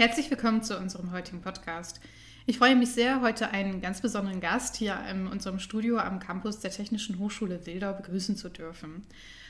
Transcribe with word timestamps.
Herzlich 0.00 0.30
willkommen 0.30 0.62
zu 0.62 0.78
unserem 0.78 1.12
heutigen 1.12 1.42
Podcast. 1.42 2.00
Ich 2.46 2.56
freue 2.56 2.74
mich 2.74 2.92
sehr, 2.92 3.20
heute 3.20 3.50
einen 3.50 3.82
ganz 3.82 4.00
besonderen 4.00 4.40
Gast 4.40 4.76
hier 4.76 4.98
in 5.10 5.26
unserem 5.26 5.58
Studio 5.58 5.98
am 5.98 6.20
Campus 6.20 6.58
der 6.58 6.70
Technischen 6.70 7.18
Hochschule 7.18 7.66
Wildau 7.66 7.92
begrüßen 7.92 8.34
zu 8.34 8.48
dürfen. 8.48 9.02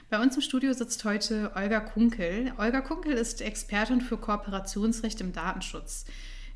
Bei 0.08 0.20
uns 0.20 0.34
im 0.34 0.42
Studio 0.42 0.72
sitzt 0.72 1.04
heute 1.04 1.52
Olga 1.54 1.78
Kunkel. 1.78 2.52
Olga 2.58 2.80
Kunkel 2.80 3.12
ist 3.12 3.42
Expertin 3.42 4.00
für 4.00 4.16
Kooperationsrecht 4.16 5.20
im 5.20 5.32
Datenschutz. 5.32 6.04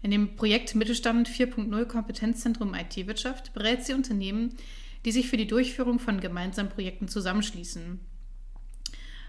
In 0.02 0.10
dem 0.10 0.34
Projekt 0.34 0.74
Mittelstand 0.74 1.28
4.0 1.28 1.84
Kompetenzzentrum 1.84 2.74
IT-Wirtschaft 2.74 3.54
berät 3.54 3.84
sie 3.84 3.94
Unternehmen, 3.94 4.56
die 5.04 5.12
sich 5.12 5.28
für 5.28 5.36
die 5.36 5.46
Durchführung 5.46 6.00
von 6.00 6.18
gemeinsamen 6.18 6.70
Projekten 6.70 7.06
zusammenschließen. 7.06 8.00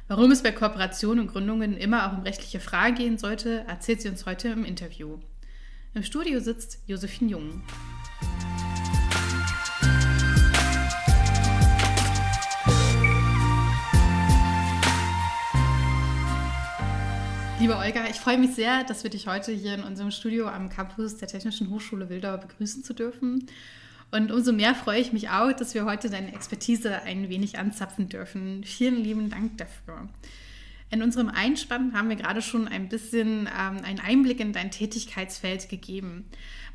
Warum 0.07 0.29
es 0.29 0.43
bei 0.43 0.51
Kooperationen 0.51 1.21
und 1.21 1.31
Gründungen 1.31 1.75
immer 1.75 2.05
auch 2.05 2.15
um 2.15 2.21
rechtliche 2.21 2.59
Fragen 2.59 2.93
gehen 2.93 3.17
sollte, 3.17 3.65
erzählt 3.67 4.01
sie 4.01 4.09
uns 4.09 4.27
heute 4.27 4.49
im 4.49 4.63
Interview. 4.63 5.17
Im 5.95 6.03
Studio 6.03 6.39
sitzt 6.39 6.77
Josephine 6.85 7.31
Jung. 7.31 7.63
Liebe 17.59 17.75
Olga, 17.75 18.07
ich 18.07 18.17
freue 18.17 18.37
mich 18.37 18.53
sehr, 18.53 18.83
dass 18.83 19.01
wir 19.01 19.09
dich 19.09 19.25
heute 19.25 19.53
hier 19.53 19.73
in 19.73 19.81
unserem 19.81 20.11
Studio 20.11 20.47
am 20.47 20.69
Campus 20.69 21.17
der 21.17 21.29
Technischen 21.29 21.71
Hochschule 21.71 22.09
Wildau 22.09 22.37
begrüßen 22.37 22.83
zu 22.83 22.93
dürfen. 22.93 23.47
Und 24.15 24.31
umso 24.31 24.53
mehr 24.53 24.75
freue 24.75 25.01
ich 25.01 25.11
mich 25.11 25.29
auch, 25.29 25.51
dass 25.51 25.73
wir 25.73 25.83
heute 25.83 26.09
deine 26.09 26.33
Expertise 26.33 27.01
ein 27.01 27.27
wenig 27.27 27.59
anzapfen 27.59 28.07
dürfen. 28.07 28.63
Vielen 28.63 28.95
lieben 28.95 29.29
Dank 29.29 29.57
dafür. 29.57 30.07
In 30.89 31.03
unserem 31.03 31.27
Einspann 31.27 31.91
haben 31.93 32.07
wir 32.07 32.15
gerade 32.15 32.41
schon 32.41 32.69
ein 32.69 32.87
bisschen 32.87 33.41
ähm, 33.47 33.83
einen 33.83 33.99
Einblick 33.99 34.39
in 34.39 34.53
dein 34.53 34.71
Tätigkeitsfeld 34.71 35.67
gegeben. 35.67 36.29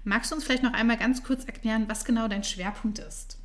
Magst 0.04 0.30
du 0.30 0.34
uns 0.34 0.44
vielleicht 0.44 0.62
noch 0.62 0.74
einmal 0.74 0.98
ganz 0.98 1.24
kurz 1.24 1.46
erklären, 1.46 1.86
was 1.88 2.04
genau 2.04 2.28
dein 2.28 2.44
Schwerpunkt 2.44 2.98
ist? 2.98 3.38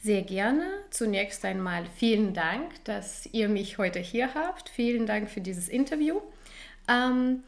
Sehr 0.00 0.22
gerne. 0.22 0.64
Zunächst 0.90 1.44
einmal 1.44 1.84
vielen 1.94 2.34
Dank, 2.34 2.84
dass 2.84 3.26
ihr 3.30 3.48
mich 3.48 3.78
heute 3.78 4.00
hier 4.00 4.34
habt. 4.34 4.70
Vielen 4.70 5.06
Dank 5.06 5.30
für 5.30 5.40
dieses 5.40 5.68
Interview. 5.68 6.20
Ähm, 6.88 7.44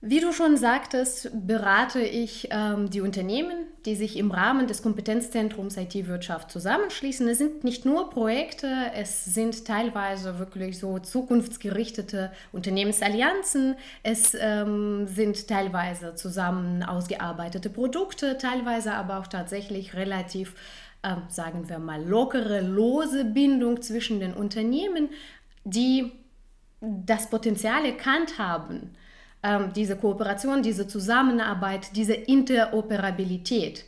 wie 0.00 0.20
du 0.20 0.32
schon 0.32 0.56
sagtest, 0.56 1.30
berate 1.46 2.00
ich 2.00 2.48
ähm, 2.50 2.88
die 2.88 3.02
Unternehmen, 3.02 3.66
die 3.84 3.96
sich 3.96 4.16
im 4.16 4.30
Rahmen 4.30 4.66
des 4.66 4.82
Kompetenzzentrums 4.82 5.76
IT-Wirtschaft 5.76 6.50
zusammenschließen. 6.50 7.26
Es 7.28 7.38
sind 7.38 7.64
nicht 7.64 7.84
nur 7.84 8.10
Projekte, 8.10 8.68
es 8.94 9.24
sind 9.24 9.64
teilweise 9.64 10.38
wirklich 10.38 10.78
so 10.78 10.98
zukunftsgerichtete 10.98 12.32
Unternehmensallianzen, 12.52 13.76
es 14.02 14.36
ähm, 14.38 15.06
sind 15.08 15.48
teilweise 15.48 16.14
zusammen 16.14 16.82
ausgearbeitete 16.82 17.70
Produkte, 17.70 18.38
teilweise 18.38 18.94
aber 18.94 19.18
auch 19.18 19.26
tatsächlich 19.26 19.94
relativ, 19.94 20.54
äh, 21.02 21.16
sagen 21.28 21.68
wir 21.68 21.78
mal, 21.78 22.04
lockere, 22.04 22.60
lose 22.60 23.24
Bindung 23.24 23.82
zwischen 23.82 24.20
den 24.20 24.34
Unternehmen, 24.34 25.08
die 25.64 26.12
das 26.80 27.30
Potenzial 27.30 27.84
erkannt 27.84 28.38
haben 28.38 28.94
ähm, 29.42 29.72
diese 29.74 29.96
Kooperation, 29.96 30.62
diese 30.62 30.86
Zusammenarbeit, 30.86 31.96
diese 31.96 32.14
Interoperabilität 32.14 33.84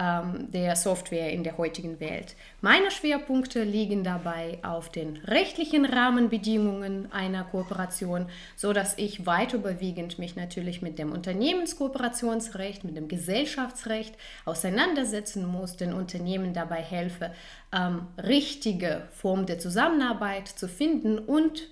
ähm, 0.00 0.50
der 0.50 0.76
Software 0.76 1.30
in 1.30 1.44
der 1.44 1.58
heutigen 1.58 2.00
Welt. 2.00 2.34
Meine 2.62 2.90
Schwerpunkte 2.90 3.64
liegen 3.64 4.02
dabei 4.02 4.58
auf 4.62 4.88
den 4.88 5.18
rechtlichen 5.18 5.84
Rahmenbedingungen 5.84 7.12
einer 7.12 7.44
Kooperation, 7.44 8.26
so 8.56 8.72
dass 8.72 8.96
ich 8.96 9.26
weit 9.26 9.52
überwiegend 9.52 10.18
mich 10.18 10.36
natürlich 10.36 10.80
mit 10.80 10.98
dem 10.98 11.12
Unternehmenskooperationsrecht, 11.12 12.84
mit 12.84 12.96
dem 12.96 13.08
Gesellschaftsrecht 13.08 14.14
auseinandersetzen 14.46 15.46
muss, 15.46 15.76
den 15.76 15.92
Unternehmen 15.92 16.54
dabei 16.54 16.80
helfe, 16.82 17.32
ähm, 17.70 18.06
richtige 18.16 19.02
Form 19.12 19.44
der 19.44 19.58
Zusammenarbeit 19.58 20.48
zu 20.48 20.66
finden 20.66 21.18
und 21.18 21.68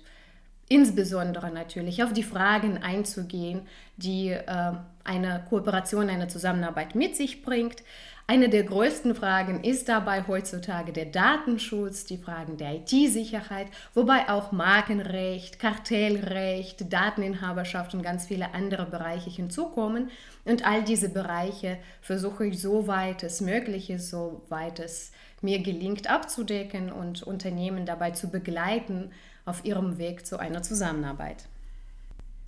insbesondere 0.69 1.51
natürlich 1.51 2.03
auf 2.03 2.13
die 2.13 2.23
Fragen 2.23 2.77
einzugehen, 2.77 3.61
die 3.97 4.29
äh, 4.29 4.71
eine 5.03 5.43
Kooperation, 5.49 6.09
eine 6.09 6.27
Zusammenarbeit 6.27 6.95
mit 6.95 7.15
sich 7.15 7.41
bringt. 7.41 7.83
Eine 8.27 8.47
der 8.47 8.61
größten 8.61 9.15
Fragen 9.15 9.63
ist 9.63 9.89
dabei 9.89 10.23
heutzutage 10.27 10.93
der 10.93 11.05
Datenschutz, 11.05 12.05
die 12.05 12.19
Fragen 12.19 12.57
der 12.57 12.75
IT-Sicherheit, 12.75 13.65
wobei 13.95 14.29
auch 14.29 14.51
Markenrecht, 14.51 15.57
Kartellrecht, 15.57 16.93
Dateninhaberschaft 16.93 17.95
und 17.95 18.03
ganz 18.03 18.27
viele 18.27 18.53
andere 18.53 18.85
Bereiche 18.85 19.31
hinzukommen. 19.31 20.11
Und 20.45 20.63
all 20.63 20.83
diese 20.83 21.09
Bereiche 21.09 21.79
versuche 22.01 22.45
ich, 22.45 22.61
soweit 22.61 23.23
es 23.23 23.41
möglich 23.41 23.89
ist, 23.89 24.11
soweit 24.11 24.77
es 24.79 25.11
mir 25.41 25.63
gelingt, 25.63 26.07
abzudecken 26.07 26.91
und 26.91 27.23
Unternehmen 27.23 27.87
dabei 27.87 28.11
zu 28.11 28.29
begleiten, 28.29 29.09
auf 29.49 29.65
ihrem 29.65 29.97
Weg 29.97 30.25
zu 30.25 30.37
einer 30.39 30.61
Zusammenarbeit. 30.61 31.45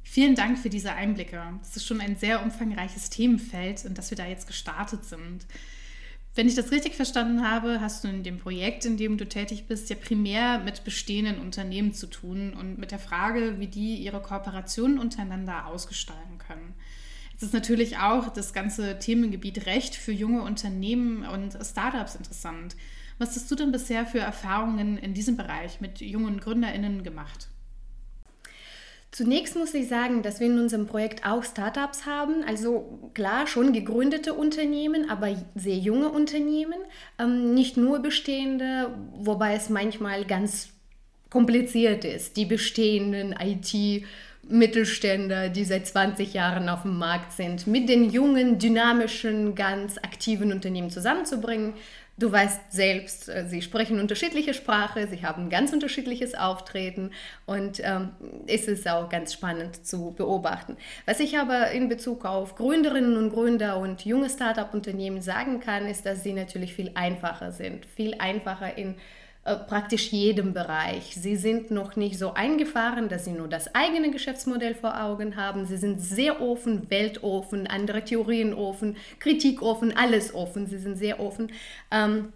Vielen 0.03 0.35
Dank 0.35 0.59
für 0.59 0.69
diese 0.69 0.93
Einblicke. 0.93 1.41
Das 1.59 1.75
ist 1.75 1.85
schon 1.85 2.01
ein 2.01 2.15
sehr 2.15 2.43
umfangreiches 2.43 3.09
Themenfeld, 3.09 3.85
in 3.85 3.93
das 3.93 4.09
wir 4.09 4.17
da 4.17 4.25
jetzt 4.25 4.47
gestartet 4.47 5.05
sind. 5.05 5.45
Wenn 6.33 6.47
ich 6.47 6.55
das 6.55 6.71
richtig 6.71 6.95
verstanden 6.95 7.47
habe, 7.47 7.81
hast 7.81 8.03
du 8.03 8.07
in 8.07 8.23
dem 8.23 8.39
Projekt, 8.39 8.85
in 8.85 8.95
dem 8.95 9.17
du 9.17 9.27
tätig 9.27 9.67
bist, 9.67 9.89
ja 9.89 9.97
primär 9.97 10.59
mit 10.59 10.85
bestehenden 10.85 11.39
Unternehmen 11.39 11.93
zu 11.93 12.07
tun 12.07 12.53
und 12.53 12.77
mit 12.77 12.91
der 12.91 12.99
Frage, 12.99 13.59
wie 13.59 13.67
die 13.67 13.95
ihre 13.95 14.21
Kooperationen 14.21 14.97
untereinander 14.97 15.67
ausgestalten 15.67 16.37
können. 16.37 16.73
Es 17.35 17.43
ist 17.43 17.53
natürlich 17.53 17.97
auch 17.97 18.29
das 18.29 18.53
ganze 18.53 18.97
Themengebiet 18.99 19.65
Recht 19.65 19.95
für 19.95 20.13
junge 20.13 20.43
Unternehmen 20.43 21.25
und 21.25 21.57
Startups 21.65 22.15
interessant. 22.15 22.75
Was 23.21 23.35
hast 23.35 23.51
du 23.51 23.55
denn 23.55 23.71
bisher 23.71 24.07
für 24.07 24.17
Erfahrungen 24.17 24.97
in 24.97 25.13
diesem 25.13 25.37
Bereich 25.37 25.79
mit 25.79 26.01
jungen 26.01 26.39
GründerInnen 26.39 27.03
gemacht? 27.03 27.49
Zunächst 29.11 29.55
muss 29.55 29.75
ich 29.75 29.87
sagen, 29.87 30.23
dass 30.23 30.39
wir 30.39 30.47
in 30.47 30.57
unserem 30.57 30.87
Projekt 30.87 31.23
auch 31.23 31.43
Startups 31.43 32.07
haben, 32.07 32.43
also 32.47 33.11
klar 33.13 33.45
schon 33.45 33.73
gegründete 33.73 34.33
Unternehmen, 34.33 35.07
aber 35.07 35.35
sehr 35.53 35.77
junge 35.77 36.09
Unternehmen, 36.09 36.79
ähm, 37.19 37.53
nicht 37.53 37.77
nur 37.77 37.99
bestehende, 37.99 38.89
wobei 39.13 39.53
es 39.53 39.69
manchmal 39.69 40.25
ganz 40.25 40.69
kompliziert 41.29 42.03
ist, 42.03 42.37
die 42.37 42.45
bestehenden 42.45 43.35
IT- 43.39 44.03
Mittelständler, 44.47 45.49
die 45.49 45.63
seit 45.63 45.87
20 45.87 46.33
Jahren 46.33 46.67
auf 46.67 46.81
dem 46.81 46.97
Markt 46.97 47.31
sind, 47.31 47.67
mit 47.67 47.87
den 47.87 48.09
jungen, 48.09 48.57
dynamischen, 48.57 49.55
ganz 49.55 49.97
aktiven 49.97 50.51
Unternehmen 50.51 50.89
zusammenzubringen. 50.89 51.73
Du 52.21 52.31
weißt 52.31 52.71
selbst, 52.71 53.29
äh, 53.29 53.47
sie 53.47 53.63
sprechen 53.63 53.99
unterschiedliche 53.99 54.53
Sprache, 54.53 55.07
sie 55.07 55.25
haben 55.25 55.49
ganz 55.49 55.73
unterschiedliches 55.73 56.35
Auftreten 56.35 57.09
und 57.47 57.81
ähm, 57.83 58.11
es 58.45 58.67
ist 58.67 58.87
auch 58.87 59.09
ganz 59.09 59.33
spannend 59.33 59.87
zu 59.87 60.13
beobachten. 60.15 60.77
Was 61.07 61.19
ich 61.19 61.39
aber 61.39 61.71
in 61.71 61.89
Bezug 61.89 62.23
auf 62.23 62.53
Gründerinnen 62.53 63.17
und 63.17 63.31
Gründer 63.31 63.77
und 63.77 64.05
junge 64.05 64.29
Startup-Unternehmen 64.29 65.19
sagen 65.23 65.61
kann, 65.61 65.87
ist, 65.87 66.05
dass 66.05 66.21
sie 66.21 66.33
natürlich 66.33 66.75
viel 66.75 66.91
einfacher 66.93 67.51
sind, 67.51 67.87
viel 67.87 68.13
einfacher 68.19 68.77
in 68.77 68.93
äh, 69.43 69.55
praktisch 69.55 70.11
jedem 70.11 70.53
Bereich. 70.53 71.15
Sie 71.15 71.35
sind 71.35 71.71
noch 71.71 71.95
nicht 71.95 72.19
so 72.19 72.35
eingefahren, 72.35 73.09
dass 73.09 73.25
sie 73.25 73.31
nur 73.31 73.47
das 73.47 73.73
eigene 73.73 74.11
Geschäftsmodell 74.11 74.75
vor 74.75 75.01
Augen 75.01 75.35
haben. 75.35 75.65
Sie 75.65 75.77
sind 75.77 75.99
sehr 75.99 76.41
offen, 76.41 76.91
weltoffen, 76.91 77.65
andere 77.65 78.03
Theorien 78.03 78.53
offen, 78.53 78.97
Kritik 79.19 79.63
offen, 79.63 79.97
alles 79.97 80.35
offen. 80.35 80.67
Sie 80.67 80.77
sind 80.77 80.95
sehr 80.95 81.19
offen. 81.19 81.51
Ähm, 81.89 82.33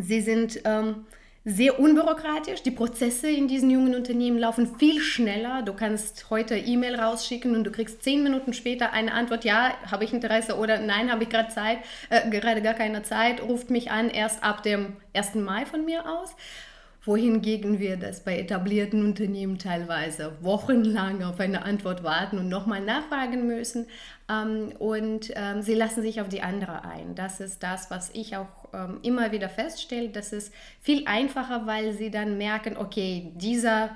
sie 0.00 0.20
sind 0.20 0.60
ähm, 0.64 1.06
sehr 1.44 1.78
unbürokratisch. 1.78 2.62
Die 2.62 2.70
Prozesse 2.70 3.28
in 3.28 3.48
diesen 3.48 3.70
jungen 3.70 3.94
Unternehmen 3.94 4.38
laufen 4.38 4.78
viel 4.78 5.00
schneller. 5.00 5.62
Du 5.62 5.74
kannst 5.74 6.30
heute 6.30 6.56
E-Mail 6.56 6.94
rausschicken 6.94 7.54
und 7.54 7.64
du 7.64 7.70
kriegst 7.70 8.02
zehn 8.02 8.22
Minuten 8.22 8.54
später 8.54 8.92
eine 8.92 9.12
Antwort, 9.12 9.44
ja, 9.44 9.74
habe 9.90 10.04
ich 10.04 10.12
Interesse 10.14 10.56
oder 10.56 10.78
nein, 10.78 11.12
habe 11.12 11.24
ich 11.24 11.28
gerade 11.28 11.50
Zeit, 11.50 11.78
äh, 12.08 12.30
gerade 12.30 12.62
gar 12.62 12.74
keine 12.74 13.02
Zeit, 13.02 13.42
ruft 13.42 13.70
mich 13.70 13.90
an, 13.90 14.08
erst 14.08 14.42
ab 14.42 14.62
dem 14.62 14.96
1. 15.12 15.34
Mai 15.34 15.66
von 15.66 15.84
mir 15.84 16.08
aus 16.08 16.34
wohingegen 17.04 17.78
wir 17.80 17.96
das 17.96 18.20
bei 18.20 18.38
etablierten 18.38 19.04
Unternehmen 19.04 19.58
teilweise 19.58 20.32
wochenlang 20.40 21.22
auf 21.22 21.38
eine 21.38 21.62
Antwort 21.62 22.02
warten 22.02 22.38
und 22.38 22.48
nochmal 22.48 22.80
nachfragen 22.80 23.46
müssen. 23.46 23.86
Ähm, 24.28 24.72
und 24.78 25.30
ähm, 25.34 25.60
sie 25.60 25.74
lassen 25.74 26.02
sich 26.02 26.20
auf 26.20 26.28
die 26.28 26.42
andere 26.42 26.84
ein. 26.84 27.14
Das 27.14 27.40
ist 27.40 27.62
das, 27.62 27.90
was 27.90 28.10
ich 28.14 28.36
auch 28.36 28.48
ähm, 28.72 29.00
immer 29.02 29.32
wieder 29.32 29.50
feststelle. 29.50 30.08
Das 30.08 30.32
ist 30.32 30.52
viel 30.80 31.06
einfacher, 31.06 31.66
weil 31.66 31.92
sie 31.92 32.10
dann 32.10 32.38
merken, 32.38 32.76
okay, 32.76 33.32
dieser 33.34 33.90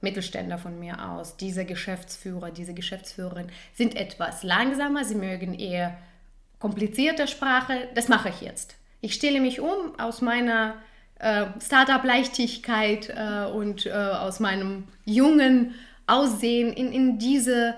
Mittelständler 0.00 0.58
von 0.58 0.80
mir 0.80 1.10
aus, 1.10 1.36
dieser 1.36 1.64
Geschäftsführer, 1.64 2.50
diese 2.50 2.74
Geschäftsführerin 2.74 3.46
sind 3.72 3.94
etwas 3.94 4.42
langsamer, 4.42 5.04
sie 5.04 5.14
mögen 5.14 5.54
eher 5.54 5.96
komplizierte 6.58 7.28
Sprache. 7.28 7.88
Das 7.94 8.08
mache 8.08 8.30
ich 8.30 8.40
jetzt. 8.40 8.74
Ich 9.00 9.14
stelle 9.14 9.40
mich 9.40 9.60
um 9.60 9.98
aus 9.98 10.20
meiner 10.20 10.74
äh, 11.22 11.46
Startup-Leichtigkeit 11.60 13.08
äh, 13.08 13.46
und 13.46 13.86
äh, 13.86 13.92
aus 13.92 14.40
meinem 14.40 14.84
jungen 15.04 15.74
Aussehen 16.06 16.72
in, 16.72 16.92
in 16.92 17.18
diese 17.18 17.74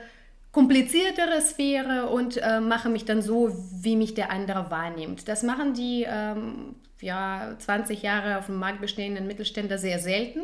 kompliziertere 0.51 1.41
Sphäre 1.43 2.09
und 2.09 2.39
äh, 2.39 2.61
mache 2.61 2.89
mich 2.89 3.05
dann 3.05 3.21
so, 3.21 3.55
wie 3.83 3.97
mich 3.97 4.15
der 4.15 4.31
andere 4.31 4.71
wahrnimmt. 4.71 5.29
Das 5.29 5.43
machen 5.43 5.75
die 5.75 6.07
ähm, 6.09 6.77
ja, 7.01 7.55
20 7.59 8.03
Jahre 8.03 8.39
auf 8.39 8.47
dem 8.47 8.57
Markt 8.57 8.81
bestehenden 8.81 9.27
Mittelständler 9.27 9.77
sehr 9.77 9.99
selten, 9.99 10.41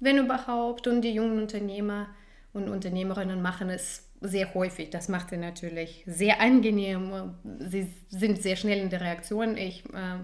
wenn 0.00 0.18
überhaupt. 0.18 0.88
Und 0.88 1.02
die 1.02 1.12
jungen 1.12 1.38
Unternehmer 1.38 2.08
und 2.52 2.68
Unternehmerinnen 2.68 3.40
machen 3.40 3.70
es 3.70 4.08
sehr 4.20 4.52
häufig. 4.54 4.90
Das 4.90 5.08
macht 5.08 5.30
sie 5.30 5.36
natürlich 5.36 6.02
sehr 6.06 6.40
angenehm. 6.40 7.34
Sie 7.60 7.92
sind 8.08 8.42
sehr 8.42 8.56
schnell 8.56 8.80
in 8.80 8.90
der 8.90 9.00
Reaktion. 9.00 9.56
Ich 9.56 9.84
äh, 9.94 10.18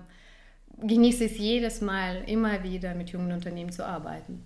genieße 0.83 1.25
es 1.25 1.39
jedes 1.39 1.81
Mal, 1.81 2.25
immer 2.27 2.63
wieder 2.63 2.95
mit 2.95 3.11
jungen 3.11 3.33
Unternehmen 3.33 3.73
zu 3.73 3.85
arbeiten. 3.85 4.43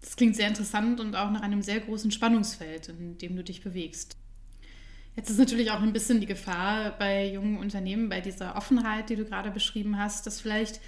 Das 0.00 0.16
klingt 0.16 0.36
sehr 0.36 0.48
interessant 0.48 1.00
und 1.00 1.14
auch 1.14 1.30
nach 1.30 1.42
einem 1.42 1.62
sehr 1.62 1.80
großen 1.80 2.10
Spannungsfeld, 2.10 2.88
in 2.88 3.18
dem 3.18 3.36
du 3.36 3.44
dich 3.44 3.62
bewegst. 3.62 4.16
Jetzt 5.14 5.30
ist 5.30 5.38
natürlich 5.38 5.70
auch 5.70 5.82
ein 5.82 5.92
bisschen 5.92 6.20
die 6.20 6.26
Gefahr 6.26 6.96
bei 6.98 7.28
jungen 7.28 7.58
Unternehmen, 7.58 8.08
bei 8.08 8.20
dieser 8.20 8.56
Offenheit, 8.56 9.10
die 9.10 9.16
du 9.16 9.24
gerade 9.24 9.50
beschrieben 9.50 9.98
hast, 9.98 10.26
dass 10.26 10.40
vielleicht 10.40 10.80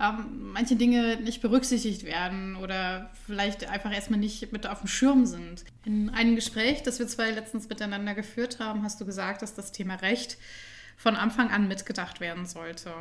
ähm, 0.00 0.52
manche 0.52 0.76
Dinge 0.76 1.16
nicht 1.20 1.42
berücksichtigt 1.42 2.04
werden 2.04 2.56
oder 2.56 3.10
vielleicht 3.26 3.68
einfach 3.68 3.92
erstmal 3.92 4.20
nicht 4.20 4.52
mit 4.52 4.66
auf 4.66 4.80
dem 4.80 4.88
Schirm 4.88 5.26
sind. 5.26 5.64
In 5.84 6.10
einem 6.10 6.36
Gespräch, 6.36 6.82
das 6.82 6.98
wir 6.98 7.08
zwei 7.08 7.30
letztens 7.30 7.68
miteinander 7.68 8.14
geführt 8.14 8.60
haben, 8.60 8.82
hast 8.82 9.00
du 9.00 9.06
gesagt, 9.06 9.42
dass 9.42 9.54
das 9.54 9.72
Thema 9.72 9.96
Recht 9.96 10.38
von 10.96 11.16
Anfang 11.16 11.50
an 11.50 11.66
mitgedacht 11.66 12.20
werden 12.20 12.46
sollte. 12.46 12.92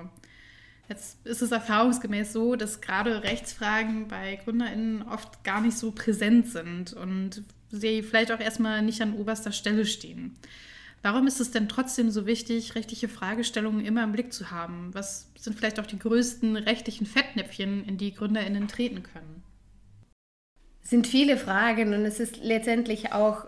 Jetzt 0.87 1.25
ist 1.25 1.41
es 1.41 1.51
erfahrungsgemäß 1.51 2.31
so, 2.31 2.55
dass 2.55 2.81
gerade 2.81 3.23
Rechtsfragen 3.23 4.07
bei 4.07 4.35
GründerInnen 4.43 5.01
oft 5.03 5.43
gar 5.43 5.61
nicht 5.61 5.77
so 5.77 5.91
präsent 5.91 6.47
sind 6.47 6.93
und 6.93 7.43
sie 7.71 8.03
vielleicht 8.03 8.31
auch 8.31 8.39
erstmal 8.39 8.81
nicht 8.81 9.01
an 9.01 9.13
oberster 9.13 9.51
Stelle 9.51 9.85
stehen. 9.85 10.35
Warum 11.01 11.27
ist 11.27 11.39
es 11.39 11.51
denn 11.51 11.69
trotzdem 11.69 12.09
so 12.09 12.25
wichtig, 12.25 12.75
rechtliche 12.75 13.09
Fragestellungen 13.09 13.85
immer 13.85 14.03
im 14.03 14.11
Blick 14.11 14.33
zu 14.33 14.51
haben? 14.51 14.93
Was 14.93 15.27
sind 15.37 15.55
vielleicht 15.55 15.79
auch 15.79 15.85
die 15.85 15.99
größten 15.99 16.55
rechtlichen 16.55 17.05
Fettnäpfchen, 17.05 17.83
in 17.85 17.97
die 17.97 18.13
GründerInnen 18.13 18.67
treten 18.67 19.03
können? 19.03 19.43
sind 20.85 21.07
viele 21.07 21.35
Fragen 21.35 21.93
und 21.95 22.05
es 22.05 22.19
ist 22.19 22.37
letztendlich 22.43 23.11
auch 23.11 23.45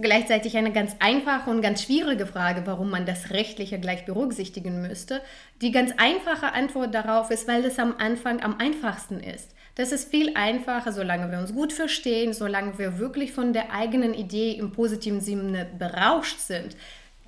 gleichzeitig 0.00 0.56
eine 0.56 0.72
ganz 0.72 0.96
einfache 0.98 1.50
und 1.50 1.62
ganz 1.62 1.82
schwierige 1.82 2.26
Frage, 2.26 2.62
warum 2.66 2.90
man 2.90 3.06
das 3.06 3.30
Rechtliche 3.30 3.78
gleich 3.78 4.04
berücksichtigen 4.04 4.82
müsste. 4.82 5.20
Die 5.62 5.72
ganz 5.72 5.92
einfache 5.96 6.52
Antwort 6.52 6.94
darauf 6.94 7.30
ist, 7.30 7.48
weil 7.48 7.64
es 7.64 7.78
am 7.78 7.94
Anfang 7.98 8.42
am 8.42 8.58
einfachsten 8.58 9.20
ist. 9.20 9.50
Das 9.74 9.92
ist 9.92 10.10
viel 10.10 10.32
einfacher, 10.34 10.92
solange 10.92 11.30
wir 11.30 11.38
uns 11.38 11.54
gut 11.54 11.72
verstehen, 11.72 12.32
solange 12.32 12.78
wir 12.78 12.98
wirklich 12.98 13.32
von 13.32 13.52
der 13.52 13.72
eigenen 13.72 14.14
Idee 14.14 14.52
im 14.52 14.72
positiven 14.72 15.20
Sinne 15.20 15.66
berauscht 15.78 16.38
sind, 16.38 16.76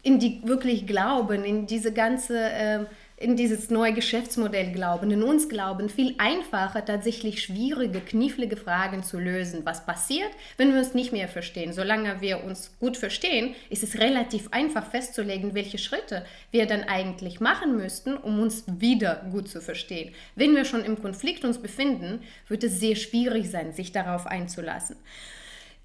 in 0.03 0.19
die 0.19 0.41
wirklich 0.45 0.87
glauben, 0.87 1.45
in 1.45 1.67
diese 1.67 1.93
ganze 1.93 2.39
äh, 2.39 2.85
in 3.21 3.35
dieses 3.35 3.69
neue 3.69 3.93
Geschäftsmodell 3.93 4.73
glauben, 4.73 5.11
in 5.11 5.25
uns 5.25 5.49
glauben, 5.49 5.89
viel 5.89 6.15
einfacher 6.19 6.85
tatsächlich 6.85 7.43
schwierige, 7.43 8.01
knifflige 8.01 8.57
Fragen 8.57 9.03
zu 9.03 9.19
lösen. 9.19 9.63
Was 9.65 9.85
passiert, 9.85 10.31
wenn 10.57 10.73
wir 10.73 10.79
uns 10.79 10.95
nicht 10.95 11.13
mehr 11.13 11.27
verstehen? 11.27 11.73
Solange 11.73 12.21
wir 12.21 12.45
uns 12.45 12.71
gut 12.79 12.97
verstehen, 12.97 13.55
ist 13.71 13.83
es 13.83 13.99
relativ 13.99 14.49
einfach 14.53 14.89
festzulegen, 14.89 15.55
welche 15.55 15.79
Schritte 15.79 16.25
wir 16.53 16.67
dann 16.67 16.85
eigentlich 16.85 17.41
machen 17.41 17.77
müssten, 17.77 18.17
um 18.17 18.39
uns 18.41 18.65
wieder 18.67 19.27
gut 19.33 19.49
zu 19.49 19.61
verstehen. 19.61 20.15
Wenn 20.37 20.55
wir 20.55 20.65
schon 20.65 20.85
im 20.85 21.03
Konflikt 21.03 21.45
uns 21.45 21.59
befinden, 21.59 22.21
wird 22.47 22.63
es 22.63 22.79
sehr 22.79 22.95
schwierig 22.95 23.51
sein, 23.51 23.73
sich 23.73 23.91
darauf 23.91 24.27
einzulassen. 24.29 24.97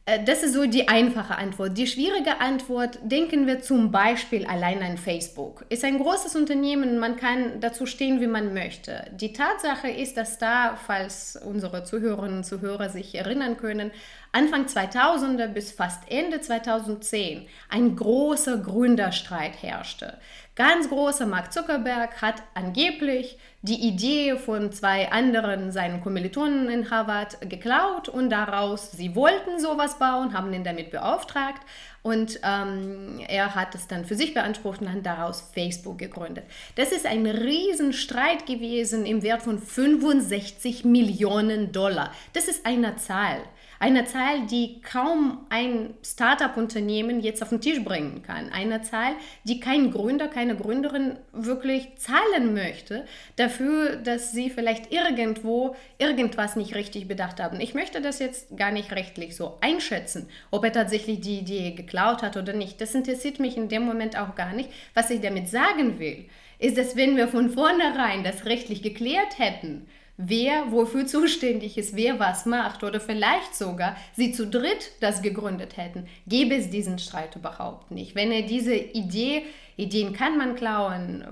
Äh, 0.05 0.23
das 0.23 0.43
ist 0.43 0.53
so 0.53 0.65
die 0.65 0.87
einfache 0.87 1.37
Antwort. 1.37 1.77
Die 1.77 1.87
schwierige 1.87 2.41
Antwort, 2.41 2.99
denken 3.03 3.47
wir 3.47 3.61
zum 3.61 3.91
Beispiel 3.91 4.45
allein 4.45 4.81
an 4.83 4.97
Facebook. 4.97 5.65
Ist 5.69 5.85
ein 5.85 5.99
großes 5.99 6.35
Unternehmen, 6.35 6.99
man 6.99 7.15
kann 7.15 7.59
dazu 7.59 7.85
stehen, 7.85 8.19
wie 8.19 8.27
man 8.27 8.53
möchte. 8.53 9.05
Die 9.11 9.33
Tatsache 9.33 9.89
ist, 9.89 10.17
dass 10.17 10.37
da, 10.37 10.75
falls 10.75 11.37
unsere 11.45 11.83
Zuhörerinnen 11.83 12.37
und 12.37 12.43
Zuhörer 12.43 12.89
sich 12.89 13.15
erinnern 13.15 13.57
können, 13.57 13.91
Anfang 14.35 14.65
2000er 14.65 15.45
bis 15.45 15.71
fast 15.71 16.09
Ende 16.09 16.41
2010 16.41 17.45
ein 17.69 17.95
großer 17.95 18.57
Gründerstreit 18.57 19.61
herrschte. 19.61 20.17
Ganz 20.55 20.89
großer 20.89 21.27
Mark 21.27 21.53
Zuckerberg 21.53 22.19
hat 22.19 22.41
angeblich 22.55 23.37
die 23.61 23.87
Idee 23.87 24.37
von 24.37 24.71
zwei 24.71 25.11
anderen 25.11 25.71
seinen 25.71 26.01
Kommilitonen 26.01 26.67
in 26.67 26.89
Harvard 26.89 27.41
geklaut 27.47 28.09
und 28.09 28.31
daraus, 28.31 28.91
sie 28.91 29.15
wollten 29.15 29.59
sowas 29.59 29.99
bauen, 29.99 30.33
haben 30.33 30.51
ihn 30.51 30.63
damit 30.63 30.89
beauftragt 30.89 31.61
und 32.01 32.39
ähm, 32.43 33.19
er 33.27 33.53
hat 33.53 33.75
es 33.75 33.87
dann 33.87 34.03
für 34.03 34.15
sich 34.15 34.33
beansprucht 34.33 34.81
und 34.81 34.91
hat 34.91 35.05
daraus 35.05 35.51
Facebook 35.53 35.99
gegründet. 35.99 36.45
Das 36.75 36.91
ist 36.91 37.05
ein 37.05 37.27
Riesenstreit 37.27 38.47
gewesen 38.47 39.05
im 39.05 39.21
Wert 39.21 39.43
von 39.43 39.59
65 39.59 40.85
Millionen 40.85 41.71
Dollar. 41.71 42.11
Das 42.33 42.47
ist 42.47 42.65
eine 42.65 42.95
Zahl. 42.95 43.37
Eine 43.79 44.05
Zahl, 44.05 44.45
die 44.47 44.81
kaum 44.81 45.45
ein 45.49 45.93
Startup-Unternehmen 46.03 47.19
jetzt 47.19 47.41
auf 47.41 47.49
den 47.49 47.61
Tisch 47.61 47.83
bringen 47.83 48.23
kann. 48.23 48.49
Eine 48.51 48.81
Zahl, 48.81 49.13
die 49.43 49.59
kein 49.59 49.91
Gründer, 49.91 50.27
keine 50.27 50.55
Gründerin 50.55 51.17
wirklich 51.31 51.95
zahlen 51.97 52.53
möchte 52.53 53.05
dafür, 53.35 53.97
dass 53.97 54.31
sie 54.31 54.49
vielleicht 54.49 54.91
irgendwo 54.91 55.75
irgendwas 55.97 56.55
nicht 56.55 56.75
richtig 56.75 57.07
bedacht 57.07 57.39
haben. 57.39 57.59
Ich 57.59 57.73
möchte 57.73 58.01
das 58.01 58.19
jetzt 58.19 58.55
gar 58.57 58.71
nicht 58.71 58.91
rechtlich 58.91 59.35
so 59.35 59.57
einschätzen, 59.61 60.29
ob 60.51 60.63
er 60.63 60.71
tatsächlich 60.71 61.21
die 61.21 61.39
Idee 61.39 61.71
geklaut 61.71 62.21
hat 62.21 62.37
oder 62.37 62.53
nicht. 62.53 62.79
Das 62.79 62.95
interessiert 62.95 63.39
mich 63.39 63.57
in 63.57 63.69
dem 63.69 63.83
Moment 63.83 64.17
auch 64.17 64.35
gar 64.35 64.53
nicht. 64.53 64.69
Was 64.93 65.09
ich 65.09 65.21
damit 65.21 65.49
sagen 65.49 65.99
will, 65.99 66.25
ist, 66.59 66.77
dass 66.77 66.95
wenn 66.95 67.17
wir 67.17 67.27
von 67.27 67.49
vornherein 67.49 68.23
das 68.23 68.45
rechtlich 68.45 68.81
geklärt 68.81 69.37
hätten, 69.37 69.87
wer 70.25 70.71
wofür 70.71 71.05
zuständig 71.05 71.77
ist, 71.77 71.95
wer 71.95 72.19
was 72.19 72.45
macht 72.45 72.83
oder 72.83 72.99
vielleicht 72.99 73.55
sogar 73.55 73.95
sie 74.13 74.31
zu 74.31 74.47
dritt 74.47 74.91
das 74.99 75.21
gegründet 75.21 75.77
hätten, 75.77 76.07
gäbe 76.27 76.55
es 76.55 76.69
diesen 76.69 76.99
Streit 76.99 77.35
überhaupt 77.35 77.91
nicht. 77.91 78.15
Wenn 78.15 78.31
er 78.31 78.43
diese 78.43 78.75
Idee, 78.75 79.43
Ideen 79.75 80.13
kann 80.13 80.37
man 80.37 80.55
klauen, 80.55 81.25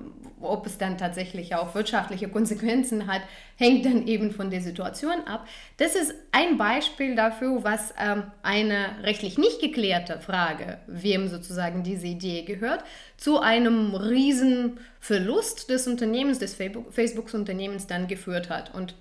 ob 0.43 0.65
es 0.65 0.77
dann 0.77 0.97
tatsächlich 0.97 1.55
auch 1.55 1.75
wirtschaftliche 1.75 2.29
Konsequenzen 2.29 3.07
hat, 3.07 3.21
hängt 3.55 3.85
dann 3.85 4.07
eben 4.07 4.31
von 4.31 4.49
der 4.49 4.61
Situation 4.61 5.25
ab. 5.25 5.47
Das 5.77 5.95
ist 5.95 6.13
ein 6.31 6.57
Beispiel 6.57 7.15
dafür, 7.15 7.63
was 7.63 7.93
ähm, 7.99 8.23
eine 8.43 9.03
rechtlich 9.03 9.37
nicht 9.37 9.61
geklärte 9.61 10.19
Frage, 10.19 10.79
wem 10.87 11.27
sozusagen 11.27 11.83
diese 11.83 12.07
Idee 12.07 12.43
gehört, 12.43 12.83
zu 13.17 13.39
einem 13.39 13.95
riesen 13.95 14.79
Verlust 14.99 15.69
des 15.69 15.87
Unternehmens, 15.87 16.39
des 16.39 16.55
Facebook-Unternehmens 16.55 17.87
dann 17.87 18.07
geführt 18.07 18.49
hat. 18.49 18.73
Und 18.73 18.95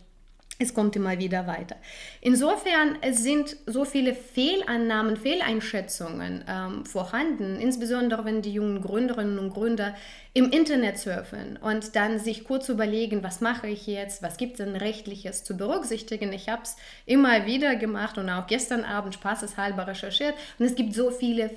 es 0.61 0.75
kommt 0.75 0.95
immer 0.95 1.19
wieder 1.19 1.47
weiter. 1.47 1.77
Insofern 2.21 2.99
es 3.01 3.23
sind 3.23 3.57
so 3.67 3.85
viele 3.85 4.15
Fehlannahmen, 4.15 5.17
Fehleinschätzungen 5.17 6.45
ähm, 6.47 6.85
vorhanden, 6.85 7.59
insbesondere 7.59 8.25
wenn 8.25 8.43
die 8.43 8.53
jungen 8.53 8.83
Gründerinnen 8.83 9.39
und 9.39 9.51
Gründer 9.51 9.95
im 10.35 10.51
Internet 10.51 10.99
surfen 10.99 11.57
und 11.57 11.97
dann 11.97 12.19
sich 12.19 12.45
kurz 12.45 12.69
überlegen, 12.69 13.23
was 13.23 13.41
mache 13.41 13.69
ich 13.69 13.87
jetzt, 13.87 14.23
was 14.23 14.37
gibt 14.37 14.61
es 14.61 14.65
denn 14.65 14.77
rechtliches 14.77 15.43
zu 15.43 15.57
berücksichtigen. 15.57 16.33
Ich 16.33 16.49
habe 16.49 16.63
es 16.63 16.77
immer 17.07 17.47
wieder 17.47 17.75
gemacht 17.77 18.19
und 18.19 18.29
auch 18.29 18.47
gestern 18.47 18.85
Abend 18.85 19.15
spaßeshalber 19.15 19.87
recherchiert 19.87 20.35
und 20.59 20.67
es 20.67 20.75
gibt 20.75 20.95
so 20.95 21.11
viele 21.11 21.51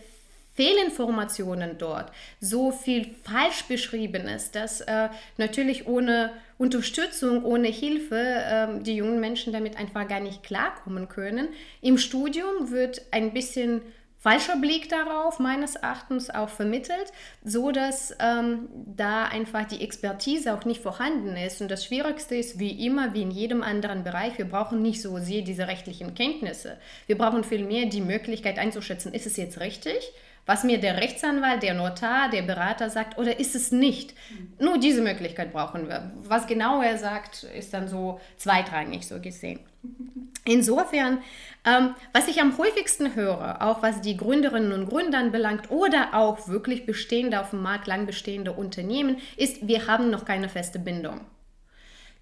Fehlinformationen 0.55 1.77
dort, 1.77 2.11
so 2.39 2.71
viel 2.71 3.15
falsch 3.23 3.63
beschriebenes, 3.63 4.51
dass 4.51 4.81
äh, 4.81 5.09
natürlich 5.37 5.87
ohne 5.87 6.31
Unterstützung, 6.63 7.43
ohne 7.43 7.67
Hilfe 7.67 8.15
äh, 8.15 8.81
die 8.81 8.95
jungen 8.95 9.19
Menschen 9.19 9.51
damit 9.51 9.77
einfach 9.77 10.07
gar 10.07 10.21
nicht 10.21 10.43
klarkommen 10.43 11.09
können. 11.09 11.49
Im 11.81 11.97
Studium 11.97 12.71
wird 12.71 13.01
ein 13.11 13.33
bisschen 13.33 13.81
falscher 14.17 14.55
Blick 14.55 14.87
darauf 14.87 15.39
meines 15.39 15.75
Erachtens 15.75 16.29
auch 16.29 16.47
vermittelt, 16.47 17.11
so 17.43 17.71
dass 17.71 18.15
ähm, 18.21 18.69
da 18.95 19.25
einfach 19.25 19.65
die 19.65 19.81
Expertise 19.81 20.53
auch 20.53 20.63
nicht 20.63 20.81
vorhanden 20.81 21.35
ist. 21.35 21.61
Und 21.61 21.69
das 21.69 21.83
Schwierigste 21.83 22.35
ist, 22.35 22.57
wie 22.59 22.85
immer, 22.85 23.13
wie 23.13 23.23
in 23.23 23.31
jedem 23.31 23.61
anderen 23.61 24.05
Bereich, 24.05 24.37
wir 24.37 24.45
brauchen 24.45 24.81
nicht 24.81 25.01
so 25.01 25.17
sehr 25.17 25.41
diese 25.41 25.67
rechtlichen 25.67 26.15
Kenntnisse. 26.15 26.77
Wir 27.07 27.17
brauchen 27.17 27.43
vielmehr 27.43 27.87
die 27.87 27.99
Möglichkeit 27.99 28.57
einzuschätzen, 28.57 29.13
ist 29.13 29.25
es 29.25 29.35
jetzt 29.35 29.59
richtig? 29.59 30.13
Was 30.45 30.63
mir 30.63 30.79
der 30.79 30.97
Rechtsanwalt, 30.97 31.63
der 31.63 31.73
Notar, 31.73 32.29
der 32.29 32.41
Berater 32.41 32.89
sagt 32.89 33.17
oder 33.17 33.39
ist 33.39 33.55
es 33.55 33.71
nicht. 33.71 34.13
Nur 34.59 34.77
diese 34.77 35.01
Möglichkeit 35.01 35.53
brauchen 35.53 35.87
wir. 35.87 36.11
Was 36.27 36.47
genau 36.47 36.81
er 36.81 36.97
sagt, 36.97 37.43
ist 37.43 37.73
dann 37.73 37.87
so 37.87 38.19
zweitrangig 38.37 39.07
so 39.07 39.19
gesehen. 39.19 39.59
Insofern, 40.45 41.19
ähm, 41.65 41.95
was 42.11 42.27
ich 42.27 42.41
am 42.41 42.57
häufigsten 42.57 43.15
höre, 43.15 43.61
auch 43.61 43.81
was 43.81 44.01
die 44.01 44.17
Gründerinnen 44.17 44.73
und 44.73 44.89
Gründer 44.89 45.19
anbelangt 45.19 45.71
oder 45.71 46.13
auch 46.13 46.49
wirklich 46.49 46.85
bestehende 46.85 47.39
auf 47.39 47.51
dem 47.51 47.61
Markt 47.61 47.87
lang 47.87 48.05
bestehende 48.05 48.51
Unternehmen, 48.51 49.17
ist, 49.37 49.65
wir 49.65 49.87
haben 49.87 50.09
noch 50.09 50.25
keine 50.25 50.49
feste 50.49 50.79
Bindung. 50.79 51.21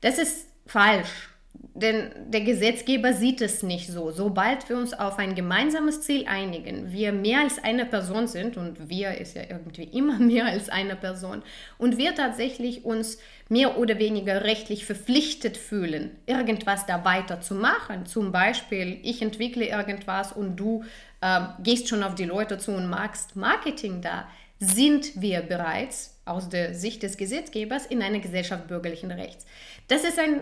Das 0.02 0.20
ist 0.20 0.48
falsch. 0.68 1.31
Denn 1.74 2.12
der 2.28 2.42
Gesetzgeber 2.42 3.14
sieht 3.14 3.42
es 3.42 3.64
nicht 3.64 3.88
so. 3.88 4.12
Sobald 4.12 4.68
wir 4.70 4.78
uns 4.78 4.94
auf 4.94 5.18
ein 5.18 5.36
gemeinsames 5.36 6.02
Ziel 6.02 6.26
einigen, 6.28 6.92
wir 6.92 7.12
mehr 7.12 7.40
als 7.40 7.64
eine 7.64 7.86
Person 7.86 8.28
sind, 8.28 8.58
und 8.58 8.90
wir 8.90 9.18
ist 9.18 9.36
ja 9.36 9.44
irgendwie 9.50 9.84
immer 9.86 10.20
mehr 10.20 10.46
als 10.46 10.70
eine 10.70 10.96
Person, 10.96 11.44
und 11.78 11.98
wir 11.98 12.14
tatsächlich 12.14 12.86
uns 12.86 13.18
mehr 13.50 13.78
oder 13.78 14.00
weniger 14.00 14.44
rechtlich 14.44 14.86
verpflichtet 14.86 15.58
fühlen, 15.58 16.12
irgendwas 16.26 16.86
da 16.86 17.04
weiterzumachen, 17.04 18.06
zum 18.06 18.32
Beispiel 18.32 19.00
ich 19.02 19.22
entwickle 19.22 19.66
irgendwas 19.66 20.34
und 20.34 20.58
du 20.58 20.84
äh, 21.22 21.42
gehst 21.64 21.88
schon 21.88 22.04
auf 22.04 22.16
die 22.16 22.26
Leute 22.26 22.58
zu 22.58 22.72
und 22.72 22.90
machst 22.90 23.36
Marketing 23.36 24.02
da, 24.02 24.28
sind 24.60 25.20
wir 25.20 25.42
bereits 25.42 26.22
aus 26.26 26.48
der 26.50 26.76
Sicht 26.76 27.02
des 27.02 27.18
Gesetzgebers 27.18 27.88
in 27.88 28.04
einer 28.04 28.20
Gesellschaft 28.20 28.68
bürgerlichen 28.68 29.10
Rechts. 29.10 29.46
Das 29.88 30.04
ist 30.04 30.20
ein 30.20 30.42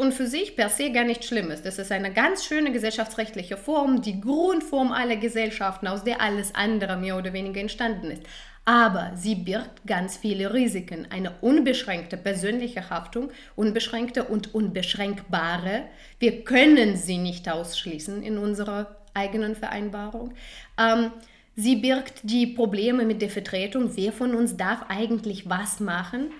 und 0.00 0.14
für 0.14 0.26
sich 0.26 0.56
per 0.56 0.70
se 0.70 0.90
gar 0.90 1.04
nicht 1.04 1.26
schlimm 1.26 1.50
ist. 1.50 1.66
Das 1.66 1.78
ist 1.78 1.92
eine 1.92 2.10
ganz 2.10 2.46
schöne 2.46 2.72
gesellschaftsrechtliche 2.72 3.58
Form, 3.58 4.00
die 4.00 4.18
Grundform 4.18 4.92
aller 4.92 5.16
Gesellschaften, 5.16 5.86
aus 5.86 6.04
der 6.04 6.22
alles 6.22 6.54
andere 6.54 6.96
mehr 6.96 7.18
oder 7.18 7.34
weniger 7.34 7.60
entstanden 7.60 8.10
ist. 8.10 8.22
Aber 8.64 9.12
sie 9.14 9.34
birgt 9.34 9.86
ganz 9.86 10.16
viele 10.16 10.54
Risiken. 10.54 11.06
Eine 11.10 11.32
unbeschränkte 11.42 12.16
persönliche 12.16 12.88
Haftung, 12.88 13.30
unbeschränkte 13.56 14.24
und 14.24 14.54
unbeschränkbare. 14.54 15.82
Wir 16.18 16.44
können 16.44 16.96
sie 16.96 17.18
nicht 17.18 17.50
ausschließen 17.50 18.22
in 18.22 18.38
unserer 18.38 18.96
eigenen 19.12 19.54
Vereinbarung. 19.54 20.32
Ähm, 20.78 21.10
sie 21.56 21.76
birgt 21.76 22.20
die 22.22 22.46
Probleme 22.46 23.04
mit 23.04 23.20
der 23.20 23.28
Vertretung. 23.28 23.94
Wer 23.96 24.12
von 24.12 24.34
uns 24.34 24.56
darf 24.56 24.86
eigentlich 24.88 25.50
was 25.50 25.78
machen? 25.78 26.30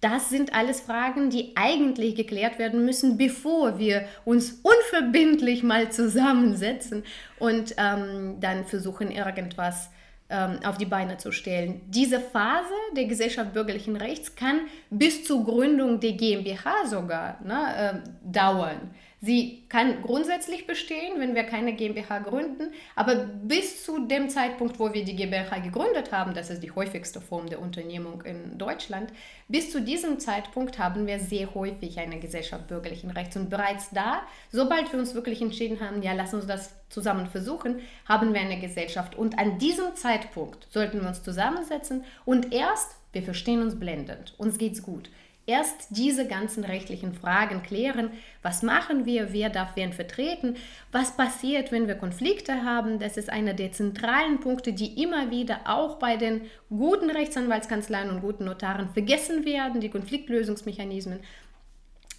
Das 0.00 0.30
sind 0.30 0.54
alles 0.54 0.80
Fragen, 0.80 1.28
die 1.28 1.52
eigentlich 1.56 2.14
geklärt 2.14 2.58
werden 2.58 2.84
müssen, 2.86 3.18
bevor 3.18 3.78
wir 3.78 4.06
uns 4.24 4.60
unverbindlich 4.62 5.62
mal 5.62 5.92
zusammensetzen 5.92 7.04
und 7.38 7.74
ähm, 7.76 8.36
dann 8.40 8.64
versuchen, 8.64 9.10
irgendwas 9.10 9.90
ähm, 10.30 10.60
auf 10.64 10.78
die 10.78 10.86
Beine 10.86 11.18
zu 11.18 11.32
stellen. 11.32 11.82
Diese 11.88 12.18
Phase 12.18 12.72
der 12.96 13.04
Gesellschaft 13.06 13.52
bürgerlichen 13.52 13.96
Rechts 13.96 14.34
kann 14.34 14.60
bis 14.88 15.24
zur 15.24 15.44
Gründung 15.44 16.00
der 16.00 16.12
GmbH 16.12 16.86
sogar 16.86 17.38
ne, 17.44 18.02
äh, 18.04 18.08
dauern. 18.24 18.94
Sie 19.22 19.64
kann 19.68 20.00
grundsätzlich 20.02 20.66
bestehen, 20.66 21.20
wenn 21.20 21.34
wir 21.34 21.44
keine 21.44 21.74
GmbH 21.74 22.20
gründen, 22.20 22.72
aber 22.96 23.16
bis 23.16 23.84
zu 23.84 24.06
dem 24.06 24.30
Zeitpunkt, 24.30 24.78
wo 24.78 24.94
wir 24.94 25.04
die 25.04 25.14
GmbH 25.14 25.58
gegründet 25.58 26.10
haben, 26.10 26.32
das 26.32 26.48
ist 26.48 26.62
die 26.62 26.70
häufigste 26.70 27.20
Form 27.20 27.46
der 27.50 27.60
Unternehmung 27.60 28.22
in 28.22 28.56
Deutschland, 28.56 29.12
bis 29.46 29.70
zu 29.70 29.82
diesem 29.82 30.20
Zeitpunkt 30.20 30.78
haben 30.78 31.06
wir 31.06 31.18
sehr 31.18 31.54
häufig 31.54 31.98
eine 31.98 32.18
Gesellschaft 32.18 32.68
bürgerlichen 32.68 33.10
Rechts. 33.10 33.36
Und 33.36 33.50
bereits 33.50 33.90
da, 33.90 34.22
sobald 34.50 34.90
wir 34.90 34.98
uns 34.98 35.14
wirklich 35.14 35.42
entschieden 35.42 35.80
haben, 35.80 36.02
ja, 36.02 36.14
lass 36.14 36.32
uns 36.32 36.46
das 36.46 36.74
zusammen 36.88 37.26
versuchen, 37.26 37.80
haben 38.06 38.32
wir 38.32 38.40
eine 38.40 38.58
Gesellschaft. 38.58 39.16
Und 39.16 39.38
an 39.38 39.58
diesem 39.58 39.94
Zeitpunkt 39.96 40.66
sollten 40.70 41.02
wir 41.02 41.08
uns 41.08 41.22
zusammensetzen 41.22 42.04
und 42.24 42.54
erst, 42.54 42.96
wir 43.12 43.22
verstehen 43.22 43.60
uns 43.60 43.78
blendend, 43.78 44.34
uns 44.38 44.56
geht's 44.56 44.82
gut 44.82 45.10
erst 45.46 45.88
diese 45.90 46.26
ganzen 46.26 46.64
rechtlichen 46.64 47.12
Fragen 47.12 47.62
klären. 47.62 48.10
Was 48.42 48.62
machen 48.62 49.04
wir? 49.04 49.32
Wer 49.32 49.50
darf 49.50 49.74
wen 49.76 49.92
vertreten? 49.92 50.56
Was 50.92 51.16
passiert, 51.16 51.72
wenn 51.72 51.88
wir 51.88 51.96
Konflikte 51.96 52.64
haben? 52.64 52.98
Das 52.98 53.16
ist 53.16 53.30
einer 53.30 53.54
der 53.54 53.72
zentralen 53.72 54.40
Punkte, 54.40 54.72
die 54.72 55.02
immer 55.02 55.30
wieder 55.30 55.60
auch 55.64 55.98
bei 55.98 56.16
den 56.16 56.42
guten 56.68 57.10
Rechtsanwaltskanzleien 57.10 58.10
und 58.10 58.20
guten 58.20 58.44
Notaren 58.44 58.90
vergessen 58.90 59.44
werden, 59.44 59.80
die 59.80 59.90
Konfliktlösungsmechanismen. 59.90 61.20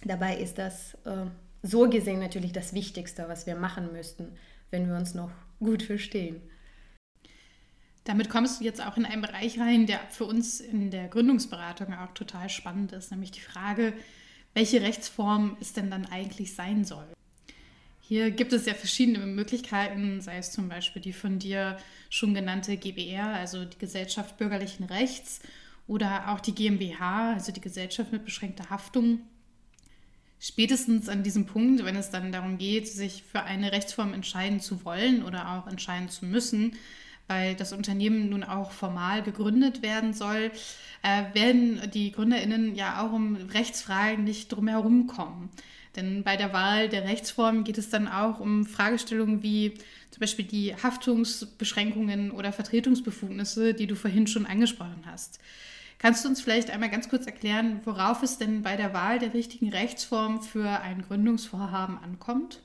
Dabei 0.04 0.36
ist 0.36 0.58
das 0.58 0.94
äh, 1.04 1.26
so 1.62 1.88
gesehen 1.88 2.20
natürlich 2.20 2.52
das 2.52 2.74
Wichtigste, 2.74 3.26
was 3.28 3.46
wir 3.46 3.54
machen 3.54 3.92
müssten, 3.92 4.36
wenn 4.70 4.88
wir 4.88 4.96
uns 4.96 5.14
noch 5.14 5.30
gut 5.60 5.82
verstehen. 5.82 6.42
Damit 8.04 8.28
kommst 8.28 8.60
du 8.60 8.64
jetzt 8.64 8.84
auch 8.84 8.96
in 8.96 9.06
einen 9.06 9.22
Bereich 9.22 9.60
rein, 9.60 9.86
der 9.86 10.00
für 10.10 10.24
uns 10.24 10.60
in 10.60 10.90
der 10.90 11.08
Gründungsberatung 11.08 11.94
auch 11.94 12.12
total 12.14 12.48
spannend 12.48 12.92
ist, 12.92 13.10
nämlich 13.10 13.30
die 13.30 13.40
Frage, 13.40 13.92
welche 14.54 14.82
Rechtsform 14.82 15.56
es 15.60 15.72
denn 15.72 15.90
dann 15.90 16.06
eigentlich 16.06 16.54
sein 16.54 16.84
soll. 16.84 17.06
Hier 18.00 18.30
gibt 18.30 18.52
es 18.52 18.66
ja 18.66 18.74
verschiedene 18.74 19.24
Möglichkeiten, 19.24 20.20
sei 20.20 20.36
es 20.36 20.50
zum 20.50 20.68
Beispiel 20.68 21.00
die 21.00 21.12
von 21.12 21.38
dir 21.38 21.78
schon 22.10 22.34
genannte 22.34 22.76
GBR, 22.76 23.28
also 23.28 23.64
die 23.64 23.78
Gesellschaft 23.78 24.36
bürgerlichen 24.36 24.84
Rechts, 24.84 25.40
oder 25.86 26.28
auch 26.28 26.40
die 26.40 26.54
GmbH, 26.54 27.34
also 27.34 27.52
die 27.52 27.60
Gesellschaft 27.60 28.12
mit 28.12 28.24
beschränkter 28.24 28.70
Haftung. 28.70 29.20
Spätestens 30.40 31.08
an 31.08 31.22
diesem 31.22 31.46
Punkt, 31.46 31.84
wenn 31.84 31.96
es 31.96 32.10
dann 32.10 32.32
darum 32.32 32.58
geht, 32.58 32.88
sich 32.88 33.22
für 33.22 33.44
eine 33.44 33.72
Rechtsform 33.72 34.12
entscheiden 34.12 34.60
zu 34.60 34.84
wollen 34.84 35.22
oder 35.22 35.52
auch 35.52 35.66
entscheiden 35.68 36.08
zu 36.08 36.26
müssen, 36.26 36.76
weil 37.28 37.54
das 37.54 37.72
Unternehmen 37.72 38.28
nun 38.28 38.44
auch 38.44 38.72
formal 38.72 39.22
gegründet 39.22 39.82
werden 39.82 40.12
soll, 40.12 40.50
äh, 41.02 41.34
werden 41.34 41.80
die 41.92 42.12
GründerInnen 42.12 42.74
ja 42.74 43.02
auch 43.02 43.12
um 43.12 43.36
Rechtsfragen 43.36 44.24
nicht 44.24 44.52
drumherum 44.52 45.06
kommen. 45.06 45.50
Denn 45.96 46.22
bei 46.22 46.36
der 46.36 46.52
Wahl 46.52 46.88
der 46.88 47.04
Rechtsform 47.04 47.64
geht 47.64 47.78
es 47.78 47.90
dann 47.90 48.08
auch 48.08 48.40
um 48.40 48.64
Fragestellungen 48.64 49.42
wie 49.42 49.74
zum 50.10 50.20
Beispiel 50.20 50.44
die 50.44 50.74
Haftungsbeschränkungen 50.74 52.30
oder 52.30 52.52
Vertretungsbefugnisse, 52.52 53.74
die 53.74 53.86
du 53.86 53.94
vorhin 53.94 54.26
schon 54.26 54.46
angesprochen 54.46 55.04
hast. 55.06 55.38
Kannst 55.98 56.24
du 56.24 56.28
uns 56.28 56.40
vielleicht 56.40 56.70
einmal 56.70 56.90
ganz 56.90 57.08
kurz 57.08 57.26
erklären, 57.26 57.80
worauf 57.84 58.22
es 58.22 58.38
denn 58.38 58.62
bei 58.62 58.76
der 58.76 58.92
Wahl 58.92 59.18
der 59.18 59.34
richtigen 59.34 59.70
Rechtsform 59.70 60.42
für 60.42 60.80
ein 60.80 61.02
Gründungsvorhaben 61.02 61.98
ankommt? 61.98 62.60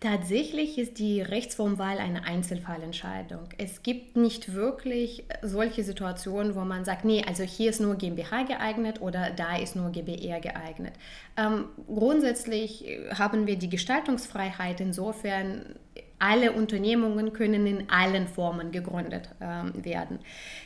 Tatsächlich 0.00 0.76
ist 0.76 0.98
die 0.98 1.22
Rechtsformwahl 1.22 1.96
eine 1.98 2.24
Einzelfallentscheidung. 2.24 3.48
Es 3.56 3.82
gibt 3.82 4.16
nicht 4.16 4.52
wirklich 4.52 5.24
solche 5.40 5.82
Situationen, 5.82 6.54
wo 6.54 6.60
man 6.60 6.84
sagt, 6.84 7.06
nee, 7.06 7.24
also 7.26 7.42
hier 7.42 7.70
ist 7.70 7.80
nur 7.80 7.96
GmbH 7.96 8.42
geeignet 8.42 9.00
oder 9.00 9.30
da 9.30 9.56
ist 9.56 9.76
nur 9.76 9.90
GbR 9.90 10.40
geeignet. 10.40 10.92
Ähm, 11.38 11.66
grundsätzlich 11.86 12.84
haben 13.14 13.46
wir 13.46 13.56
die 13.56 13.70
Gestaltungsfreiheit 13.70 14.80
insofern, 14.80 15.76
alle 16.18 16.52
Unternehmungen 16.52 17.32
können 17.32 17.66
in 17.66 17.90
allen 17.90 18.28
Formen 18.28 18.72
gegründet 18.72 19.28
ähm, 19.40 19.72
werden. 19.84 20.20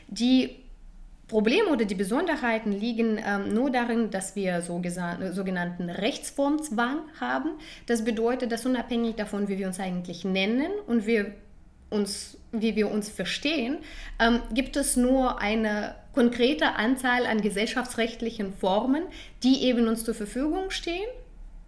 Die 0.09 0.57
Probleme 1.29 1.69
oder 1.69 1.85
die 1.85 1.95
Besonderheiten 1.95 2.73
liegen 2.73 3.19
ähm, 3.25 3.53
nur 3.53 3.71
darin, 3.71 4.11
dass 4.11 4.35
wir 4.35 4.63
so 4.63 4.83
sogenannten 5.33 5.91
Rechtsformzwang 5.91 7.01
haben. 7.21 7.51
Das 7.87 8.03
bedeutet, 8.03 8.51
dass 8.51 8.65
unabhängig 8.65 9.17
davon, 9.17 9.49
wie 9.49 9.59
wir 9.59 9.67
uns 9.67 9.79
eigentlich 9.79 10.25
nennen 10.25 10.71
und 10.87 11.07
wir 11.07 11.35
uns, 11.91 12.39
wie 12.53 12.77
wir 12.77 12.91
uns 12.91 13.09
verstehen, 13.11 13.79
ähm, 14.19 14.41
gibt 14.55 14.77
es 14.77 14.97
nur 14.97 15.41
eine 15.41 15.95
konkrete 16.15 16.75
Anzahl 16.77 17.27
an 17.27 17.43
gesellschaftsrechtlichen 17.43 18.53
Formen, 18.55 19.05
die 19.43 19.65
eben 19.65 19.87
uns 19.87 20.05
zur 20.05 20.15
Verfügung 20.15 20.71
stehen 20.71 21.07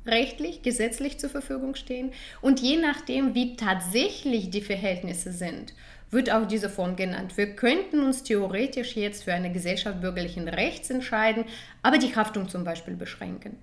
rechtlich, 0.07 0.62
gesetzlich 0.62 1.19
zur 1.19 1.31
Verfügung 1.31 1.75
stehen. 1.75 2.12
Und 2.40 2.61
je 2.61 2.76
nachdem, 2.76 3.35
wie 3.35 3.57
tatsächlich 3.57 4.50
die 4.50 4.62
Verhältnisse 4.62 5.33
sind, 5.33 5.75
wird 6.11 6.31
auch 6.31 6.47
diese 6.47 6.69
Form 6.69 6.97
genannt. 6.97 7.37
Wir 7.37 7.55
könnten 7.55 8.00
uns 8.00 8.23
theoretisch 8.23 8.97
jetzt 8.97 9.25
für 9.25 9.33
eine 9.33 9.52
Gesellschaft 9.52 10.00
bürgerlichen 10.00 10.49
Rechts 10.49 10.90
entscheiden, 10.90 11.45
aber 11.83 11.99
die 11.99 12.14
Haftung 12.14 12.49
zum 12.49 12.64
Beispiel 12.64 12.95
beschränken. 12.95 13.57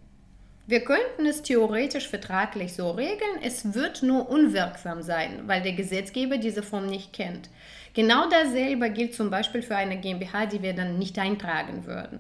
Wir 0.66 0.82
könnten 0.82 1.26
es 1.26 1.44
theoretisch 1.44 2.10
vertraglich 2.10 2.74
so 2.74 2.92
regeln, 2.92 3.40
es 3.42 3.74
wird 3.74 4.04
nur 4.04 4.30
unwirksam 4.30 5.02
sein, 5.02 5.44
weil 5.46 5.62
der 5.62 5.74
Gesetzgeber 5.74 6.38
diese 6.38 6.62
Form 6.62 6.88
nicht 6.88 7.14
kennt. 7.14 7.50
Genau 7.94 8.30
dasselbe 8.30 8.90
gilt 8.90 9.16
zum 9.16 9.30
Beispiel 9.30 9.62
für 9.62 9.76
eine 9.78 9.98
GmbH, 9.98 10.46
die 10.46 10.62
wir 10.62 10.74
dann 10.74 11.00
nicht 11.00 11.18
eintragen 11.18 11.86
würden 11.86 12.20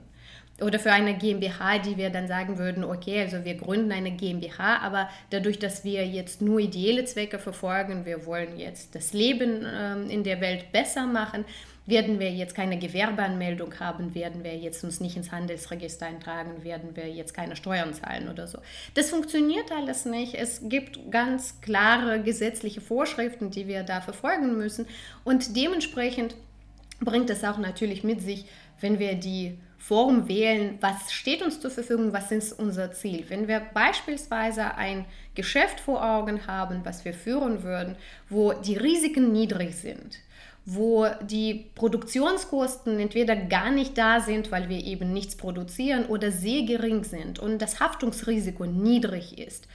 oder 0.59 0.79
für 0.79 0.91
eine 0.91 1.15
GmbH, 1.15 1.79
die 1.79 1.97
wir 1.97 2.09
dann 2.09 2.27
sagen 2.27 2.57
würden, 2.57 2.83
okay, 2.83 3.21
also 3.21 3.45
wir 3.45 3.55
gründen 3.55 3.91
eine 3.91 4.11
GmbH, 4.11 4.77
aber 4.77 5.09
dadurch, 5.29 5.59
dass 5.59 5.83
wir 5.83 6.05
jetzt 6.07 6.41
nur 6.41 6.59
ideelle 6.59 7.05
Zwecke 7.05 7.37
verfolgen, 7.37 8.05
wir 8.05 8.25
wollen 8.25 8.57
jetzt 8.57 8.95
das 8.95 9.13
Leben 9.13 9.65
ähm, 9.65 10.09
in 10.09 10.23
der 10.23 10.41
Welt 10.41 10.71
besser 10.71 11.05
machen, 11.05 11.45
werden 11.85 12.19
wir 12.19 12.31
jetzt 12.31 12.53
keine 12.53 12.77
Gewerbeanmeldung 12.77 13.79
haben, 13.79 14.13
werden 14.13 14.43
wir 14.43 14.57
jetzt 14.57 14.83
uns 14.83 14.99
nicht 14.99 15.15
ins 15.15 15.31
Handelsregister 15.31 16.05
eintragen, 16.05 16.63
werden 16.63 16.95
wir 16.95 17.07
jetzt 17.07 17.33
keine 17.33 17.55
Steuern 17.55 17.93
zahlen 17.93 18.27
oder 18.27 18.45
so. 18.47 18.59
Das 18.93 19.09
funktioniert 19.09 19.71
alles 19.71 20.05
nicht. 20.05 20.33
Es 20.33 20.67
gibt 20.67 21.11
ganz 21.11 21.61
klare 21.61 22.21
gesetzliche 22.21 22.81
Vorschriften, 22.81 23.51
die 23.51 23.67
wir 23.67 23.83
da 23.83 24.01
verfolgen 24.01 24.57
müssen 24.57 24.85
und 25.23 25.55
dementsprechend 25.55 26.35
bringt 26.99 27.29
es 27.29 27.43
auch 27.43 27.57
natürlich 27.57 28.03
mit 28.03 28.21
sich, 28.21 28.45
wenn 28.81 28.99
wir 28.99 29.15
die 29.15 29.57
Form 29.77 30.27
wählen, 30.27 30.77
was 30.81 31.11
steht 31.13 31.41
uns 31.41 31.59
zur 31.59 31.71
Verfügung, 31.71 32.11
was 32.11 32.31
ist 32.31 32.53
unser 32.53 32.91
Ziel. 32.91 33.25
Wenn 33.29 33.47
wir 33.47 33.61
beispielsweise 33.73 34.75
ein 34.75 35.05
Geschäft 35.35 35.79
vor 35.79 36.03
Augen 36.03 36.47
haben, 36.47 36.81
was 36.83 37.05
wir 37.05 37.13
führen 37.13 37.63
würden, 37.63 37.95
wo 38.29 38.53
die 38.53 38.75
Risiken 38.75 39.31
niedrig 39.31 39.75
sind, 39.75 40.17
wo 40.65 41.07
die 41.21 41.67
Produktionskosten 41.75 42.99
entweder 42.99 43.35
gar 43.35 43.71
nicht 43.71 43.97
da 43.97 44.19
sind, 44.19 44.51
weil 44.51 44.67
wir 44.67 44.83
eben 44.83 45.13
nichts 45.13 45.37
produzieren 45.37 46.07
oder 46.07 46.31
sehr 46.31 46.63
gering 46.63 47.03
sind 47.03 47.39
und 47.39 47.61
das 47.61 47.79
Haftungsrisiko 47.79 48.65
niedrig 48.65 49.37
ist, 49.37 49.67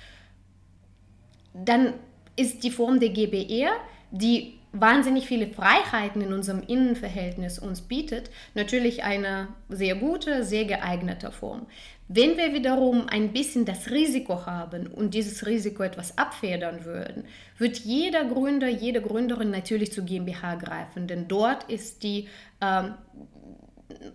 dann 1.55 1.95
ist 2.37 2.63
die 2.65 2.71
Form 2.71 3.01
der 3.01 3.11
GBR, 3.11 3.73
die 4.11 4.59
wahnsinnig 4.73 5.26
viele 5.26 5.49
Freiheiten 5.49 6.23
in 6.23 6.33
unserem 6.33 6.62
Innenverhältnis 6.62 7.59
uns 7.59 7.83
bietet, 7.83 8.31
natürlich 8.55 9.05
eine 9.05 9.49
sehr 9.69 9.95
gute, 9.95 10.45
sehr 10.45 10.64
geeignete 10.64 11.31
Form. 11.31 11.67
Wenn 12.09 12.37
wir 12.37 12.52
wiederum 12.52 13.07
ein 13.09 13.33
bisschen 13.33 13.64
das 13.64 13.91
Risiko 13.91 14.45
haben 14.45 14.87
und 14.87 15.14
dieses 15.14 15.47
Risiko 15.47 15.83
etwas 15.83 16.19
abfedern 16.19 16.85
würden, 16.85 17.25
wird 17.59 17.79
jeder 17.79 18.25
Gründer, 18.25 18.69
jede 18.69 19.00
Gründerin 19.00 19.50
natürlich 19.50 19.93
zu 19.93 20.05
GmbH 20.05 20.57
greifen, 20.57 21.07
denn 21.07 21.29
dort 21.29 21.64
ist 21.71 22.02
die 22.02 22.29
ähm, 22.61 22.95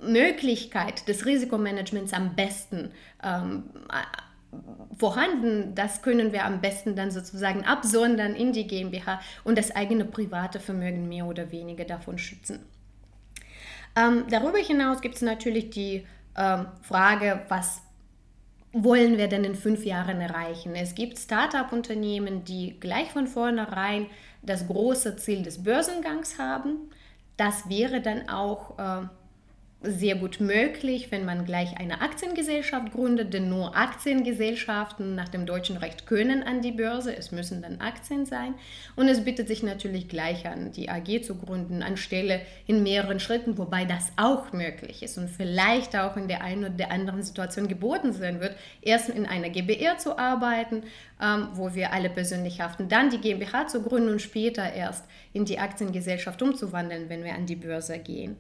Möglichkeit 0.02 1.08
des 1.08 1.26
Risikomanagements 1.26 2.14
am 2.14 2.36
besten 2.36 2.92
ähm, 3.24 3.64
vorhanden. 4.98 5.76
Das 5.76 6.02
können 6.02 6.32
wir 6.32 6.46
am 6.46 6.62
besten 6.62 6.96
dann 6.96 7.12
sozusagen 7.12 7.66
absondern 7.66 8.36
in 8.36 8.52
die 8.54 8.68
GmbH 8.68 9.20
und 9.44 9.58
das 9.58 9.76
eigene 9.76 10.06
private 10.06 10.60
Vermögen 10.60 11.08
mehr 11.08 11.26
oder 11.26 11.52
weniger 11.52 11.86
davon 11.86 12.18
schützen. 12.18 12.60
Ähm, 13.96 14.26
darüber 14.30 14.60
hinaus 14.60 15.02
gibt 15.02 15.16
es 15.16 15.22
natürlich 15.22 15.70
die 15.70 16.06
ähm, 16.38 16.68
Frage, 16.82 17.42
was 17.50 17.82
wollen 18.72 19.18
wir 19.18 19.28
denn 19.28 19.44
in 19.44 19.56
fünf 19.56 19.86
Jahren 19.86 20.22
erreichen? 20.22 20.76
Es 20.76 20.94
gibt 20.94 21.18
Start-up-Unternehmen, 21.18 22.44
die 22.44 22.80
gleich 22.80 23.12
von 23.12 23.28
vornherein 23.28 24.08
das 24.44 24.68
große 24.68 25.16
Ziel 25.18 25.44
des 25.44 25.64
Börsengangs 25.64 26.38
haben. 26.38 26.90
Das 27.38 27.70
wäre 27.70 28.02
dann 28.02 28.30
auch 28.30 28.78
äh, 28.78 29.08
sehr 29.84 30.16
gut 30.16 30.40
möglich, 30.40 31.12
wenn 31.12 31.24
man 31.24 31.46
gleich 31.46 31.78
eine 31.78 32.02
Aktiengesellschaft 32.02 32.92
gründet, 32.94 33.32
denn 33.32 33.48
nur 33.48 33.78
Aktiengesellschaften 33.78 35.14
nach 35.14 35.30
dem 35.30 35.46
deutschen 35.46 35.78
Recht 35.78 36.08
können 36.08 36.42
an 36.42 36.62
die 36.62 36.72
Börse, 36.72 37.16
es 37.16 37.32
müssen 37.32 37.62
dann 37.62 37.80
Aktien 37.80 38.26
sein. 38.26 38.56
Und 38.96 39.08
es 39.08 39.24
bietet 39.24 39.48
sich 39.48 39.62
natürlich 39.62 40.08
gleich 40.08 40.48
an, 40.48 40.72
die 40.72 40.90
AG 40.90 41.22
zu 41.22 41.36
gründen, 41.36 41.84
anstelle 41.84 42.42
in 42.66 42.82
mehreren 42.82 43.20
Schritten, 43.20 43.60
wobei 43.60 43.86
das 43.86 44.12
auch 44.16 44.52
möglich 44.52 45.04
ist 45.04 45.20
und 45.20 45.30
vielleicht 45.30 45.96
auch 45.96 46.18
in 46.18 46.28
der 46.28 46.42
einen 46.42 46.66
oder 46.66 46.74
der 46.74 46.92
anderen 46.92 47.22
Situation 47.22 47.68
geboten 47.68 48.14
sein 48.14 48.42
wird, 48.42 48.56
erst 48.82 49.10
in 49.10 49.28
einer 49.28 49.50
GBR 49.50 50.00
zu 50.00 50.18
arbeiten, 50.18 50.82
ähm, 51.22 51.50
wo 51.54 51.76
wir 51.76 51.94
alle 51.94 52.10
persönlich 52.10 52.62
haften, 52.62 52.90
dann 52.90 53.12
die 53.12 53.20
GmbH 53.20 53.68
zu 53.68 53.84
gründen 53.84 54.10
und 54.10 54.24
später 54.24 54.74
erst 54.74 55.06
in 55.34 55.46
die 55.46 55.60
Aktiengesellschaft 55.60 56.42
umzuwandeln, 56.42 57.10
wenn 57.10 57.24
wir 57.24 57.36
an 57.36 57.46
die 57.46 57.56
Börse 57.56 58.00
gehen. 58.00 58.38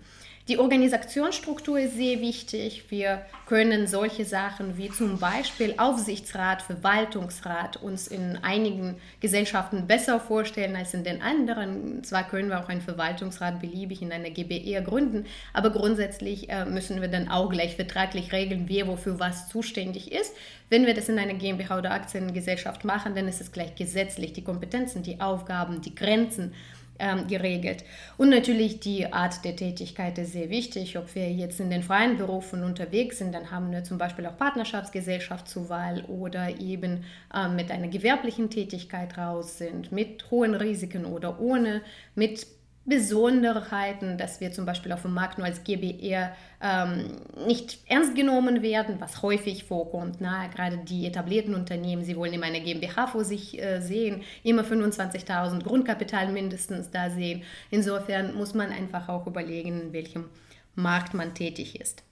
Die 0.47 0.59
Organisationsstruktur 0.59 1.77
ist 1.77 1.97
sehr 1.97 2.21
wichtig. 2.21 2.85
Wir 2.87 3.25
können 3.47 3.85
solche 3.85 4.23
Sachen 4.23 4.77
wie 4.77 4.89
zum 4.89 5.19
Beispiel 5.19 5.73
Aufsichtsrat, 5.77 6.61
Verwaltungsrat 6.61 7.75
uns 7.75 8.07
in 8.07 8.37
einigen 8.41 8.95
Gesellschaften 9.19 9.87
besser 9.87 10.21
vorstellen 10.21 10.77
als 10.77 10.93
in 10.93 11.03
den 11.03 11.21
anderen. 11.21 12.01
Zwar 12.05 12.23
können 12.29 12.47
wir 12.47 12.61
auch 12.61 12.69
einen 12.69 12.79
Verwaltungsrat 12.79 13.59
beliebig 13.59 14.01
in 14.01 14.13
einer 14.13 14.29
GBR 14.29 14.83
gründen, 14.83 15.25
aber 15.51 15.69
grundsätzlich 15.69 16.49
äh, 16.49 16.63
müssen 16.63 17.01
wir 17.01 17.09
dann 17.09 17.27
auch 17.27 17.49
gleich 17.49 17.75
vertraglich 17.75 18.31
regeln, 18.31 18.67
wer 18.67 18.87
wofür 18.87 19.19
was 19.19 19.49
zuständig 19.49 20.13
ist. 20.13 20.33
Wenn 20.69 20.85
wir 20.85 20.93
das 20.93 21.09
in 21.09 21.19
einer 21.19 21.33
GmbH 21.33 21.77
oder 21.77 21.91
Aktiengesellschaft 21.91 22.85
machen, 22.85 23.15
dann 23.15 23.27
ist 23.27 23.41
es 23.41 23.51
gleich 23.51 23.75
gesetzlich. 23.75 24.31
Die 24.31 24.45
Kompetenzen, 24.45 25.03
die 25.03 25.19
Aufgaben, 25.19 25.81
die 25.81 25.93
Grenzen 25.93 26.53
ähm, 26.99 27.27
geregelt. 27.27 27.83
Und 28.17 28.29
natürlich 28.29 28.79
die 28.79 29.11
Art 29.11 29.43
der 29.45 29.55
Tätigkeit 29.55 30.17
ist 30.17 30.33
sehr 30.33 30.49
wichtig. 30.49 30.97
Ob 30.97 31.13
wir 31.15 31.31
jetzt 31.31 31.59
in 31.59 31.69
den 31.69 31.83
freien 31.83 32.17
Berufen 32.17 32.63
unterwegs 32.63 33.19
sind, 33.19 33.33
dann 33.33 33.51
haben 33.51 33.71
wir 33.71 33.83
zum 33.83 33.97
Beispiel 33.97 34.25
auch 34.25 34.37
Partnerschaftsgesellschaft 34.37 35.47
zur 35.47 35.69
Wahl 35.69 36.03
oder 36.07 36.59
eben 36.59 37.03
ähm, 37.33 37.55
mit 37.55 37.71
einer 37.71 37.87
gewerblichen 37.87 38.49
Tätigkeit 38.49 39.17
raus 39.17 39.57
sind, 39.57 39.91
mit 39.91 40.29
hohen 40.31 40.55
Risiken 40.55 41.05
oder 41.05 41.39
ohne, 41.39 41.81
mit 42.15 42.56
Besonderheiten, 42.87 44.17
dass 44.17 44.39
wir 44.39 44.53
zum 44.53 44.65
Beispiel 44.65 44.93
auf 44.93 45.01
dem 45.01 45.13
Markt 45.13 45.37
nur 45.37 45.45
als 45.45 45.65
GBR 45.65 46.33
ähm, 46.61 47.17
nicht 47.45 47.79
ernst 47.87 48.15
genommen 48.15 48.61
werden, 48.61 48.95
was 48.99 49.21
häufig 49.21 49.65
vorkommt. 49.65 50.17
Na, 50.19 50.47
gerade 50.47 50.77
die 50.77 51.05
etablierten 51.05 51.53
Unternehmen, 51.53 52.05
sie 52.05 52.15
wollen 52.15 52.31
immer 52.31 52.45
eine 52.45 52.61
GmbH 52.61 53.07
vor 53.07 53.25
sich 53.25 53.61
äh, 53.61 53.81
sehen, 53.81 54.23
immer 54.41 54.63
25.000 54.63 55.63
Grundkapital 55.63 56.31
mindestens 56.31 56.89
da 56.89 57.09
sehen. 57.09 57.43
Insofern 57.71 58.35
muss 58.35 58.53
man 58.53 58.71
einfach 58.71 59.09
auch 59.09 59.27
überlegen, 59.27 59.81
in 59.81 59.93
welchem 59.93 60.29
Markt 60.75 61.13
man 61.13 61.33
tätig 61.33 61.81
ist 61.81 62.06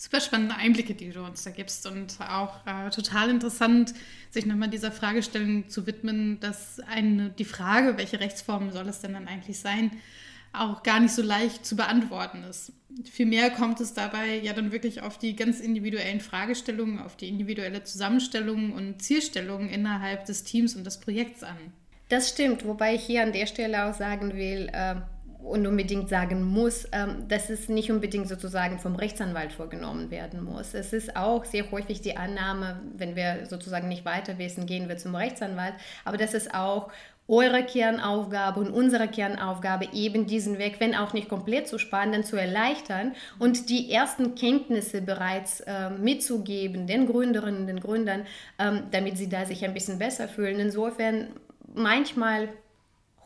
super 0.00 0.22
spannende 0.22 0.56
Einblicke, 0.56 0.94
die 0.94 1.10
du 1.10 1.22
uns 1.22 1.44
da 1.44 1.50
gibst 1.50 1.86
und 1.86 2.16
auch 2.22 2.66
äh, 2.66 2.88
total 2.88 3.28
interessant, 3.28 3.92
sich 4.30 4.46
nochmal 4.46 4.70
dieser 4.70 4.92
Fragestellung 4.92 5.68
zu 5.68 5.86
widmen, 5.86 6.40
dass 6.40 6.80
eine, 6.80 7.28
die 7.28 7.44
Frage, 7.44 7.98
welche 7.98 8.18
Rechtsform 8.18 8.72
soll 8.72 8.88
es 8.88 9.00
denn 9.00 9.12
dann 9.12 9.28
eigentlich 9.28 9.58
sein, 9.58 9.90
auch 10.54 10.82
gar 10.84 11.00
nicht 11.00 11.12
so 11.12 11.20
leicht 11.20 11.66
zu 11.66 11.76
beantworten 11.76 12.44
ist. 12.44 12.72
Vielmehr 13.04 13.50
kommt 13.50 13.78
es 13.80 13.92
dabei 13.92 14.38
ja 14.38 14.54
dann 14.54 14.72
wirklich 14.72 15.02
auf 15.02 15.18
die 15.18 15.36
ganz 15.36 15.60
individuellen 15.60 16.20
Fragestellungen, 16.20 16.98
auf 16.98 17.16
die 17.18 17.28
individuelle 17.28 17.84
Zusammenstellung 17.84 18.72
und 18.72 19.02
Zielstellung 19.02 19.68
innerhalb 19.68 20.24
des 20.24 20.44
Teams 20.44 20.76
und 20.76 20.84
des 20.84 20.98
Projekts 20.98 21.42
an. 21.42 21.58
Das 22.08 22.30
stimmt, 22.30 22.64
wobei 22.64 22.94
ich 22.94 23.02
hier 23.02 23.22
an 23.22 23.34
der 23.34 23.46
Stelle 23.46 23.84
auch 23.84 23.94
sagen 23.94 24.32
will, 24.34 24.70
äh 24.72 24.96
unbedingt 25.42 26.08
sagen 26.08 26.44
muss, 26.44 26.86
ähm, 26.92 27.28
dass 27.28 27.50
es 27.50 27.68
nicht 27.68 27.90
unbedingt 27.90 28.28
sozusagen 28.28 28.78
vom 28.78 28.96
Rechtsanwalt 28.96 29.52
vorgenommen 29.52 30.10
werden 30.10 30.44
muss. 30.44 30.74
Es 30.74 30.92
ist 30.92 31.16
auch 31.16 31.44
sehr 31.44 31.70
häufig 31.70 32.00
die 32.00 32.16
Annahme, 32.16 32.80
wenn 32.96 33.16
wir 33.16 33.46
sozusagen 33.46 33.88
nicht 33.88 34.04
weiter 34.04 34.38
wissen, 34.38 34.66
gehen 34.66 34.88
wir 34.88 34.96
zum 34.96 35.14
Rechtsanwalt, 35.14 35.74
aber 36.04 36.16
das 36.16 36.34
ist 36.34 36.54
auch 36.54 36.90
eure 37.30 37.62
Kernaufgabe 37.62 38.58
und 38.58 38.70
unsere 38.70 39.06
Kernaufgabe, 39.06 39.88
eben 39.92 40.26
diesen 40.26 40.58
Weg, 40.58 40.80
wenn 40.80 40.96
auch 40.96 41.12
nicht 41.12 41.28
komplett 41.28 41.68
zu 41.68 41.78
sparen, 41.78 42.10
dann 42.10 42.24
zu 42.24 42.36
erleichtern 42.36 43.14
und 43.38 43.70
die 43.70 43.92
ersten 43.92 44.34
Kenntnisse 44.34 45.00
bereits 45.00 45.60
äh, 45.60 45.90
mitzugeben, 45.90 46.88
den 46.88 47.06
Gründerinnen, 47.06 47.68
den 47.68 47.78
Gründern, 47.78 48.26
ähm, 48.58 48.82
damit 48.90 49.16
sie 49.16 49.28
da 49.28 49.46
sich 49.46 49.64
ein 49.64 49.74
bisschen 49.74 50.00
besser 50.00 50.26
fühlen. 50.26 50.58
Insofern 50.58 51.28
manchmal 51.72 52.48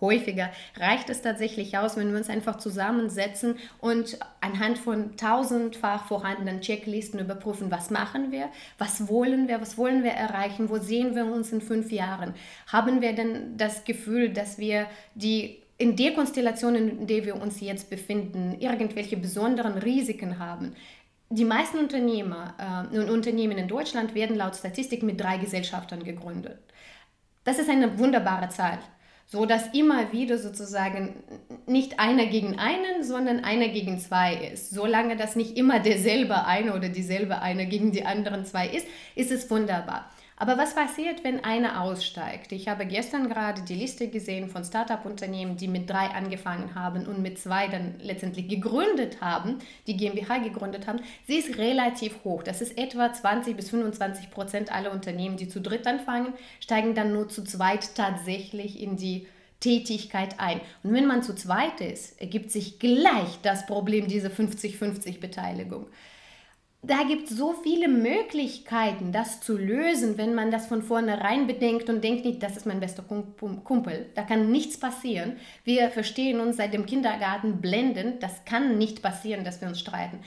häufiger 0.00 0.50
reicht 0.76 1.08
es 1.10 1.22
tatsächlich 1.22 1.78
aus, 1.78 1.96
wenn 1.96 2.10
wir 2.10 2.18
uns 2.18 2.28
einfach 2.28 2.56
zusammensetzen 2.56 3.56
und 3.80 4.18
anhand 4.40 4.78
von 4.78 5.16
tausendfach 5.16 6.06
vorhandenen 6.06 6.60
Checklisten 6.60 7.20
überprüfen, 7.20 7.70
was 7.70 7.90
machen 7.90 8.32
wir, 8.32 8.48
was 8.78 9.08
wollen 9.08 9.48
wir, 9.48 9.60
was 9.60 9.78
wollen 9.78 10.02
wir 10.02 10.12
erreichen, 10.12 10.68
wo 10.68 10.78
sehen 10.78 11.14
wir 11.14 11.26
uns 11.26 11.52
in 11.52 11.60
fünf 11.60 11.90
Jahren. 11.90 12.34
Haben 12.66 13.00
wir 13.00 13.14
denn 13.14 13.56
das 13.56 13.84
Gefühl, 13.84 14.30
dass 14.30 14.58
wir 14.58 14.86
die 15.14 15.60
in 15.76 15.96
der 15.96 16.12
Konstellation, 16.14 16.74
in 16.74 17.06
der 17.06 17.24
wir 17.24 17.40
uns 17.40 17.60
jetzt 17.60 17.90
befinden, 17.90 18.56
irgendwelche 18.60 19.16
besonderen 19.16 19.78
Risiken 19.78 20.38
haben? 20.38 20.74
Die 21.30 21.44
meisten 21.44 21.78
Unternehmer 21.78 22.54
äh, 22.92 22.96
und 22.98 23.10
Unternehmen 23.10 23.58
in 23.58 23.66
Deutschland 23.66 24.14
werden 24.14 24.36
laut 24.36 24.54
Statistik 24.54 25.02
mit 25.02 25.20
drei 25.20 25.38
Gesellschaftern 25.38 26.04
gegründet. 26.04 26.58
Das 27.42 27.58
ist 27.58 27.68
eine 27.68 27.98
wunderbare 27.98 28.48
Zahl 28.50 28.78
so 29.34 29.46
dass 29.46 29.66
immer 29.74 30.12
wieder 30.12 30.38
sozusagen 30.38 31.16
nicht 31.66 31.98
einer 31.98 32.26
gegen 32.26 32.56
einen, 32.60 33.02
sondern 33.02 33.42
einer 33.42 33.66
gegen 33.66 33.98
zwei 33.98 34.36
ist. 34.52 34.70
Solange 34.70 35.16
das 35.16 35.34
nicht 35.34 35.58
immer 35.58 35.80
derselbe 35.80 36.46
eine 36.46 36.72
oder 36.72 36.88
dieselbe 36.88 37.42
eine 37.42 37.66
gegen 37.66 37.90
die 37.90 38.06
anderen 38.06 38.44
zwei 38.44 38.68
ist, 38.68 38.86
ist 39.16 39.32
es 39.32 39.50
wunderbar. 39.50 40.08
Aber 40.36 40.58
was 40.58 40.74
passiert, 40.74 41.22
wenn 41.22 41.44
einer 41.44 41.80
aussteigt? 41.80 42.50
Ich 42.50 42.66
habe 42.66 42.86
gestern 42.86 43.28
gerade 43.28 43.62
die 43.62 43.76
Liste 43.76 44.08
gesehen 44.08 44.48
von 44.48 44.64
Startup-Unternehmen, 44.64 45.56
die 45.56 45.68
mit 45.68 45.88
drei 45.88 46.08
angefangen 46.08 46.74
haben 46.74 47.06
und 47.06 47.22
mit 47.22 47.38
zwei 47.38 47.68
dann 47.68 47.94
letztendlich 48.00 48.48
gegründet 48.48 49.20
haben, 49.20 49.58
die 49.86 49.96
GmbH 49.96 50.38
gegründet 50.38 50.88
haben. 50.88 51.00
Sie 51.28 51.36
ist 51.36 51.56
relativ 51.56 52.24
hoch. 52.24 52.42
Das 52.42 52.60
ist 52.60 52.76
etwa 52.76 53.12
20 53.12 53.56
bis 53.56 53.70
25 53.70 54.30
Prozent 54.30 54.74
aller 54.74 54.90
Unternehmen, 54.90 55.36
die 55.36 55.48
zu 55.48 55.60
dritt 55.60 55.86
anfangen, 55.86 56.32
steigen 56.58 56.96
dann 56.96 57.12
nur 57.12 57.28
zu 57.28 57.44
zweit 57.44 57.94
tatsächlich 57.94 58.82
in 58.82 58.96
die 58.96 59.28
Tätigkeit 59.60 60.40
ein. 60.40 60.60
Und 60.82 60.92
wenn 60.92 61.06
man 61.06 61.22
zu 61.22 61.36
zweit 61.36 61.80
ist, 61.80 62.20
ergibt 62.20 62.50
sich 62.50 62.80
gleich 62.80 63.38
das 63.42 63.66
Problem 63.66 64.08
dieser 64.08 64.30
50-50 64.30 65.20
Beteiligung 65.20 65.86
da 66.86 67.04
gibt 67.04 67.30
es 67.30 67.36
so 67.36 67.54
viele 67.62 67.88
Möglichkeiten, 67.88 69.12
das 69.12 69.40
zu 69.40 69.56
lösen, 69.56 70.18
wenn 70.18 70.34
man 70.34 70.50
das 70.50 70.66
von 70.66 70.82
vornherein 70.82 71.46
bedenkt 71.46 71.88
und 71.88 72.02
denkt 72.02 72.24
nicht, 72.24 72.42
das 72.42 72.56
ist 72.56 72.66
mein 72.66 72.80
bester 72.80 73.02
Kumpel. 73.02 74.06
Da 74.14 74.22
kann 74.22 74.50
nichts 74.50 74.78
passieren. 74.78 75.36
Wir 75.64 75.90
verstehen 75.90 76.40
uns 76.40 76.56
seit 76.56 76.74
dem 76.74 76.86
Kindergarten 76.86 77.60
blendend. 77.60 78.22
Das 78.22 78.44
kann 78.44 78.78
nicht 78.78 79.02
passieren, 79.02 79.44
dass 79.44 79.60
wir 79.60 79.68
uns 79.68 79.80
streiten. 79.80 80.20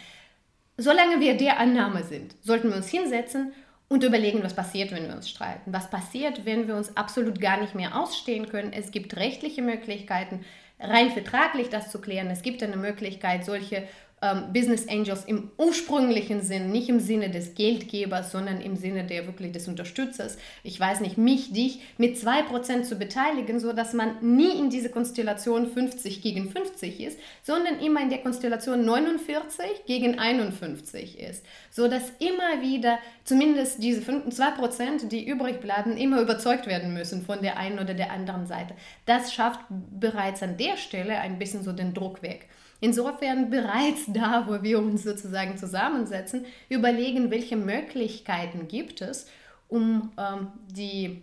Solange 0.77 1.19
wir 1.19 1.37
der 1.37 1.59
Annahme 1.59 2.03
sind, 2.03 2.35
sollten 2.41 2.69
wir 2.69 2.77
uns 2.77 2.89
hinsetzen 2.89 3.53
und 3.89 4.03
überlegen, 4.03 4.43
was 4.43 4.55
passiert, 4.55 4.91
wenn 4.91 5.07
wir 5.07 5.15
uns 5.15 5.29
streiten. 5.29 5.73
Was 5.73 5.89
passiert, 5.89 6.45
wenn 6.45 6.67
wir 6.67 6.75
uns 6.75 6.95
absolut 6.97 7.39
gar 7.39 7.59
nicht 7.59 7.75
mehr 7.75 7.99
ausstehen 7.99 8.49
können. 8.49 8.73
Es 8.73 8.91
gibt 8.91 9.15
rechtliche 9.15 9.61
Möglichkeiten, 9.61 10.43
rein 10.79 11.11
vertraglich 11.11 11.69
das 11.69 11.91
zu 11.91 11.99
klären. 11.99 12.27
Es 12.27 12.41
gibt 12.41 12.61
eine 12.61 12.77
Möglichkeit, 12.77 13.45
solche 13.45 13.87
ähm, 14.19 14.51
Business 14.51 14.87
Angels 14.87 15.25
im 15.25 15.51
ursprünglichen 15.57 16.41
Sinn, 16.41 16.71
nicht 16.71 16.89
im 16.89 16.99
Sinne 16.99 17.29
des 17.29 17.53
Geldgebers, 17.53 18.31
sondern 18.31 18.61
im 18.61 18.75
Sinne 18.75 19.03
der 19.03 19.27
wirklich 19.27 19.51
des 19.51 19.67
Unterstützers. 19.67 20.37
Ich 20.63 20.79
weiß 20.79 21.01
nicht, 21.01 21.19
mich, 21.19 21.53
dich 21.53 21.81
mit 21.99 22.17
2% 22.17 22.81
zu 22.81 22.95
beteiligen, 22.95 23.59
sodass 23.59 23.93
man 23.93 24.17
nie 24.21 24.57
in 24.57 24.71
diese 24.71 24.89
Konstellation 24.89 25.67
50 25.67 26.23
gegen 26.23 26.49
50 26.49 27.01
ist, 27.01 27.19
sondern 27.43 27.79
immer 27.79 28.01
in 28.01 28.09
der 28.09 28.23
Konstellation 28.23 28.85
49 28.85 29.85
gegen 29.85 30.17
51 30.17 31.19
ist. 31.19 31.45
Sodass 31.69 32.11
immer 32.17 32.63
wieder 32.63 32.97
zumindest 33.23 33.83
diese 33.83 34.01
2%, 34.01 35.09
die 35.09 35.27
übrig 35.27 35.59
bleiben, 35.59 35.95
immer 35.95 36.21
überzeugt 36.21 36.65
werden 36.65 36.91
müssen 36.91 37.21
von 37.23 37.43
der 37.43 37.57
einen 37.57 37.77
oder 37.77 37.93
der 37.93 38.11
anderen 38.11 38.47
Seite. 38.47 38.73
Das 39.05 39.31
schafft 39.31 39.59
bereits 39.69 40.41
an 40.41 40.57
der 40.57 40.77
Stelle 40.77 41.19
ein 41.19 41.37
bisschen 41.37 41.63
so 41.63 41.71
den 41.71 41.93
Druck 41.93 42.23
weg. 42.23 42.47
Insofern 42.79 43.49
bereits 43.49 44.05
da, 44.07 44.45
wo 44.47 44.61
wir 44.61 44.79
uns 44.79 45.03
sozusagen 45.03 45.57
zusammensetzen, 45.57 46.45
überlegen, 46.69 47.31
welche 47.31 47.57
Möglichkeiten 47.57 48.67
gibt 48.67 49.01
es, 49.01 49.27
um 49.67 50.11
ähm, 50.17 50.47
die, 50.69 51.21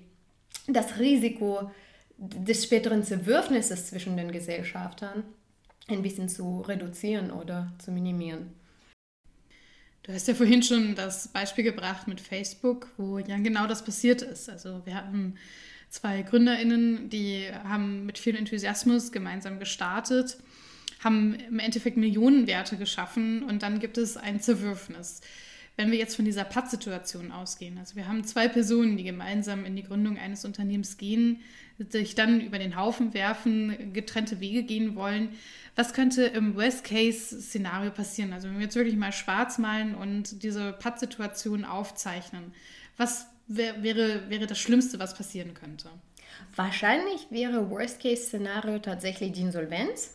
das 0.66 0.98
Risiko 0.98 1.70
des 2.18 2.64
späteren 2.64 3.04
Zerwürfnisses 3.04 3.86
zwischen 3.86 4.16
den 4.16 4.32
Gesellschaftern 4.32 5.24
ein 5.88 6.02
bisschen 6.02 6.28
zu 6.28 6.60
reduzieren 6.62 7.30
oder 7.30 7.72
zu 7.78 7.92
minimieren. 7.92 8.52
Du 10.02 10.12
hast 10.12 10.28
ja 10.28 10.34
vorhin 10.34 10.62
schon 10.62 10.94
das 10.94 11.28
Beispiel 11.28 11.64
gebracht 11.64 12.08
mit 12.08 12.20
Facebook, 12.20 12.88
wo 12.98 13.18
ja 13.18 13.38
genau 13.38 13.66
das 13.66 13.84
passiert 13.84 14.22
ist. 14.22 14.50
Also 14.50 14.84
wir 14.84 14.94
hatten 14.94 15.36
zwei 15.88 16.22
Gründerinnen, 16.22 17.08
die 17.08 17.46
haben 17.64 18.04
mit 18.04 18.18
viel 18.18 18.36
Enthusiasmus 18.36 19.12
gemeinsam 19.12 19.58
gestartet 19.58 20.36
haben 21.04 21.34
im 21.34 21.58
Endeffekt 21.58 21.96
Millionenwerte 21.96 22.76
geschaffen 22.76 23.44
und 23.44 23.62
dann 23.62 23.78
gibt 23.78 23.98
es 23.98 24.16
ein 24.16 24.40
Zerwürfnis. 24.40 25.20
Wenn 25.76 25.90
wir 25.90 25.98
jetzt 25.98 26.16
von 26.16 26.24
dieser 26.24 26.44
Pattsituation 26.44 27.32
ausgehen, 27.32 27.78
also 27.78 27.96
wir 27.96 28.06
haben 28.06 28.24
zwei 28.24 28.48
Personen, 28.48 28.96
die 28.96 29.04
gemeinsam 29.04 29.64
in 29.64 29.74
die 29.76 29.82
Gründung 29.82 30.18
eines 30.18 30.44
Unternehmens 30.44 30.96
gehen, 30.98 31.40
sich 31.88 32.14
dann 32.14 32.40
über 32.40 32.58
den 32.58 32.76
Haufen 32.76 33.12
werfen, 33.12 33.92
getrennte 33.92 34.38
Wege 34.38 34.62
gehen 34.62 34.94
wollen. 34.94 35.30
Was 35.74 35.92
könnte 35.92 36.22
im 36.26 36.54
Worst-Case-Szenario 36.54 37.90
passieren? 37.90 38.32
Also 38.32 38.48
wenn 38.48 38.54
wir 38.54 38.64
jetzt 38.64 38.76
wirklich 38.76 38.96
mal 38.96 39.12
schwarz 39.12 39.58
malen 39.58 39.96
und 39.96 40.44
diese 40.44 40.72
Pattsituation 40.74 41.64
aufzeichnen, 41.64 42.52
was 42.96 43.26
wär, 43.48 43.82
wäre, 43.82 44.30
wäre 44.30 44.46
das 44.46 44.60
Schlimmste, 44.60 45.00
was 45.00 45.16
passieren 45.16 45.54
könnte? 45.54 45.90
Wahrscheinlich 46.54 47.26
wäre 47.30 47.68
Worst-Case-Szenario 47.68 48.78
tatsächlich 48.78 49.32
die 49.32 49.40
Insolvenz 49.40 50.14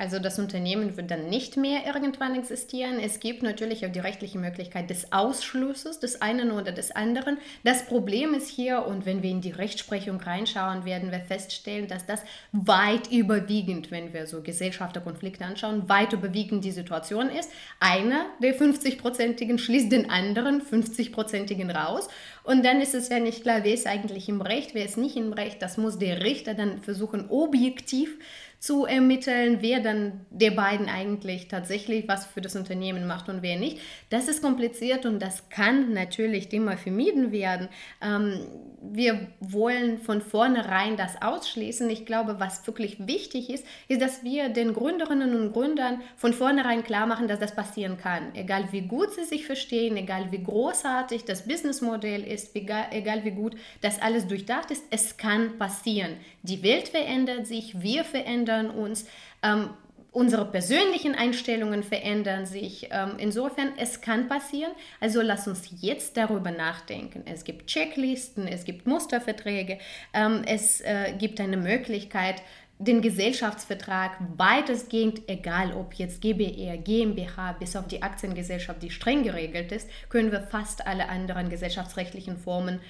also 0.00 0.20
das 0.20 0.38
Unternehmen 0.38 0.96
wird 0.96 1.10
dann 1.10 1.28
nicht 1.28 1.56
mehr 1.56 1.84
irgendwann 1.84 2.38
existieren. 2.38 3.00
Es 3.00 3.18
gibt 3.18 3.42
natürlich 3.42 3.84
auch 3.84 3.90
die 3.90 3.98
rechtliche 3.98 4.38
Möglichkeit 4.38 4.90
des 4.90 5.12
Ausschlusses 5.12 5.98
des 5.98 6.22
einen 6.22 6.52
oder 6.52 6.70
des 6.70 6.92
anderen. 6.92 7.36
Das 7.64 7.84
Problem 7.84 8.32
ist 8.32 8.48
hier, 8.48 8.86
und 8.86 9.06
wenn 9.06 9.24
wir 9.24 9.30
in 9.30 9.40
die 9.40 9.50
Rechtsprechung 9.50 10.20
reinschauen, 10.20 10.84
werden 10.84 11.10
wir 11.10 11.18
feststellen, 11.18 11.88
dass 11.88 12.06
das 12.06 12.22
weit 12.52 13.10
überwiegend, 13.10 13.90
wenn 13.90 14.12
wir 14.12 14.28
so 14.28 14.40
Gesellschafterkonflikte 14.40 15.44
anschauen, 15.44 15.88
weit 15.88 16.12
überwiegend 16.12 16.64
die 16.64 16.70
Situation 16.70 17.28
ist. 17.28 17.50
Einer 17.80 18.26
der 18.40 18.56
50-Prozentigen 18.56 19.58
schließt 19.58 19.90
den 19.90 20.10
anderen 20.10 20.62
50-Prozentigen 20.62 21.72
raus. 21.72 22.06
Und 22.44 22.64
dann 22.64 22.80
ist 22.80 22.94
es 22.94 23.08
ja 23.08 23.18
nicht 23.18 23.42
klar, 23.42 23.64
wer 23.64 23.74
ist 23.74 23.88
eigentlich 23.88 24.28
im 24.28 24.42
Recht, 24.42 24.76
wer 24.76 24.84
ist 24.84 24.96
nicht 24.96 25.16
im 25.16 25.32
Recht. 25.32 25.60
Das 25.60 25.76
muss 25.76 25.98
der 25.98 26.22
Richter 26.22 26.54
dann 26.54 26.82
versuchen, 26.82 27.28
objektiv 27.30 28.16
zu 28.16 28.47
ermitteln, 28.86 29.58
wer 29.60 29.80
dann 29.80 30.26
der 30.30 30.50
beiden 30.50 30.88
eigentlich 30.88 31.48
tatsächlich 31.48 32.08
was 32.08 32.26
für 32.26 32.40
das 32.40 32.56
Unternehmen 32.56 33.06
macht 33.06 33.28
und 33.28 33.42
wer 33.42 33.56
nicht. 33.56 33.78
Das 34.10 34.28
ist 34.28 34.42
kompliziert 34.42 35.06
und 35.06 35.20
das 35.20 35.48
kann 35.48 35.92
natürlich 35.92 36.52
immer 36.52 36.76
vermieden 36.76 37.30
werden. 37.30 37.68
Ähm, 38.02 38.40
wir 38.80 39.28
wollen 39.40 39.98
von 39.98 40.20
vornherein 40.20 40.96
das 40.96 41.20
ausschließen. 41.20 41.88
Ich 41.90 42.06
glaube, 42.06 42.38
was 42.38 42.66
wirklich 42.66 43.06
wichtig 43.06 43.50
ist, 43.50 43.66
ist, 43.88 44.00
dass 44.00 44.22
wir 44.22 44.48
den 44.48 44.72
Gründerinnen 44.72 45.34
und 45.34 45.52
Gründern 45.52 46.00
von 46.16 46.32
vornherein 46.32 46.84
klar 46.84 47.06
machen, 47.06 47.28
dass 47.28 47.40
das 47.40 47.54
passieren 47.54 47.98
kann. 47.98 48.34
Egal 48.34 48.68
wie 48.72 48.82
gut 48.82 49.12
sie 49.12 49.24
sich 49.24 49.46
verstehen, 49.46 49.96
egal 49.96 50.30
wie 50.30 50.42
großartig 50.42 51.24
das 51.24 51.46
Businessmodell 51.46 52.22
ist, 52.22 52.54
egal, 52.54 53.24
wie 53.24 53.30
gut 53.32 53.56
das 53.80 54.00
alles 54.00 54.26
durchdacht 54.26 54.70
ist, 54.70 54.84
es 54.90 55.16
kann 55.16 55.58
passieren. 55.58 56.16
Die 56.42 56.62
Welt 56.62 56.88
verändert 56.88 57.46
sich, 57.46 57.80
wir 57.80 58.04
verändern 58.04 58.28
verändern 58.28 58.70
uns. 58.70 59.06
Ähm, 59.42 59.70
unsere 60.10 60.46
persönlichen 60.46 61.14
Einstellungen 61.14 61.82
verändern 61.82 62.46
sich. 62.46 62.88
Ähm, 62.90 63.12
insofern, 63.18 63.72
es 63.76 64.00
kann 64.00 64.28
passieren. 64.28 64.72
Also 65.00 65.20
lass 65.22 65.46
uns 65.46 65.68
jetzt 65.80 66.16
darüber 66.16 66.50
nachdenken. 66.50 67.22
Es 67.26 67.44
gibt 67.44 67.66
Checklisten, 67.66 68.48
es 68.48 68.64
gibt 68.64 68.86
Musterverträge, 68.86 69.78
ähm, 70.14 70.42
es 70.46 70.80
äh, 70.80 71.12
gibt 71.18 71.40
eine 71.40 71.56
Möglichkeit, 71.56 72.42
den 72.78 73.02
Gesellschaftsvertrag 73.02 74.18
weitestgehend, 74.36 75.22
egal 75.28 75.72
ob 75.72 75.94
jetzt 75.94 76.20
GBR, 76.20 76.78
GmbH, 76.78 77.52
bis 77.52 77.74
auf 77.74 77.88
die 77.88 78.02
Aktiengesellschaft, 78.02 78.82
die 78.82 78.90
streng 78.90 79.24
geregelt 79.24 79.72
ist, 79.72 79.90
können 80.08 80.30
wir 80.30 80.42
fast 80.42 80.86
alle 80.86 81.08
anderen 81.08 81.48
gesellschaftsrechtlichen 81.48 82.36
Formen 82.36 82.80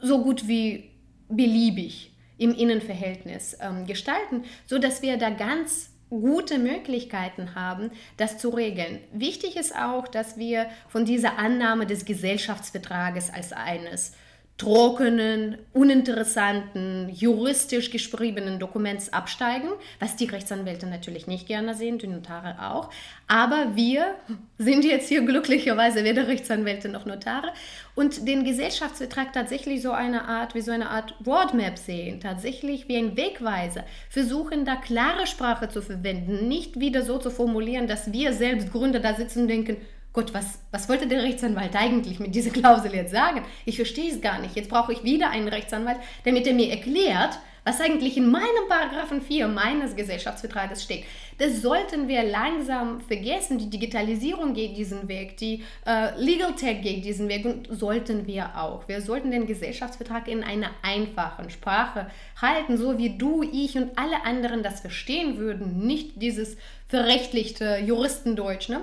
so 0.00 0.22
gut 0.22 0.48
wie 0.48 0.90
beliebig 1.28 2.12
im 2.38 2.54
Innenverhältnis 2.54 3.56
ähm, 3.60 3.86
gestalten, 3.86 4.44
sodass 4.64 5.02
wir 5.02 5.18
da 5.18 5.28
ganz 5.28 5.90
gute 6.10 6.58
Möglichkeiten 6.58 7.54
haben, 7.54 7.90
das 8.16 8.38
zu 8.38 8.50
regeln. 8.50 9.00
Wichtig 9.12 9.56
ist 9.56 9.74
auch, 9.74 10.08
dass 10.08 10.36
wir 10.36 10.66
von 10.88 11.04
dieser 11.04 11.38
Annahme 11.38 11.86
des 11.86 12.04
Gesellschaftsvertrages 12.04 13.30
als 13.32 13.52
eines 13.52 14.12
trockenen, 14.58 15.56
uninteressanten, 15.72 17.08
juristisch 17.10 17.92
geschriebenen 17.92 18.58
Dokuments 18.58 19.12
absteigen, 19.12 19.68
was 20.00 20.16
die 20.16 20.24
Rechtsanwälte 20.24 20.86
natürlich 20.86 21.28
nicht 21.28 21.46
gerne 21.46 21.76
sehen, 21.76 21.98
die 21.98 22.08
Notare 22.08 22.56
auch. 22.60 22.90
Aber 23.28 23.76
wir 23.76 24.16
sind 24.58 24.84
jetzt 24.84 25.08
hier 25.08 25.22
glücklicherweise 25.22 26.02
weder 26.02 26.26
Rechtsanwälte 26.26 26.88
noch 26.88 27.06
Notare 27.06 27.52
und 27.94 28.26
den 28.26 28.42
Gesellschaftsvertrag 28.42 29.32
tatsächlich 29.32 29.80
so 29.80 29.92
eine 29.92 30.26
Art, 30.26 30.56
wie 30.56 30.60
so 30.60 30.72
eine 30.72 30.90
Art 30.90 31.14
Roadmap 31.24 31.78
sehen, 31.78 32.20
tatsächlich 32.20 32.88
wie 32.88 32.96
ein 32.96 33.16
Wegweiser, 33.16 33.84
versuchen 34.10 34.64
da 34.64 34.74
klare 34.74 35.28
Sprache 35.28 35.68
zu 35.68 35.82
verwenden, 35.82 36.48
nicht 36.48 36.80
wieder 36.80 37.02
so 37.02 37.18
zu 37.18 37.30
formulieren, 37.30 37.86
dass 37.86 38.12
wir 38.12 38.32
selbst 38.32 38.72
Gründer 38.72 38.98
da 38.98 39.14
sitzen 39.14 39.42
und 39.42 39.48
denken, 39.48 39.76
Gott, 40.18 40.34
was, 40.34 40.58
was 40.72 40.88
wollte 40.88 41.06
der 41.06 41.22
Rechtsanwalt 41.22 41.76
eigentlich 41.76 42.18
mit 42.18 42.34
dieser 42.34 42.50
Klausel 42.50 42.92
jetzt 42.92 43.12
sagen? 43.12 43.44
Ich 43.64 43.76
verstehe 43.76 44.10
es 44.10 44.20
gar 44.20 44.40
nicht. 44.40 44.56
Jetzt 44.56 44.68
brauche 44.68 44.92
ich 44.92 45.04
wieder 45.04 45.30
einen 45.30 45.46
Rechtsanwalt, 45.46 45.98
damit 46.24 46.44
er 46.48 46.54
mir 46.54 46.72
erklärt, 46.72 47.38
was 47.62 47.80
eigentlich 47.80 48.16
in 48.16 48.28
meinem 48.28 48.66
Paragraphen 48.68 49.22
4 49.22 49.46
meines 49.46 49.94
Gesellschaftsvertrages 49.94 50.82
steht. 50.82 51.04
Das 51.38 51.62
sollten 51.62 52.08
wir 52.08 52.24
langsam 52.24 53.00
vergessen. 53.00 53.58
Die 53.58 53.70
Digitalisierung 53.70 54.54
geht 54.54 54.76
diesen 54.76 55.06
Weg, 55.06 55.36
die 55.36 55.62
äh, 55.86 56.20
Legal 56.20 56.56
Tech 56.56 56.82
geht 56.82 57.04
diesen 57.04 57.28
Weg 57.28 57.44
und 57.44 57.68
sollten 57.70 58.26
wir 58.26 58.58
auch. 58.58 58.88
Wir 58.88 59.00
sollten 59.00 59.30
den 59.30 59.46
Gesellschaftsvertrag 59.46 60.26
in 60.26 60.42
einer 60.42 60.70
einfachen 60.82 61.48
Sprache 61.48 62.10
halten, 62.42 62.76
so 62.76 62.98
wie 62.98 63.16
du, 63.16 63.44
ich 63.44 63.76
und 63.76 63.96
alle 63.96 64.24
anderen 64.24 64.64
das 64.64 64.80
verstehen 64.80 65.38
würden. 65.38 65.86
Nicht 65.86 66.20
dieses 66.20 66.56
verrechtlichte 66.88 67.78
Juristendeutsch, 67.86 68.68
ne? 68.68 68.80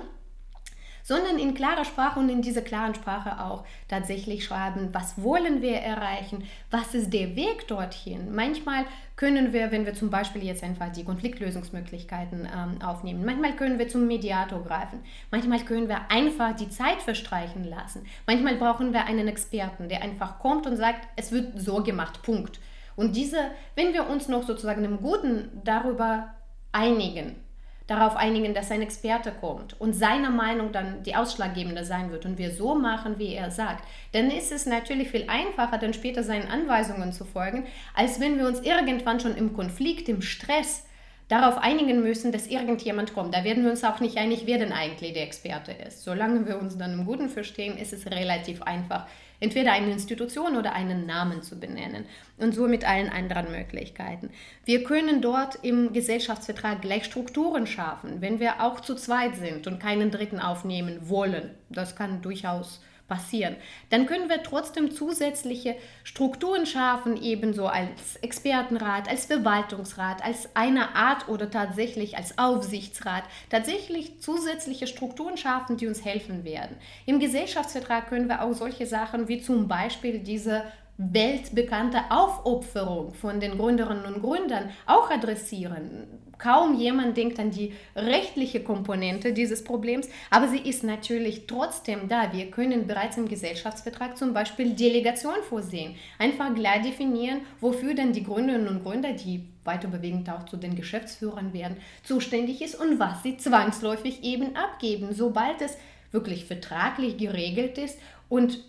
Sondern 1.06 1.38
in 1.38 1.54
klarer 1.54 1.84
Sprache 1.84 2.18
und 2.18 2.28
in 2.28 2.42
dieser 2.42 2.62
klaren 2.62 2.96
Sprache 2.96 3.40
auch 3.40 3.64
tatsächlich 3.86 4.44
schreiben, 4.44 4.88
was 4.90 5.22
wollen 5.22 5.62
wir 5.62 5.76
erreichen, 5.76 6.42
was 6.72 6.94
ist 6.94 7.12
der 7.12 7.36
Weg 7.36 7.68
dorthin. 7.68 8.34
Manchmal 8.34 8.84
können 9.14 9.52
wir, 9.52 9.70
wenn 9.70 9.86
wir 9.86 9.94
zum 9.94 10.10
Beispiel 10.10 10.42
jetzt 10.42 10.64
einfach 10.64 10.90
die 10.90 11.04
Konfliktlösungsmöglichkeiten 11.04 12.48
ähm, 12.52 12.82
aufnehmen, 12.82 13.24
manchmal 13.24 13.54
können 13.54 13.78
wir 13.78 13.88
zum 13.88 14.08
Mediator 14.08 14.64
greifen, 14.64 14.98
manchmal 15.30 15.60
können 15.60 15.88
wir 15.88 16.10
einfach 16.10 16.56
die 16.56 16.70
Zeit 16.70 17.00
verstreichen 17.00 17.62
lassen, 17.62 18.04
manchmal 18.26 18.56
brauchen 18.56 18.92
wir 18.92 19.04
einen 19.04 19.28
Experten, 19.28 19.88
der 19.88 20.02
einfach 20.02 20.40
kommt 20.40 20.66
und 20.66 20.76
sagt, 20.76 21.06
es 21.14 21.30
wird 21.30 21.60
so 21.60 21.84
gemacht, 21.84 22.22
Punkt. 22.22 22.58
Und 22.96 23.14
diese, 23.14 23.52
wenn 23.76 23.92
wir 23.92 24.08
uns 24.08 24.26
noch 24.26 24.42
sozusagen 24.42 24.82
im 24.82 24.96
Guten 25.00 25.60
darüber 25.62 26.34
einigen, 26.72 27.36
darauf 27.86 28.16
einigen, 28.16 28.52
dass 28.52 28.70
ein 28.70 28.82
Experte 28.82 29.30
kommt 29.30 29.80
und 29.80 29.94
seine 29.94 30.30
Meinung 30.30 30.72
dann 30.72 31.02
die 31.04 31.14
ausschlaggebende 31.14 31.84
sein 31.84 32.10
wird 32.10 32.26
und 32.26 32.36
wir 32.36 32.50
so 32.50 32.74
machen, 32.74 33.18
wie 33.18 33.34
er 33.34 33.50
sagt, 33.50 33.84
dann 34.12 34.30
ist 34.30 34.50
es 34.50 34.66
natürlich 34.66 35.10
viel 35.10 35.26
einfacher, 35.28 35.78
dann 35.78 35.94
später 35.94 36.22
seinen 36.22 36.48
Anweisungen 36.48 37.12
zu 37.12 37.24
folgen, 37.24 37.66
als 37.94 38.18
wenn 38.20 38.38
wir 38.38 38.46
uns 38.46 38.60
irgendwann 38.60 39.20
schon 39.20 39.36
im 39.36 39.52
Konflikt, 39.52 40.08
im 40.08 40.20
Stress 40.22 40.84
darauf 41.28 41.58
einigen 41.58 42.02
müssen, 42.02 42.32
dass 42.32 42.46
irgendjemand 42.46 43.14
kommt. 43.14 43.34
Da 43.34 43.44
werden 43.44 43.64
wir 43.64 43.70
uns 43.70 43.84
auch 43.84 44.00
nicht 44.00 44.16
einig, 44.16 44.42
wer 44.46 44.58
denn 44.58 44.72
eigentlich 44.72 45.12
der 45.12 45.24
Experte 45.24 45.72
ist. 45.72 46.04
Solange 46.04 46.46
wir 46.46 46.58
uns 46.58 46.78
dann 46.78 46.92
im 46.92 47.04
Guten 47.04 47.28
verstehen, 47.28 47.76
ist 47.78 47.92
es 47.92 48.06
relativ 48.06 48.62
einfach, 48.62 49.06
entweder 49.40 49.72
eine 49.72 49.92
Institution 49.92 50.56
oder 50.56 50.72
einen 50.72 51.06
Namen 51.06 51.42
zu 51.42 51.58
benennen 51.58 52.04
und 52.38 52.54
so 52.54 52.68
mit 52.68 52.86
allen 52.86 53.08
anderen 53.08 53.50
Möglichkeiten. 53.50 54.30
Wir 54.64 54.84
können 54.84 55.20
dort 55.20 55.58
im 55.62 55.92
Gesellschaftsvertrag 55.92 56.82
gleich 56.82 57.04
Strukturen 57.04 57.66
schaffen, 57.66 58.20
wenn 58.20 58.40
wir 58.40 58.62
auch 58.62 58.80
zu 58.80 58.94
zweit 58.94 59.36
sind 59.36 59.66
und 59.66 59.80
keinen 59.80 60.10
Dritten 60.10 60.40
aufnehmen 60.40 61.08
wollen. 61.08 61.50
Das 61.68 61.96
kann 61.96 62.22
durchaus 62.22 62.80
passieren. 63.08 63.56
Dann 63.90 64.06
können 64.06 64.28
wir 64.28 64.42
trotzdem 64.42 64.90
zusätzliche 64.90 65.76
Strukturen 66.04 66.66
schaffen, 66.66 67.20
ebenso 67.20 67.66
als 67.66 68.16
Expertenrat, 68.16 69.08
als 69.08 69.26
Verwaltungsrat, 69.26 70.24
als 70.24 70.54
eine 70.54 70.94
Art 70.94 71.28
oder 71.28 71.50
tatsächlich 71.50 72.16
als 72.16 72.38
Aufsichtsrat, 72.38 73.24
tatsächlich 73.50 74.20
zusätzliche 74.20 74.86
Strukturen 74.86 75.36
schaffen, 75.36 75.76
die 75.76 75.86
uns 75.86 76.04
helfen 76.04 76.44
werden. 76.44 76.76
Im 77.06 77.20
Gesellschaftsvertrag 77.20 78.08
können 78.08 78.28
wir 78.28 78.42
auch 78.42 78.54
solche 78.54 78.86
Sachen 78.86 79.28
wie 79.28 79.40
zum 79.40 79.68
Beispiel 79.68 80.18
diese 80.18 80.64
weltbekannte 80.98 82.10
Aufopferung 82.10 83.12
von 83.12 83.38
den 83.38 83.58
Gründerinnen 83.58 84.06
und 84.06 84.22
Gründern 84.22 84.70
auch 84.86 85.10
adressieren. 85.10 86.06
Kaum 86.38 86.78
jemand 86.78 87.16
denkt 87.16 87.38
an 87.38 87.50
die 87.50 87.72
rechtliche 87.94 88.62
Komponente 88.62 89.32
dieses 89.32 89.64
Problems, 89.64 90.08
aber 90.30 90.48
sie 90.48 90.58
ist 90.58 90.84
natürlich 90.84 91.46
trotzdem 91.46 92.08
da. 92.08 92.32
Wir 92.32 92.50
können 92.50 92.86
bereits 92.86 93.16
im 93.16 93.28
Gesellschaftsvertrag 93.28 94.16
zum 94.16 94.34
Beispiel 94.34 94.70
Delegation 94.70 95.42
vorsehen. 95.48 95.96
Einfach 96.18 96.54
klar 96.54 96.80
definieren, 96.80 97.40
wofür 97.60 97.94
denn 97.94 98.12
die 98.12 98.24
Gründerinnen 98.24 98.68
und 98.68 98.84
Gründer, 98.84 99.12
die 99.12 99.44
weiter 99.64 99.88
bewegend 99.88 100.30
auch 100.30 100.44
zu 100.46 100.56
den 100.56 100.76
Geschäftsführern 100.76 101.52
werden, 101.52 101.76
zuständig 102.02 102.62
ist 102.62 102.78
und 102.78 102.98
was 102.98 103.22
sie 103.22 103.36
zwangsläufig 103.36 104.22
eben 104.22 104.56
abgeben, 104.56 105.08
sobald 105.12 105.60
es 105.60 105.76
wirklich 106.12 106.44
vertraglich 106.44 107.16
geregelt 107.16 107.78
ist 107.78 107.98
und 108.28 108.62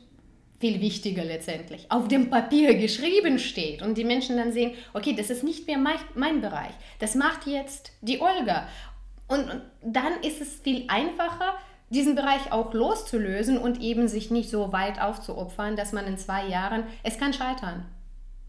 viel 0.60 0.82
wichtiger 0.82 1.24
letztendlich, 1.24 1.92
auf 1.92 2.08
dem 2.08 2.30
Papier 2.30 2.76
geschrieben 2.76 3.38
steht 3.40 3.82
und 3.82 3.98
die 3.98 4.04
Menschen 4.04 4.38
dann 4.38 4.52
sehen, 4.52 4.74
okay, 4.94 5.14
das 5.16 5.30
ist 5.30 5.44
nicht 5.44 5.68
mehr 5.68 5.78
mein, 5.78 6.00
mein 6.16 6.42
Bereich, 6.42 6.74
das 7.00 7.16
macht 7.16 7.46
jetzt 7.46 7.92
die 8.02 8.22
Olga. 8.22 8.68
Und, 9.28 9.50
und 9.52 9.62
dann 9.84 10.22
ist 10.22 10.42
es 10.42 10.60
viel 10.62 10.86
einfacher, 10.88 11.58
diesen 11.90 12.16
Bereich 12.16 12.52
auch 12.52 12.74
loszulösen 12.74 13.58
und 13.58 13.82
eben 13.82 14.08
sich 14.08 14.32
nicht 14.32 14.50
so 14.50 14.74
weit 14.74 15.00
aufzuopfern, 15.00 15.76
dass 15.76 15.94
man 15.94 16.06
in 16.06 16.18
zwei 16.18 16.48
Jahren, 16.48 16.84
es 17.04 17.18
kann 17.18 17.34
scheitern. 17.34 17.86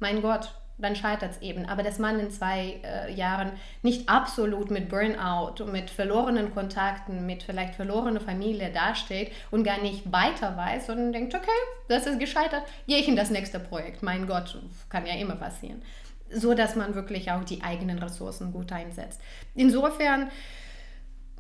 Mein 0.00 0.22
Gott, 0.22 0.52
dann 0.78 0.96
scheitert 0.96 1.32
es 1.32 1.42
eben. 1.42 1.66
Aber 1.66 1.82
dass 1.82 1.98
man 1.98 2.18
in 2.20 2.30
zwei 2.30 2.80
äh, 2.84 3.12
Jahren 3.12 3.52
nicht 3.82 4.08
absolut 4.08 4.70
mit 4.70 4.88
Burnout, 4.88 5.64
mit 5.66 5.90
verlorenen 5.90 6.54
Kontakten, 6.54 7.26
mit 7.26 7.42
vielleicht 7.42 7.74
verlorener 7.74 8.20
Familie 8.20 8.70
dasteht 8.70 9.32
und 9.50 9.64
gar 9.64 9.80
nicht 9.80 10.10
weiter 10.12 10.56
weiß, 10.56 10.86
sondern 10.86 11.12
denkt, 11.12 11.34
okay, 11.34 11.48
das 11.88 12.06
ist 12.06 12.20
gescheitert, 12.20 12.62
gehe 12.86 12.98
ich 12.98 13.08
in 13.08 13.16
das 13.16 13.30
nächste 13.30 13.58
Projekt. 13.58 14.02
Mein 14.02 14.26
Gott, 14.26 14.56
kann 14.88 15.06
ja 15.06 15.14
immer 15.14 15.36
passieren. 15.36 15.82
So 16.30 16.54
dass 16.54 16.76
man 16.76 16.94
wirklich 16.94 17.30
auch 17.30 17.42
die 17.44 17.62
eigenen 17.62 17.98
Ressourcen 17.98 18.52
gut 18.52 18.70
einsetzt. 18.70 19.20
Insofern 19.54 20.30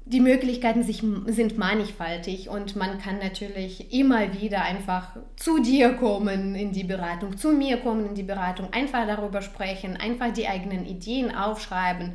die 0.08 0.20
Möglichkeiten 0.20 0.82
sich, 0.82 1.02
sind 1.26 1.58
mannigfaltig 1.58 2.48
und 2.48 2.76
man 2.76 2.98
kann 2.98 3.18
natürlich 3.18 3.92
immer 3.92 4.40
wieder 4.40 4.62
einfach 4.62 5.16
zu 5.36 5.62
dir 5.62 5.94
kommen 5.94 6.54
in 6.54 6.72
die 6.72 6.84
Beratung, 6.84 7.36
zu 7.36 7.52
mir 7.52 7.76
kommen 7.78 8.06
in 8.06 8.14
die 8.14 8.22
Beratung, 8.22 8.72
einfach 8.72 9.06
darüber 9.06 9.42
sprechen, 9.42 9.96
einfach 9.96 10.32
die 10.32 10.48
eigenen 10.48 10.86
Ideen 10.86 11.34
aufschreiben, 11.34 12.12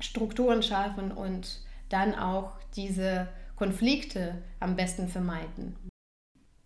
Strukturen 0.00 0.62
schaffen 0.62 1.12
und 1.12 1.60
dann 1.88 2.14
auch 2.16 2.52
diese 2.74 3.28
Konflikte 3.54 4.42
am 4.58 4.74
besten 4.74 5.06
vermeiden. 5.06 5.76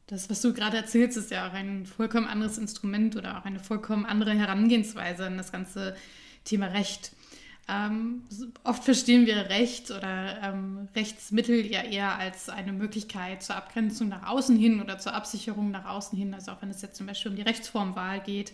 Das, 0.06 0.30
was 0.30 0.40
du 0.40 0.54
gerade 0.54 0.76
erzählst, 0.76 1.18
ist 1.18 1.32
ja 1.32 1.48
auch 1.48 1.52
ein 1.52 1.84
vollkommen 1.84 2.28
anderes 2.28 2.58
Instrument 2.58 3.16
oder 3.16 3.38
auch 3.38 3.44
eine 3.44 3.58
vollkommen 3.58 4.06
andere 4.06 4.32
Herangehensweise 4.32 5.26
an 5.26 5.36
das 5.36 5.52
ganze 5.52 5.96
Thema 6.44 6.66
Recht. 6.66 7.12
Ähm, 7.68 8.22
oft 8.62 8.84
verstehen 8.84 9.26
wir 9.26 9.36
Recht 9.48 9.90
oder 9.90 10.40
ähm, 10.42 10.88
Rechtsmittel 10.94 11.66
ja 11.66 11.82
eher 11.82 12.16
als 12.16 12.48
eine 12.48 12.72
Möglichkeit 12.72 13.42
zur 13.42 13.56
Abgrenzung 13.56 14.08
nach 14.08 14.28
außen 14.28 14.56
hin 14.56 14.80
oder 14.80 14.98
zur 14.98 15.14
Absicherung 15.14 15.72
nach 15.72 15.84
außen 15.84 16.16
hin, 16.16 16.32
also 16.32 16.52
auch 16.52 16.62
wenn 16.62 16.70
es 16.70 16.82
jetzt 16.82 16.96
zum 16.96 17.06
Beispiel 17.06 17.32
um 17.32 17.36
die 17.36 17.42
Rechtsformwahl 17.42 18.20
geht. 18.20 18.52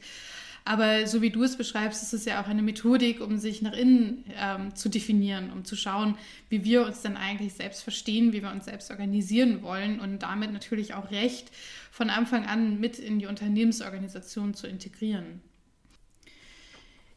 Aber 0.65 1.07
so 1.07 1.21
wie 1.21 1.31
du 1.31 1.43
es 1.43 1.57
beschreibst, 1.57 2.03
ist 2.03 2.13
es 2.13 2.25
ja 2.25 2.41
auch 2.41 2.47
eine 2.47 2.63
Methodik, 2.63 3.21
um 3.21 3.37
sich 3.37 3.63
nach 3.63 3.73
innen 3.73 4.25
ähm, 4.39 4.75
zu 4.75 4.89
definieren, 4.89 5.51
um 5.51 5.65
zu 5.65 5.77
schauen, 5.77 6.17
wie 6.49 6.65
wir 6.65 6.87
uns 6.87 7.03
dann 7.03 7.17
eigentlich 7.17 7.55
selbst 7.55 7.83
verstehen, 7.83 8.33
wie 8.33 8.43
wir 8.43 8.51
uns 8.51 8.67
selbst 8.67 8.91
organisieren 8.91 9.63
wollen 9.63 9.99
und 10.01 10.21
damit 10.21 10.53
natürlich 10.53 10.95
auch 10.95 11.11
Recht 11.11 11.51
von 11.91 12.11
Anfang 12.11 12.47
an 12.47 12.79
mit 12.79 12.99
in 12.99 13.19
die 13.19 13.27
Unternehmensorganisation 13.27 14.55
zu 14.55 14.69
integrieren. 14.69 15.41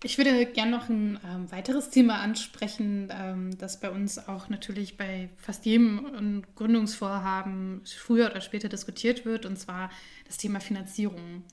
Ich 0.04 0.18
würde 0.18 0.46
gerne 0.46 0.72
noch 0.72 0.90
ein 0.90 1.20
ähm, 1.26 1.52
weiteres 1.52 1.90
Thema 1.90 2.20
ansprechen, 2.20 3.10
ähm, 3.12 3.58
das 3.58 3.80
bei 3.80 3.90
uns 3.90 4.28
auch 4.28 4.50
natürlich 4.50 4.98
bei 4.98 5.30
fast 5.38 5.66
jedem 5.66 6.44
Gründungsvorhaben 6.56 7.82
früher 7.86 8.30
oder 8.30 8.42
später 8.42 8.70
diskutiert 8.70 9.26
wird, 9.26 9.46
und 9.46 9.58
zwar 9.58 9.90
das 10.28 10.38
Thema 10.38 10.60
Finanzierung. 10.60 11.44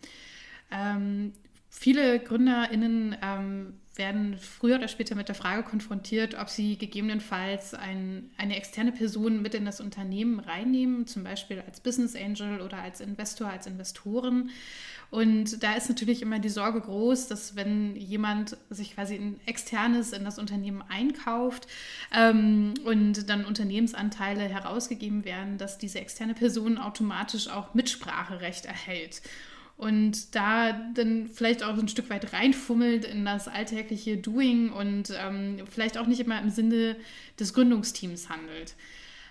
Ähm, 0.70 1.32
viele 1.70 2.18
GründerInnen 2.20 3.16
ähm, 3.22 3.80
werden 3.96 4.38
früher 4.38 4.76
oder 4.76 4.88
später 4.88 5.14
mit 5.14 5.28
der 5.28 5.34
Frage 5.34 5.62
konfrontiert, 5.64 6.34
ob 6.34 6.48
sie 6.48 6.78
gegebenenfalls 6.78 7.74
ein, 7.74 8.30
eine 8.38 8.56
externe 8.56 8.92
Person 8.92 9.42
mit 9.42 9.54
in 9.54 9.64
das 9.64 9.80
Unternehmen 9.80 10.40
reinnehmen, 10.40 11.06
zum 11.06 11.24
Beispiel 11.24 11.62
als 11.66 11.80
Business 11.80 12.16
Angel 12.16 12.60
oder 12.60 12.78
als 12.78 13.00
Investor, 13.00 13.48
als 13.48 13.66
Investoren. 13.66 14.50
Und 15.10 15.62
da 15.62 15.74
ist 15.74 15.90
natürlich 15.90 16.22
immer 16.22 16.38
die 16.38 16.48
Sorge 16.48 16.80
groß, 16.80 17.26
dass 17.28 17.54
wenn 17.54 17.94
jemand 17.96 18.56
sich 18.70 18.94
quasi 18.94 19.16
ein 19.16 19.38
externes 19.44 20.14
in 20.14 20.24
das 20.24 20.38
Unternehmen 20.38 20.82
einkauft 20.88 21.66
ähm, 22.14 22.72
und 22.84 23.28
dann 23.28 23.44
Unternehmensanteile 23.44 24.40
herausgegeben 24.40 25.26
werden, 25.26 25.58
dass 25.58 25.76
diese 25.76 26.00
externe 26.00 26.32
Person 26.32 26.78
automatisch 26.78 27.48
auch 27.48 27.74
Mitspracherecht 27.74 28.64
erhält 28.64 29.20
und 29.82 30.36
da 30.36 30.72
dann 30.94 31.26
vielleicht 31.26 31.64
auch 31.64 31.76
ein 31.76 31.88
Stück 31.88 32.08
weit 32.08 32.32
reinfummelt 32.32 33.04
in 33.04 33.24
das 33.24 33.48
alltägliche 33.48 34.16
Doing 34.16 34.70
und 34.70 35.12
ähm, 35.18 35.58
vielleicht 35.68 35.98
auch 35.98 36.06
nicht 36.06 36.20
immer 36.20 36.40
im 36.40 36.50
Sinne 36.50 36.94
des 37.40 37.52
Gründungsteams 37.52 38.28
handelt. 38.28 38.76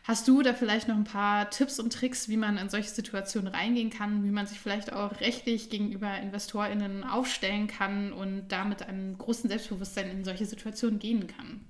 Hast 0.03 0.27
du 0.27 0.41
da 0.41 0.53
vielleicht 0.53 0.89
noch 0.89 0.97
ein 0.97 1.05
paar 1.05 1.49
Tipps 1.51 1.79
und 1.79 1.93
Tricks, 1.93 2.27
wie 2.27 2.35
man 2.35 2.57
in 2.57 2.67
solche 2.67 2.89
Situationen 2.89 3.47
reingehen 3.47 3.91
kann, 3.91 4.25
wie 4.25 4.31
man 4.31 4.45
sich 4.45 4.59
vielleicht 4.59 4.91
auch 4.91 5.21
rechtlich 5.21 5.69
gegenüber 5.69 6.17
InvestorInnen 6.17 7.05
aufstellen 7.05 7.67
kann 7.67 8.11
und 8.11 8.49
damit 8.49 8.83
einem 8.83 9.17
großen 9.17 9.49
Selbstbewusstsein 9.49 10.11
in 10.11 10.25
solche 10.25 10.45
Situationen 10.45 10.99
gehen 10.99 11.27
kann? 11.27 11.61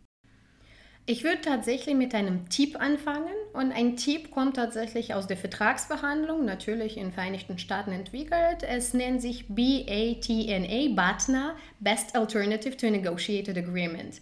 Ich 1.07 1.23
würde 1.23 1.41
tatsächlich 1.41 1.95
mit 1.95 2.13
einem 2.13 2.47
Tipp 2.49 2.79
anfangen 2.79 3.33
und 3.53 3.71
ein 3.71 3.97
Tipp 3.97 4.31
kommt 4.31 4.55
tatsächlich 4.55 5.13
aus 5.13 5.25
der 5.25 5.35
Vertragsverhandlung, 5.35 6.45
natürlich 6.45 6.95
in 6.97 7.07
den 7.07 7.11
Vereinigten 7.11 7.57
Staaten 7.57 7.91
entwickelt. 7.91 8.61
Es 8.61 8.93
nennt 8.93 9.21
sich 9.21 9.47
BATNA, 9.47 10.95
BATNA, 10.95 11.55
Best 11.79 12.15
Alternative 12.15 12.77
to 12.77 12.87
a 12.87 12.91
Negotiated 12.91 13.57
Agreement. 13.57 14.21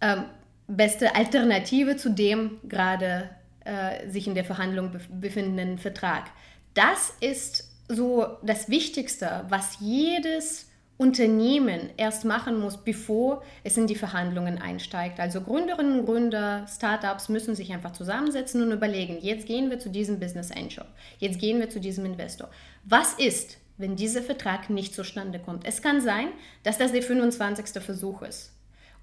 Ähm, 0.00 0.24
beste 0.68 1.14
Alternative 1.16 1.96
zu 1.96 2.10
dem 2.10 2.58
gerade 2.68 3.30
äh, 3.64 4.08
sich 4.08 4.28
in 4.28 4.34
der 4.34 4.44
Verhandlung 4.44 4.92
befindenden 5.10 5.78
Vertrag. 5.78 6.30
Das 6.74 7.12
ist 7.20 7.68
so 7.88 8.38
das 8.42 8.68
Wichtigste, 8.68 9.44
was 9.48 9.78
jedes 9.80 10.67
Unternehmen 10.98 11.90
erst 11.96 12.24
machen 12.24 12.58
muss, 12.58 12.76
bevor 12.76 13.42
es 13.62 13.76
in 13.76 13.86
die 13.86 13.94
Verhandlungen 13.94 14.60
einsteigt. 14.60 15.20
Also 15.20 15.40
Gründerinnen 15.40 16.00
und 16.00 16.06
Gründer, 16.06 16.66
Startups 16.68 17.28
müssen 17.28 17.54
sich 17.54 17.72
einfach 17.72 17.92
zusammensetzen 17.92 18.62
und 18.62 18.72
überlegen, 18.72 19.18
jetzt 19.20 19.46
gehen 19.46 19.70
wir 19.70 19.78
zu 19.78 19.90
diesem 19.90 20.18
Business 20.18 20.50
Angel, 20.50 20.84
jetzt 21.18 21.38
gehen 21.38 21.60
wir 21.60 21.70
zu 21.70 21.78
diesem 21.78 22.04
Investor. 22.04 22.50
Was 22.82 23.14
ist, 23.14 23.58
wenn 23.76 23.94
dieser 23.94 24.22
Vertrag 24.22 24.70
nicht 24.70 24.92
zustande 24.92 25.38
kommt? 25.38 25.64
Es 25.64 25.82
kann 25.82 26.00
sein, 26.00 26.30
dass 26.64 26.78
das 26.78 26.90
der 26.90 27.02
25. 27.02 27.80
Versuch 27.80 28.22
ist 28.22 28.52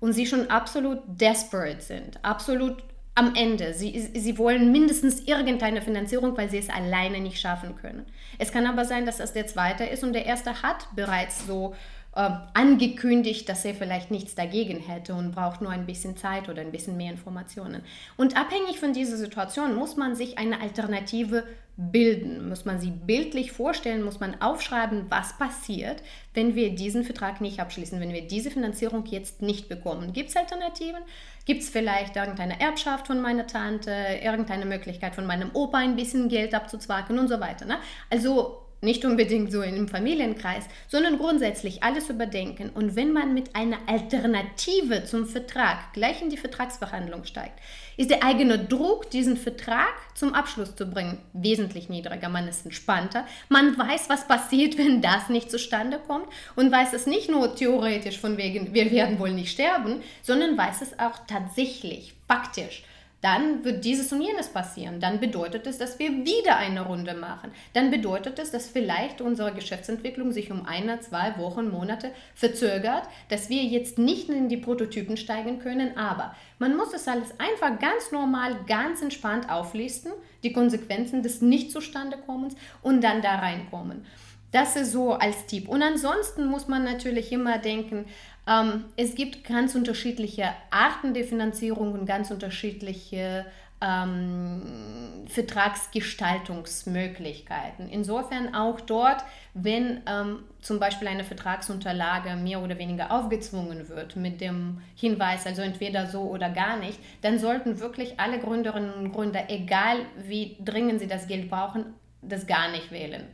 und 0.02 0.12
sie 0.12 0.26
schon 0.26 0.50
absolut 0.50 1.00
desperate 1.08 1.82
sind, 1.82 2.24
absolut 2.26 2.84
am 3.15 3.34
Ende. 3.34 3.73
Sie, 3.73 4.12
sie 4.13 4.38
wollen 4.38 4.71
mindestens 4.71 5.21
irgendeine 5.21 5.82
Finanzierung, 5.82 6.38
weil 6.38 6.49
sie 6.49 6.58
es 6.58 6.69
alleine 6.69 7.21
nicht 7.21 7.39
schaffen 7.39 7.78
können. 7.78 8.06
Es 8.38 8.51
kann 8.51 8.67
aber 8.67 8.84
sein, 8.84 9.06
dass 9.06 9.17
das 9.17 9.34
der 9.34 9.47
zweite 9.47 9.86
ist 9.86 10.04
und 10.04 10.13
der 10.13 10.25
erste 10.25 10.62
hat 10.62 10.88
bereits 10.95 11.47
so 11.47 11.73
äh, 12.15 12.30
angekündigt, 12.54 13.47
dass 13.47 13.63
er 13.65 13.73
vielleicht 13.73 14.12
nichts 14.12 14.36
dagegen 14.36 14.80
hätte 14.80 15.13
und 15.13 15.32
braucht 15.34 15.62
nur 15.62 15.71
ein 15.71 15.86
bisschen 15.86 16.17
Zeit 16.17 16.49
oder 16.49 16.62
ein 16.62 16.71
bisschen 16.71 16.97
mehr 16.97 17.12
Informationen. 17.12 17.84
Und 18.17 18.38
abhängig 18.38 18.80
von 18.80 18.93
dieser 18.93 19.17
Situation 19.17 19.75
muss 19.75 19.95
man 19.95 20.15
sich 20.15 20.38
eine 20.38 20.62
Alternative 20.62 21.45
bilden, 21.78 22.47
muss 22.47 22.63
man 22.63 22.80
sie 22.80 22.91
bildlich 22.91 23.51
vorstellen, 23.51 24.04
muss 24.04 24.21
man 24.21 24.41
aufschreiben, 24.41 25.08
was 25.10 25.38
passiert, 25.38 26.01
wenn 26.34 26.56
wir 26.56 26.73
diesen 26.73 27.04
Vertrag 27.04 27.41
nicht 27.41 27.60
abschließen, 27.60 27.99
wenn 27.99 28.13
wir 28.13 28.25
diese 28.28 28.49
Finanzierung 28.49 29.06
jetzt 29.08 29.41
nicht 29.41 29.67
bekommen. 29.67 30.13
Gibt 30.13 30.30
es 30.30 30.38
Alternativen? 30.38 31.01
Gibt 31.46 31.62
es 31.62 31.70
vielleicht 31.70 32.16
irgendeine 32.16 32.60
Erbschaft 32.60 33.08
von 33.08 33.22
meiner 33.22 33.48
Tante, 33.48 33.92
irgendeine 34.22 34.66
Möglichkeit 34.66 35.16
von 35.16 35.26
meinem 35.26 35.52
Opa 35.54 35.78
ein 35.78 35.96
bisschen 35.96 36.28
Geld 36.28 36.54
abzuzwacken 36.54 37.20
und 37.20 37.28
so 37.28 37.40
weiter. 37.40 37.66
Ne? 37.66 37.78
Also 38.10 38.64
nicht 38.86 39.04
unbedingt 39.04 39.52
so 39.52 39.62
im 39.62 39.89
Familienkreis, 39.89 40.63
sondern 40.88 41.17
grundsätzlich 41.17 41.84
alles 41.84 42.10
überdenken. 42.10 42.69
Und 42.69 42.95
wenn 42.95 43.12
man 43.12 43.34
mit 43.34 43.56
einer 43.56 43.80
Alternative 43.88 45.04
zum 45.04 45.28
Vertrag 45.28 45.91
gleich 45.91 46.21
in 46.21 46.30
die 46.30 46.38
Vertragsverhandlung 46.38 47.26
steigt, 47.26 47.60
ist 47.98 48.10
der 48.10 48.24
eigene 48.24 48.60
Druck, 48.60 49.10
diesen 49.10 49.36
Vertrag 49.36 49.93
zum 50.13 50.34
Abschluss 50.34 50.76
zu 50.76 50.86
bringen, 50.86 51.17
wesentlich 51.34 51.89
niedriger. 51.89 52.30
Man 52.30 52.48
ist 52.48 52.65
entspannter. 52.65 53.26
Man 53.50 53.78
weiß, 53.78 54.10
was 54.10 54.28
passiert, 54.28 54.78
wenn 54.78 55.02
das 55.02 55.28
nicht 55.28 55.52
zustande 55.52 56.00
kommt 56.08 56.28
und 56.56 56.71
weiß 56.71 56.93
es 56.93 57.08
nicht 57.08 57.30
nur 57.30 57.56
theoretisch 57.56 58.19
von 58.19 58.38
wegen, 58.38 58.74
wir 58.74 58.91
werden 58.91 59.19
wohl 59.19 59.32
nicht 59.32 59.52
sterben, 59.52 60.02
sondern 60.21 60.58
weiß 60.58 60.82
es 60.82 60.98
auch 61.00 61.26
tatsächlich, 61.28 62.13
faktisch 62.28 62.84
dann 63.26 63.66
wird 63.66 63.84
dieses 63.84 64.12
und 64.14 64.22
jenes 64.22 64.50
passieren. 64.50 65.00
Dann 65.00 65.20
bedeutet 65.20 65.66
es, 65.66 65.80
dass 65.80 65.98
wir 65.98 66.12
wieder 66.12 66.58
eine 66.58 66.82
Runde 66.86 67.16
machen. 67.16 67.52
Dann 67.74 67.90
bedeutet 67.90 68.38
es, 68.38 68.52
dass 68.52 68.68
vielleicht 68.68 69.20
unsere 69.20 69.52
Geschäftsentwicklung 69.52 70.32
sich 70.32 70.52
um 70.52 70.68
eine, 70.68 71.00
zwei 71.00 71.36
Wochen, 71.40 71.72
Monate 71.72 72.12
verzögert, 72.36 73.10
dass 73.30 73.50
wir 73.50 73.64
jetzt 73.64 73.98
nicht 73.98 74.30
in 74.30 74.48
die 74.48 74.58
Prototypen 74.58 75.18
steigen 75.18 75.58
können. 75.58 75.98
Aber 75.98 76.36
man 76.60 76.78
muss 76.78 76.94
es 76.94 77.08
alles 77.08 77.32
einfach 77.40 77.80
ganz 77.80 78.12
normal, 78.12 78.58
ganz 78.68 79.02
entspannt 79.02 79.50
auflisten, 79.50 80.12
die 80.44 80.54
Konsequenzen 80.54 81.24
des 81.24 81.42
Nicht-Zustandekommens 81.42 82.56
und 82.84 83.04
dann 83.04 83.24
da 83.24 83.40
reinkommen. 83.40 84.06
Das 84.52 84.76
ist 84.76 84.92
so 84.92 85.14
als 85.14 85.48
Tipp. 85.48 85.68
Und 85.68 85.82
ansonsten 85.82 86.46
muss 86.46 86.68
man 86.68 86.84
natürlich 86.84 87.32
immer 87.32 87.58
denken, 87.58 88.06
ähm, 88.48 88.86
es 88.96 89.16
gibt 89.16 89.44
ganz 89.44 89.76
unterschiedliche 89.76 90.50
Arten 90.70 91.14
der 91.14 91.26
Finanzierung 91.26 91.94
und 91.94 92.06
ganz 92.06 92.32
unterschiedliche 92.32 93.46
ähm, 93.82 95.26
Vertragsgestaltungsmöglichkeiten. 95.28 97.90
Insofern 97.90 98.56
auch 98.56 98.80
dort, 98.80 99.24
wenn 99.54 100.02
ähm, 100.08 100.44
zum 100.62 100.80
Beispiel 100.80 101.08
eine 101.08 101.24
Vertragsunterlage 101.24 102.36
mehr 102.36 102.62
oder 102.62 102.78
weniger 102.78 103.12
aufgezwungen 103.12 103.90
wird 103.90 104.16
mit 104.16 104.42
dem 104.42 104.82
Hinweis, 104.96 105.46
also 105.46 105.62
entweder 105.62 106.08
so 106.08 106.22
oder 106.22 106.50
gar 106.50 106.78
nicht, 106.78 107.00
dann 107.22 107.40
sollten 107.40 107.80
wirklich 107.80 108.20
alle 108.20 108.40
Gründerinnen 108.40 108.94
und 108.94 109.12
Gründer, 109.12 109.46
egal 109.50 109.98
wie 110.18 110.58
dringend 110.64 111.00
sie 111.00 111.08
das 111.08 111.28
Geld 111.28 111.50
brauchen, 111.50 111.86
das 112.22 112.48
gar 112.48 112.72
nicht 112.72 112.92
wählen 112.92 113.26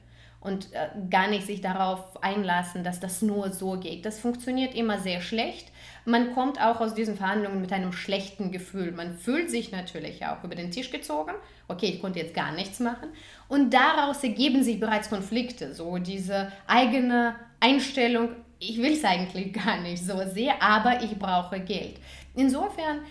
und 0.42 0.74
äh, 0.74 0.88
gar 1.10 1.28
nicht 1.28 1.46
sich 1.46 1.62
darauf 1.62 2.22
einlassen, 2.24 2.84
dass 2.84 3.00
das 3.00 3.22
nur 3.22 3.52
so 3.52 3.80
geht. 3.80 4.06
Das 4.06 4.20
funktioniert 4.20 4.76
immer 4.76 5.00
sehr 5.00 5.22
schlecht. 5.22 5.72
Man 6.04 6.34
kommt 6.34 6.60
auch 6.60 6.82
aus 6.82 6.96
diesen 6.96 7.16
Verhandlungen 7.16 7.62
mit 7.62 7.72
einem 7.72 7.94
schlechten 7.94 8.52
Gefühl. 8.52 8.92
Man 8.92 9.16
fühlt 9.16 9.52
sich 9.52 9.72
natürlich 9.72 10.26
auch 10.26 10.44
über 10.44 10.56
den 10.56 10.72
Tisch 10.72 10.90
gezogen. 10.90 11.32
Okay, 11.68 11.86
ich 11.86 12.02
konnte 12.02 12.20
jetzt 12.20 12.34
gar 12.34 12.52
nichts 12.52 12.80
machen. 12.80 13.10
Und 13.48 13.72
daraus 13.72 14.24
ergeben 14.24 14.64
sich 14.64 14.80
bereits 14.80 15.10
Konflikte. 15.10 15.76
So 15.76 16.00
diese 16.00 16.52
eigene 16.66 17.36
Einstellung, 17.60 18.30
ich 18.58 18.78
will 18.80 18.94
es 18.94 19.06
eigentlich 19.06 19.54
gar 19.66 19.80
nicht 19.80 20.04
so 20.04 20.18
sehr, 20.26 20.62
aber 20.62 21.04
ich 21.04 21.20
brauche 21.20 21.60
Geld. 21.60 21.98
Insofern, 22.34 23.02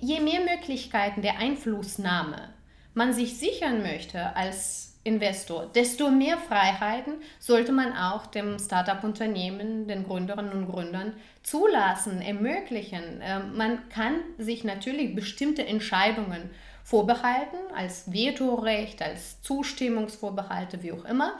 je 0.00 0.20
mehr 0.20 0.40
Möglichkeiten 0.40 1.20
der 1.20 1.38
Einflussnahme 1.38 2.54
man 2.94 3.12
sich 3.12 3.38
sichern 3.38 3.82
möchte 3.82 4.34
als 4.34 4.89
Investor. 5.02 5.66
Desto 5.74 6.10
mehr 6.10 6.36
Freiheiten 6.36 7.14
sollte 7.38 7.72
man 7.72 7.96
auch 7.96 8.26
dem 8.26 8.58
Startup-Unternehmen, 8.58 9.88
den 9.88 10.04
Gründerinnen 10.04 10.52
und 10.52 10.70
Gründern 10.70 11.14
zulassen, 11.42 12.20
ermöglichen. 12.20 13.20
Ähm, 13.22 13.56
man 13.56 13.88
kann 13.88 14.16
sich 14.36 14.62
natürlich 14.62 15.14
bestimmte 15.14 15.66
Entscheidungen 15.66 16.50
vorbehalten, 16.84 17.56
als 17.74 18.12
Vetorecht, 18.12 19.00
als 19.00 19.40
Zustimmungsvorbehalte, 19.42 20.82
wie 20.82 20.92
auch 20.92 21.04
immer. 21.04 21.34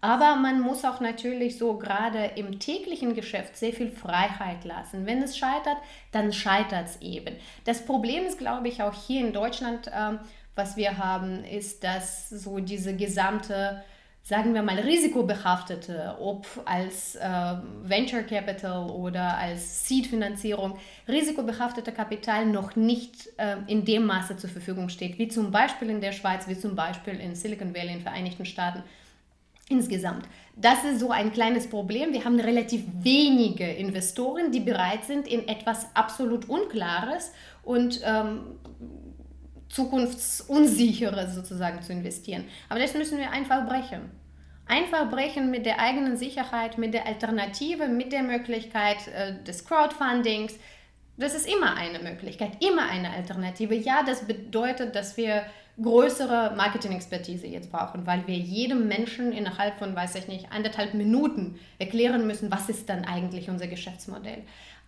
Aber 0.00 0.34
man 0.34 0.60
muss 0.60 0.84
auch 0.84 1.00
natürlich 1.00 1.58
so 1.58 1.74
gerade 1.74 2.32
im 2.34 2.58
täglichen 2.58 3.14
Geschäft 3.14 3.56
sehr 3.56 3.72
viel 3.72 3.88
Freiheit 3.88 4.64
lassen. 4.64 5.06
Wenn 5.06 5.22
es 5.22 5.38
scheitert, 5.38 5.76
dann 6.10 6.32
scheitert 6.32 6.86
es 6.88 7.00
eben. 7.00 7.36
Das 7.64 7.84
Problem 7.84 8.24
ist, 8.24 8.38
glaube 8.38 8.66
ich, 8.66 8.82
auch 8.82 8.94
hier 8.94 9.20
in 9.20 9.32
Deutschland, 9.32 9.86
äh, 9.86 10.18
was 10.54 10.76
wir 10.76 10.98
haben, 10.98 11.44
ist, 11.44 11.82
dass 11.82 12.28
so 12.28 12.58
diese 12.58 12.94
gesamte, 12.94 13.82
sagen 14.22 14.54
wir 14.54 14.62
mal, 14.62 14.78
risikobehaftete, 14.78 16.16
ob 16.20 16.46
als 16.64 17.16
äh, 17.16 17.54
Venture 17.82 18.22
Capital 18.22 18.90
oder 18.90 19.36
als 19.38 19.88
Seed-Finanzierung, 19.88 20.78
risikobehaftete 21.08 21.92
Kapital 21.92 22.46
noch 22.46 22.76
nicht 22.76 23.28
äh, 23.38 23.56
in 23.66 23.84
dem 23.84 24.06
Maße 24.06 24.36
zur 24.36 24.50
Verfügung 24.50 24.88
steht, 24.88 25.18
wie 25.18 25.28
zum 25.28 25.50
Beispiel 25.50 25.88
in 25.88 26.00
der 26.00 26.12
Schweiz, 26.12 26.46
wie 26.48 26.58
zum 26.58 26.76
Beispiel 26.76 27.18
in 27.18 27.34
Silicon 27.34 27.74
Valley, 27.74 27.88
in 27.88 27.94
den 27.94 28.02
Vereinigten 28.02 28.44
Staaten 28.44 28.82
insgesamt. 29.68 30.26
Das 30.54 30.84
ist 30.84 31.00
so 31.00 31.10
ein 31.10 31.32
kleines 31.32 31.68
Problem. 31.68 32.12
Wir 32.12 32.24
haben 32.24 32.38
relativ 32.38 32.84
wenige 33.00 33.64
Investoren, 33.64 34.52
die 34.52 34.60
bereit 34.60 35.04
sind, 35.04 35.26
in 35.26 35.48
etwas 35.48 35.86
absolut 35.94 36.48
Unklares 36.48 37.32
und 37.62 38.02
ähm, 38.04 38.58
zukunftsunsichere 39.72 41.30
sozusagen 41.30 41.82
zu 41.82 41.92
investieren. 41.92 42.44
Aber 42.68 42.78
das 42.78 42.94
müssen 42.94 43.18
wir 43.18 43.30
einfach 43.30 43.66
brechen. 43.66 44.10
Einfach 44.66 45.10
brechen 45.10 45.50
mit 45.50 45.66
der 45.66 45.80
eigenen 45.80 46.16
Sicherheit, 46.16 46.78
mit 46.78 46.94
der 46.94 47.06
Alternative, 47.06 47.88
mit 47.88 48.12
der 48.12 48.22
Möglichkeit 48.22 49.08
äh, 49.08 49.42
des 49.44 49.64
Crowdfundings. 49.64 50.54
Das 51.16 51.34
ist 51.34 51.48
immer 51.48 51.74
eine 51.74 51.98
Möglichkeit, 51.98 52.64
immer 52.64 52.88
eine 52.88 53.10
Alternative. 53.10 53.74
Ja, 53.74 54.02
das 54.02 54.26
bedeutet, 54.26 54.94
dass 54.94 55.16
wir 55.16 55.44
größere 55.80 56.54
Marketing-Expertise 56.54 57.46
jetzt 57.46 57.72
brauchen, 57.72 58.06
weil 58.06 58.26
wir 58.26 58.36
jedem 58.36 58.88
Menschen 58.88 59.32
innerhalb 59.32 59.78
von, 59.78 59.96
weiß 59.96 60.16
ich 60.16 60.28
nicht, 60.28 60.52
anderthalb 60.52 60.92
Minuten 60.92 61.58
erklären 61.78 62.26
müssen, 62.26 62.50
was 62.50 62.68
ist 62.68 62.88
dann 62.88 63.04
eigentlich 63.04 63.48
unser 63.48 63.66
Geschäftsmodell. 63.66 64.42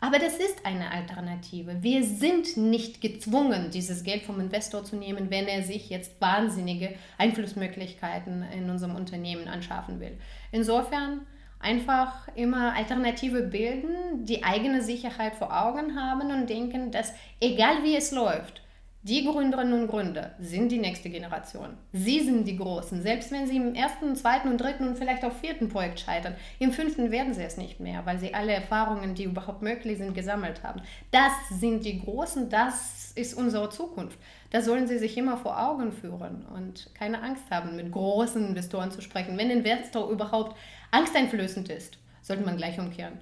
Aber 0.05 0.19
das 0.19 0.37
ist 0.37 0.67
eine 0.67 0.91
Alternative. 0.91 1.83
Wir 1.83 2.05
sind 2.05 2.59
nicht 2.59 3.01
gezwungen, 3.01 3.71
dieses 3.71 4.05
Geld 4.05 4.21
vom 4.21 4.39
Investor 4.39 4.85
zu 4.85 4.97
nehmen, 4.97 5.31
wenn 5.31 5.47
er 5.47 5.63
sich 5.63 5.89
jetzt 5.89 6.21
wahnsinnige 6.21 6.95
Einflussmöglichkeiten 7.17 8.45
in 8.55 8.69
unserem 8.69 8.97
Unternehmen 8.97 9.49
anschaffen 9.49 10.01
will. 10.01 10.19
Insofern 10.53 11.23
einfach 11.59 12.29
immer 12.35 12.77
Alternative 12.77 13.45
bilden, 13.45 14.27
die 14.27 14.45
eigene 14.45 14.83
Sicherheit 14.83 15.37
vor 15.37 15.59
Augen 15.59 15.99
haben 15.99 16.31
und 16.31 16.51
denken, 16.51 16.91
dass 16.91 17.15
egal 17.41 17.83
wie 17.83 17.97
es 17.97 18.13
läuft, 18.13 18.63
die 19.05 19.23
Gründerinnen 19.23 19.83
und 19.83 19.89
Gründer 19.89 20.35
sind 20.39 20.73
die 20.73 20.79
nächste 20.79 21.11
Generation. 21.11 21.77
Sie 21.93 22.21
sind 22.21 22.49
die 22.49 22.57
Großen. 22.57 23.03
Selbst 23.03 23.31
wenn 23.33 23.47
sie 23.47 23.59
im 23.59 23.75
ersten, 23.75 24.17
zweiten 24.17 24.49
und 24.49 24.59
dritten 24.59 24.89
und 24.89 24.97
vielleicht 24.97 25.27
auch 25.27 25.33
vierten 25.35 25.69
Projekt 25.69 26.01
scheitern, 26.01 26.35
im 26.59 26.73
fünften 26.73 27.11
werden 27.11 27.35
sie 27.35 27.43
es 27.43 27.59
nicht 27.59 27.81
mehr, 27.81 28.07
weil 28.07 28.19
sie 28.19 28.33
alle 28.33 28.53
Erfahrungen, 28.53 29.15
die 29.15 29.25
überhaupt 29.25 29.61
möglich 29.61 29.99
sind, 29.99 30.15
gesammelt 30.15 30.63
haben. 30.63 30.81
Das 31.11 31.33
sind 31.51 31.85
die 31.85 32.01
Großen, 32.01 32.49
das 32.49 33.13
ist 33.15 33.35
unsere 33.35 33.69
Zukunft. 33.69 34.19
Das 34.49 34.65
sollen 34.65 34.87
sie 34.87 34.99
sich 34.99 35.19
immer 35.19 35.37
vor 35.37 35.61
Augen 35.61 35.93
führen 35.93 36.47
und 36.47 36.89
keine 36.95 37.23
Angst 37.23 37.45
haben, 37.51 37.77
mit 37.77 37.93
großen 37.93 38.49
Investoren 38.49 38.91
zu 38.91 39.03
sprechen. 39.03 39.37
Wenn 39.37 39.51
Investor 39.51 40.11
überhaupt 40.11 40.57
angsteinflößend 40.93 41.69
ist, 41.69 41.99
sollte 42.23 42.43
man 42.43 42.57
gleich 42.57 42.79
umkehren. 42.79 43.19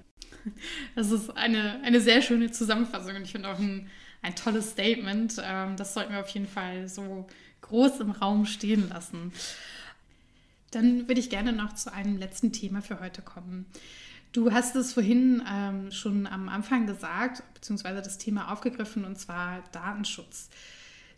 Das 0.95 1.11
ist 1.11 1.29
eine, 1.37 1.81
eine 1.83 1.99
sehr 1.99 2.21
schöne 2.21 2.51
Zusammenfassung 2.51 3.15
und 3.15 3.23
ich 3.23 3.31
finde 3.31 3.49
auch 3.49 3.59
ein 3.59 3.89
ein 4.23 4.35
tolles 4.35 4.71
Statement. 4.71 5.35
Ähm, 5.43 5.77
das 5.77 5.93
sollten 5.93 6.13
wir 6.13 6.21
auf 6.21 6.29
jeden 6.29 6.47
Fall 6.47 6.87
so 6.87 7.27
groß 7.61 7.99
im 7.99 8.11
Raum 8.11 8.45
stehen 8.45 8.89
lassen. 8.89 9.31
Dann 10.71 11.07
würde 11.07 11.19
ich 11.19 11.29
gerne 11.29 11.53
noch 11.53 11.73
zu 11.73 11.93
einem 11.93 12.17
letzten 12.17 12.51
Thema 12.51 12.81
für 12.81 12.99
heute 12.99 13.21
kommen. 13.21 13.67
Du 14.31 14.51
hast 14.51 14.75
es 14.75 14.93
vorhin 14.93 15.43
ähm, 15.47 15.91
schon 15.91 16.25
am 16.25 16.49
Anfang 16.49 16.87
gesagt, 16.87 17.43
beziehungsweise 17.53 18.01
das 18.01 18.17
Thema 18.17 18.51
aufgegriffen, 18.51 19.05
und 19.05 19.19
zwar 19.19 19.63
Datenschutz. 19.71 20.49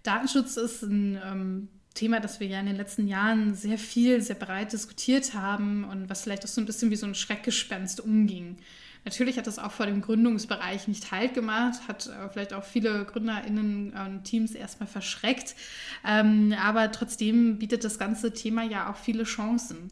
Datenschutz 0.04 0.58
ist 0.58 0.84
ein 0.84 1.18
ähm, 1.24 1.70
Thema, 1.94 2.20
das 2.20 2.42
wir 2.42 2.48
ja 2.48 2.60
in 2.60 2.66
den 2.66 2.76
letzten 2.76 3.08
Jahren 3.08 3.56
sehr 3.56 3.78
viel, 3.78 4.22
sehr 4.22 4.36
breit 4.36 4.74
diskutiert 4.74 5.34
haben 5.34 5.86
und 5.86 6.10
was 6.10 6.24
vielleicht 6.24 6.44
auch 6.44 6.50
so 6.50 6.60
ein 6.60 6.66
bisschen 6.66 6.92
wie 6.92 6.98
so 6.98 7.06
ein 7.06 7.16
Schreckgespenst 7.16 8.02
umging. 8.02 8.58
Natürlich 9.06 9.38
hat 9.38 9.46
das 9.46 9.60
auch 9.60 9.72
vor 9.72 9.86
dem 9.86 10.02
Gründungsbereich 10.02 10.88
nicht 10.88 11.12
Halt 11.12 11.36
gemacht, 11.36 11.88
hat 11.88 12.08
äh, 12.08 12.28
vielleicht 12.30 12.54
auch 12.54 12.64
viele 12.64 13.06
GründerInnen 13.06 13.94
und 13.94 14.24
Teams 14.24 14.52
erstmal 14.54 14.88
verschreckt. 14.88 15.56
Ähm, 16.04 16.56
aber 16.60 16.92
trotzdem 16.92 17.60
bietet 17.60 17.84
das 17.84 18.00
ganze 18.00 18.34
Thema 18.34 18.64
ja 18.64 18.92
auch 18.92 18.98
viele 18.98 19.24
Chancen. 19.24 19.92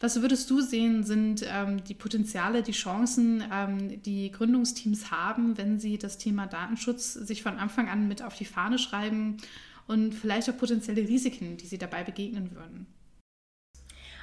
Was 0.00 0.20
würdest 0.22 0.50
du 0.50 0.62
sehen, 0.62 1.04
sind 1.04 1.44
ähm, 1.46 1.84
die 1.84 1.94
Potenziale, 1.94 2.62
die 2.62 2.72
Chancen, 2.72 3.44
ähm, 3.52 4.02
die 4.02 4.30
Gründungsteams 4.30 5.10
haben, 5.10 5.58
wenn 5.58 5.78
sie 5.78 5.98
das 5.98 6.16
Thema 6.16 6.46
Datenschutz 6.46 7.12
sich 7.12 7.42
von 7.42 7.58
Anfang 7.58 7.88
an 7.88 8.08
mit 8.08 8.22
auf 8.22 8.36
die 8.36 8.44
Fahne 8.46 8.78
schreiben 8.78 9.36
und 9.86 10.14
vielleicht 10.14 10.48
auch 10.48 10.56
potenzielle 10.56 11.06
Risiken, 11.06 11.58
die 11.58 11.66
sie 11.66 11.78
dabei 11.78 12.04
begegnen 12.04 12.54
würden? 12.54 12.86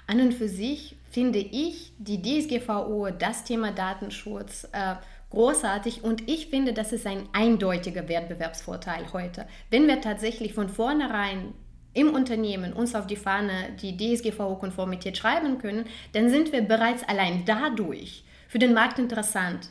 An 0.08 0.20
und 0.20 0.34
für 0.34 0.50
sich 0.50 0.96
finde 1.12 1.40
ich 1.40 1.94
die 1.98 2.22
DSGVO, 2.22 3.10
das 3.12 3.44
Thema 3.44 3.72
Datenschutz, 3.72 4.68
äh, 4.72 4.96
großartig 5.30 6.04
und 6.04 6.30
ich 6.30 6.48
finde, 6.48 6.74
das 6.74 6.94
ist 6.94 7.08
ein 7.08 7.28
eindeutiger 7.34 8.08
Wettbewerbsvorteil 8.08 9.14
heute. 9.14 9.48
Wenn 9.70 9.88
wir 9.88 10.02
tatsächlich 10.02 10.54
von 10.54 10.70
vornherein 10.70 11.54
im 11.94 12.14
Unternehmen 12.14 12.74
uns 12.74 12.96
auf 12.96 13.08
die 13.08 13.16
Fahne 13.16 13.70
die 13.82 13.98
DSGVO-Konformität 13.98 15.18
schreiben 15.18 15.60
können, 15.60 15.86
dann 16.14 16.30
sind 16.30 16.52
wir 16.52 16.62
bereits 16.62 17.04
allein 17.08 17.46
dadurch 17.46 18.24
für 18.48 18.60
den 18.60 18.74
Markt 18.74 19.00
interessant. 19.00 19.70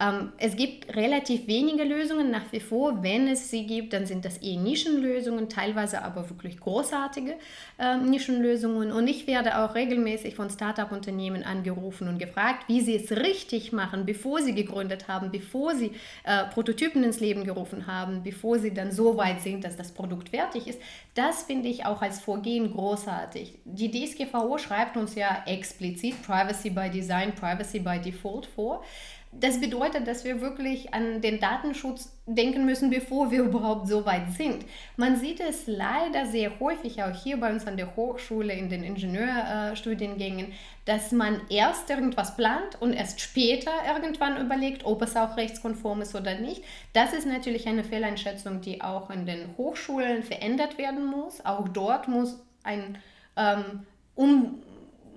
Ähm, 0.00 0.32
es 0.38 0.56
gibt 0.56 0.96
relativ 0.96 1.46
wenige 1.46 1.84
Lösungen 1.84 2.30
nach 2.30 2.50
wie 2.52 2.60
vor. 2.60 3.02
Wenn 3.02 3.28
es 3.28 3.50
sie 3.50 3.66
gibt, 3.66 3.92
dann 3.92 4.06
sind 4.06 4.24
das 4.24 4.38
eher 4.38 4.58
Nischenlösungen, 4.58 5.48
teilweise 5.48 6.02
aber 6.02 6.28
wirklich 6.30 6.58
großartige 6.58 7.34
äh, 7.78 7.96
Nischenlösungen. 7.98 8.92
Und 8.92 9.08
ich 9.08 9.26
werde 9.26 9.58
auch 9.58 9.74
regelmäßig 9.74 10.34
von 10.34 10.48
Startup-Unternehmen 10.48 11.42
angerufen 11.42 12.08
und 12.08 12.18
gefragt, 12.18 12.64
wie 12.68 12.80
sie 12.80 12.96
es 12.96 13.12
richtig 13.12 13.72
machen, 13.72 14.06
bevor 14.06 14.40
sie 14.40 14.54
gegründet 14.54 15.06
haben, 15.06 15.30
bevor 15.30 15.74
sie 15.74 15.92
äh, 16.24 16.44
Prototypen 16.44 17.04
ins 17.04 17.20
Leben 17.20 17.44
gerufen 17.44 17.86
haben, 17.86 18.22
bevor 18.22 18.58
sie 18.58 18.72
dann 18.72 18.92
so 18.92 19.18
weit 19.18 19.42
sind, 19.42 19.64
dass 19.64 19.76
das 19.76 19.92
Produkt 19.92 20.30
fertig 20.30 20.66
ist. 20.66 20.80
Das 21.14 21.42
finde 21.42 21.68
ich 21.68 21.84
auch 21.84 22.00
als 22.00 22.20
Vorgehen 22.20 22.72
großartig. 22.72 23.58
Die 23.64 23.90
DSGVO 23.90 24.56
schreibt 24.56 24.96
uns 24.96 25.14
ja 25.14 25.42
explizit 25.46 26.22
Privacy 26.22 26.70
by 26.70 26.88
Design, 26.88 27.34
Privacy 27.34 27.80
by 27.80 27.98
Default 27.98 28.46
vor. 28.46 28.82
Das 29.32 29.60
bedeutet, 29.60 30.08
dass 30.08 30.24
wir 30.24 30.40
wirklich 30.40 30.92
an 30.92 31.20
den 31.20 31.38
Datenschutz 31.38 32.12
denken 32.26 32.64
müssen, 32.64 32.90
bevor 32.90 33.30
wir 33.30 33.42
überhaupt 33.44 33.86
so 33.86 34.04
weit 34.04 34.32
sind. 34.32 34.64
Man 34.96 35.16
sieht 35.16 35.38
es 35.38 35.68
leider 35.68 36.26
sehr 36.26 36.58
häufig 36.58 37.02
auch 37.02 37.14
hier 37.14 37.38
bei 37.38 37.52
uns 37.52 37.66
an 37.66 37.76
der 37.76 37.94
Hochschule 37.94 38.52
in 38.52 38.68
den 38.68 38.82
Ingenieurstudiengängen, 38.82 40.52
dass 40.84 41.12
man 41.12 41.40
erst 41.48 41.88
irgendwas 41.90 42.36
plant 42.36 42.80
und 42.80 42.92
erst 42.92 43.20
später 43.20 43.70
irgendwann 43.86 44.36
überlegt, 44.44 44.84
ob 44.84 45.00
es 45.02 45.14
auch 45.14 45.36
rechtskonform 45.36 46.02
ist 46.02 46.16
oder 46.16 46.34
nicht. 46.34 46.64
Das 46.92 47.12
ist 47.12 47.26
natürlich 47.26 47.68
eine 47.68 47.84
Fehleinschätzung, 47.84 48.60
die 48.60 48.82
auch 48.82 49.10
in 49.10 49.26
den 49.26 49.56
Hochschulen 49.56 50.24
verändert 50.24 50.76
werden 50.76 51.06
muss. 51.06 51.44
Auch 51.44 51.68
dort 51.68 52.08
muss 52.08 52.42
ein 52.64 52.98
ähm, 53.36 53.86
um 54.16 54.62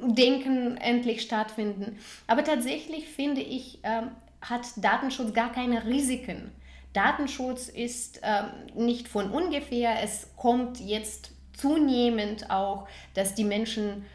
Denken 0.02 0.78
endlich 0.78 1.22
stattfinden. 1.22 1.98
Aber 2.28 2.44
tatsächlich 2.44 3.08
finde 3.08 3.42
ich, 3.42 3.80
ähm, 3.84 4.10
hat 4.42 4.66
Datenschutz 4.78 5.34
gar 5.34 5.52
keine 5.52 5.86
Risiken. 5.86 6.52
Datenschutz 6.94 7.70
ist 7.70 8.22
ähm, 8.24 8.86
nicht 8.86 9.08
von 9.08 9.32
ungefähr. 9.32 10.04
Es 10.04 10.30
kommt 10.36 10.80
jetzt 10.80 11.32
zunehmend 11.54 12.50
auch, 12.50 12.88
dass 13.14 13.36
die 13.36 13.44
Menschen, 13.44 14.06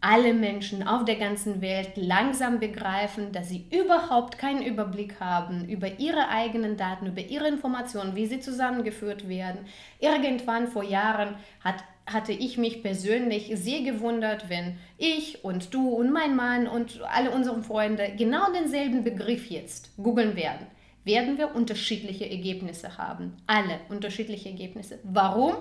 alle 0.00 0.34
Menschen 0.34 0.86
auf 0.86 1.06
der 1.06 1.16
ganzen 1.16 1.62
Welt 1.62 1.92
langsam 1.96 2.60
begreifen, 2.60 3.32
dass 3.32 3.48
sie 3.48 3.66
überhaupt 3.70 4.36
keinen 4.36 4.62
Überblick 4.62 5.18
haben 5.18 5.66
über 5.66 5.98
ihre 5.98 6.28
eigenen 6.28 6.76
Daten, 6.76 7.06
über 7.06 7.22
ihre 7.22 7.48
Informationen, 7.48 8.14
wie 8.14 8.26
sie 8.26 8.40
zusammengeführt 8.40 9.28
werden. 9.28 9.60
Irgendwann 10.00 10.68
vor 10.68 10.84
Jahren 10.84 11.36
hat 11.60 11.76
hatte 12.06 12.32
ich 12.32 12.58
mich 12.58 12.82
persönlich 12.82 13.50
sehr 13.54 13.80
gewundert, 13.82 14.48
wenn 14.48 14.76
ich 14.98 15.44
und 15.44 15.72
du 15.72 15.88
und 15.88 16.12
mein 16.12 16.36
Mann 16.36 16.66
und 16.66 17.00
alle 17.02 17.30
unsere 17.30 17.62
Freunde 17.62 18.12
genau 18.16 18.52
denselben 18.52 19.04
Begriff 19.04 19.50
jetzt 19.50 19.96
googeln 19.96 20.36
werden. 20.36 20.66
Werden 21.04 21.38
wir 21.38 21.54
unterschiedliche 21.54 22.28
Ergebnisse 22.30 22.98
haben. 22.98 23.36
Alle 23.46 23.80
unterschiedliche 23.88 24.50
Ergebnisse. 24.50 24.98
Warum? 25.02 25.54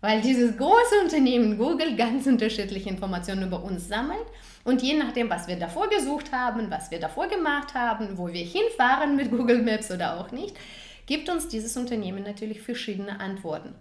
Weil 0.00 0.20
dieses 0.20 0.56
große 0.56 1.00
Unternehmen 1.02 1.56
Google 1.56 1.96
ganz 1.96 2.26
unterschiedliche 2.26 2.90
Informationen 2.90 3.46
über 3.46 3.62
uns 3.62 3.88
sammelt 3.88 4.26
und 4.64 4.82
je 4.82 4.94
nachdem, 4.94 5.30
was 5.30 5.48
wir 5.48 5.56
davor 5.56 5.88
gesucht 5.88 6.32
haben, 6.32 6.70
was 6.70 6.90
wir 6.90 7.00
davor 7.00 7.28
gemacht 7.28 7.74
haben, 7.74 8.18
wo 8.18 8.28
wir 8.28 8.44
hinfahren 8.44 9.16
mit 9.16 9.30
Google 9.30 9.62
Maps 9.62 9.90
oder 9.90 10.20
auch 10.20 10.32
nicht, 10.32 10.54
gibt 11.06 11.30
uns 11.30 11.48
dieses 11.48 11.76
Unternehmen 11.76 12.24
natürlich 12.24 12.60
verschiedene 12.60 13.20
Antworten 13.20 13.74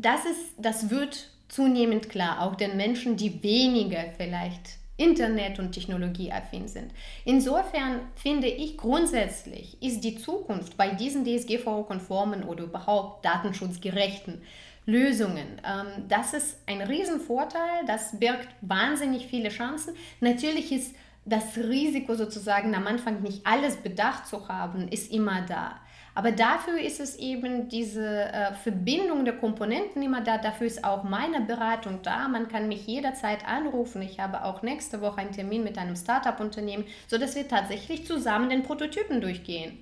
das, 0.00 0.24
ist, 0.24 0.54
das 0.58 0.90
wird 0.90 1.30
zunehmend 1.48 2.08
klar, 2.08 2.42
auch 2.42 2.54
den 2.54 2.76
Menschen, 2.76 3.16
die 3.16 3.42
weniger 3.42 4.04
vielleicht 4.16 4.78
Internet- 4.96 5.58
und 5.58 5.72
Technologieaffin 5.72 6.68
sind. 6.68 6.92
Insofern 7.24 8.00
finde 8.14 8.48
ich 8.48 8.76
grundsätzlich, 8.76 9.82
ist 9.82 10.04
die 10.04 10.16
Zukunft 10.16 10.76
bei 10.76 10.90
diesen 10.90 11.24
DSGVO-konformen 11.24 12.44
oder 12.44 12.64
überhaupt 12.64 13.24
datenschutzgerechten 13.24 14.42
Lösungen, 14.86 15.60
ähm, 15.64 16.04
das 16.08 16.34
ist 16.34 16.58
ein 16.66 16.82
Riesenvorteil, 16.82 17.84
das 17.86 18.18
birgt 18.18 18.48
wahnsinnig 18.60 19.26
viele 19.26 19.50
Chancen. 19.50 19.94
Natürlich 20.20 20.72
ist 20.72 20.94
das 21.24 21.56
Risiko 21.56 22.14
sozusagen 22.14 22.74
am 22.74 22.86
Anfang 22.86 23.22
nicht 23.22 23.46
alles 23.46 23.76
bedacht 23.76 24.26
zu 24.26 24.48
haben, 24.48 24.88
ist 24.88 25.12
immer 25.12 25.42
da. 25.42 25.80
Aber 26.20 26.32
dafür 26.32 26.78
ist 26.78 27.00
es 27.00 27.16
eben 27.16 27.70
diese 27.70 28.30
äh, 28.30 28.52
Verbindung 28.52 29.24
der 29.24 29.38
Komponenten 29.38 30.02
immer 30.02 30.20
da. 30.20 30.36
Dafür 30.36 30.66
ist 30.66 30.84
auch 30.84 31.02
meine 31.02 31.40
Beratung 31.40 32.00
da. 32.02 32.28
Man 32.28 32.46
kann 32.46 32.68
mich 32.68 32.86
jederzeit 32.86 33.48
anrufen. 33.48 34.02
Ich 34.02 34.20
habe 34.20 34.44
auch 34.44 34.60
nächste 34.60 35.00
Woche 35.00 35.22
einen 35.22 35.32
Termin 35.32 35.64
mit 35.64 35.78
einem 35.78 35.96
Startup-Unternehmen, 35.96 36.84
sodass 37.06 37.36
wir 37.36 37.48
tatsächlich 37.48 38.06
zusammen 38.06 38.50
den 38.50 38.64
Prototypen 38.64 39.22
durchgehen. 39.22 39.78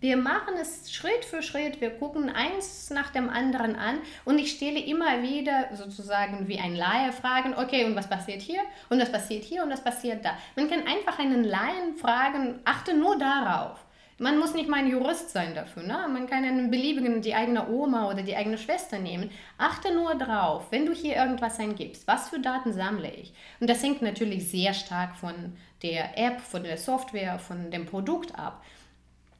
Wir 0.00 0.16
machen 0.16 0.54
es 0.58 0.90
Schritt 0.90 1.26
für 1.26 1.42
Schritt, 1.42 1.82
wir 1.82 1.90
gucken 1.90 2.30
eins 2.30 2.88
nach 2.88 3.10
dem 3.10 3.28
anderen 3.28 3.76
an 3.76 3.98
und 4.24 4.38
ich 4.38 4.52
stelle 4.52 4.80
immer 4.80 5.22
wieder 5.22 5.68
sozusagen 5.74 6.48
wie 6.48 6.58
ein 6.58 6.74
Laie 6.74 7.12
Fragen, 7.12 7.54
okay, 7.54 7.84
und 7.84 7.96
was 7.96 8.08
passiert 8.08 8.40
hier 8.40 8.60
und 8.88 8.98
was 8.98 9.12
passiert 9.12 9.44
hier 9.44 9.62
und 9.62 9.70
was 9.70 9.84
passiert 9.84 10.24
da. 10.24 10.38
Man 10.54 10.70
kann 10.70 10.86
einfach 10.86 11.18
einen 11.18 11.44
Laien 11.44 11.96
fragen, 11.98 12.60
achte 12.64 12.94
nur 12.94 13.18
darauf. 13.18 13.85
Man 14.18 14.38
muss 14.38 14.54
nicht 14.54 14.68
mal 14.68 14.78
ein 14.78 14.88
Jurist 14.88 15.30
sein 15.30 15.54
dafür. 15.54 15.82
Ne? 15.82 16.08
Man 16.10 16.26
kann 16.26 16.42
einen 16.42 16.70
beliebigen, 16.70 17.20
die 17.20 17.34
eigene 17.34 17.68
Oma 17.68 18.08
oder 18.08 18.22
die 18.22 18.34
eigene 18.34 18.56
Schwester 18.56 18.98
nehmen. 18.98 19.30
Achte 19.58 19.94
nur 19.94 20.14
drauf, 20.14 20.68
wenn 20.70 20.86
du 20.86 20.92
hier 20.92 21.16
irgendwas 21.16 21.58
eingibst, 21.58 22.06
was 22.06 22.30
für 22.30 22.40
Daten 22.40 22.72
sammle 22.72 23.10
ich? 23.10 23.34
Und 23.60 23.68
das 23.68 23.82
hängt 23.82 24.00
natürlich 24.00 24.48
sehr 24.48 24.72
stark 24.72 25.16
von 25.16 25.34
der 25.82 26.16
App, 26.16 26.40
von 26.40 26.62
der 26.62 26.78
Software, 26.78 27.38
von 27.38 27.70
dem 27.70 27.84
Produkt 27.84 28.38
ab. 28.38 28.64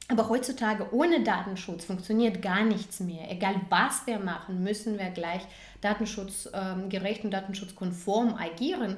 Aber 0.09 0.29
heutzutage 0.29 0.93
ohne 0.93 1.21
Datenschutz 1.21 1.85
funktioniert 1.85 2.41
gar 2.41 2.63
nichts 2.63 2.99
mehr. 2.99 3.29
Egal 3.31 3.55
was 3.69 4.05
wir 4.05 4.19
machen, 4.19 4.63
müssen 4.63 4.99
wir 4.99 5.09
gleich 5.09 5.41
datenschutzgerecht 5.81 7.23
und 7.23 7.31
datenschutzkonform 7.31 8.35
agieren. 8.35 8.97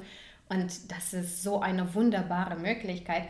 Und 0.49 0.91
das 0.91 1.13
ist 1.13 1.41
so 1.41 1.61
eine 1.61 1.93
wunderbare 1.95 2.57
Möglichkeit 2.57 3.23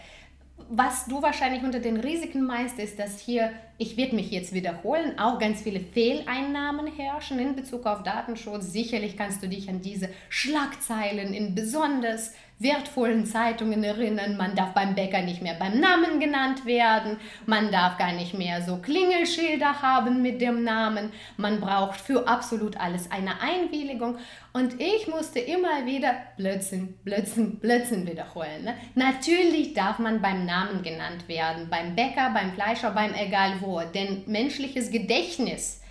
was 0.69 1.05
du 1.05 1.21
wahrscheinlich 1.21 1.63
unter 1.63 1.79
den 1.79 1.97
Risiken 1.97 2.45
meinst, 2.45 2.79
ist, 2.79 2.99
dass 2.99 3.19
hier, 3.19 3.51
ich 3.77 3.97
werde 3.97 4.15
mich 4.15 4.31
jetzt 4.31 4.53
wiederholen, 4.53 5.17
auch 5.17 5.39
ganz 5.39 5.61
viele 5.61 5.79
Fehleinnahmen 5.79 6.87
herrschen 6.87 7.39
in 7.39 7.55
Bezug 7.55 7.85
auf 7.85 8.03
Datenschutz. 8.03 8.71
Sicherlich 8.71 9.17
kannst 9.17 9.41
du 9.41 9.47
dich 9.47 9.69
an 9.69 9.81
diese 9.81 10.09
Schlagzeilen 10.29 11.33
in 11.33 11.55
besonders 11.55 12.33
wertvollen 12.59 13.25
Zeitungen 13.25 13.83
erinnern. 13.83 14.35
Man 14.35 14.53
darf 14.55 14.73
beim 14.73 14.93
Bäcker 14.93 15.21
nicht 15.21 15.41
mehr 15.41 15.55
beim 15.55 15.79
Namen 15.79 16.19
genannt 16.19 16.65
werden. 16.65 17.17
Man 17.45 17.71
darf 17.71 17.97
gar 17.97 18.11
nicht 18.11 18.33
mehr 18.33 18.61
so 18.61 18.77
Klingelschilder 18.77 19.81
haben 19.81 20.21
mit 20.21 20.41
dem 20.41 20.63
Namen. 20.63 21.11
Man 21.37 21.61
braucht 21.61 21.99
für 22.01 22.27
absolut 22.27 22.77
alles 22.77 23.09
eine 23.11 23.41
Einwilligung. 23.41 24.17
Und 24.51 24.79
ich 24.81 25.07
musste 25.07 25.39
immer 25.39 25.85
wieder 25.85 26.13
Blödsinn, 26.35 26.95
Blödsinn, 27.03 27.59
Blödsinn 27.59 28.05
wiederholen. 28.05 28.65
Ne? 28.65 28.75
Natürlich 28.95 29.73
darf 29.73 29.99
man 29.99 30.21
beim 30.21 30.45
Namen 30.45 30.83
genannt 30.83 31.27
werden. 31.27 31.69
Beim 31.69 31.95
Bäcker, 31.95 32.31
beim 32.33 32.51
Fleischer, 32.53 32.91
beim 32.91 33.13
egal 33.13 33.53
wo. 33.61 33.79
Denn 33.79 34.23
menschliches 34.25 34.91
Gedächtnis 34.91 35.81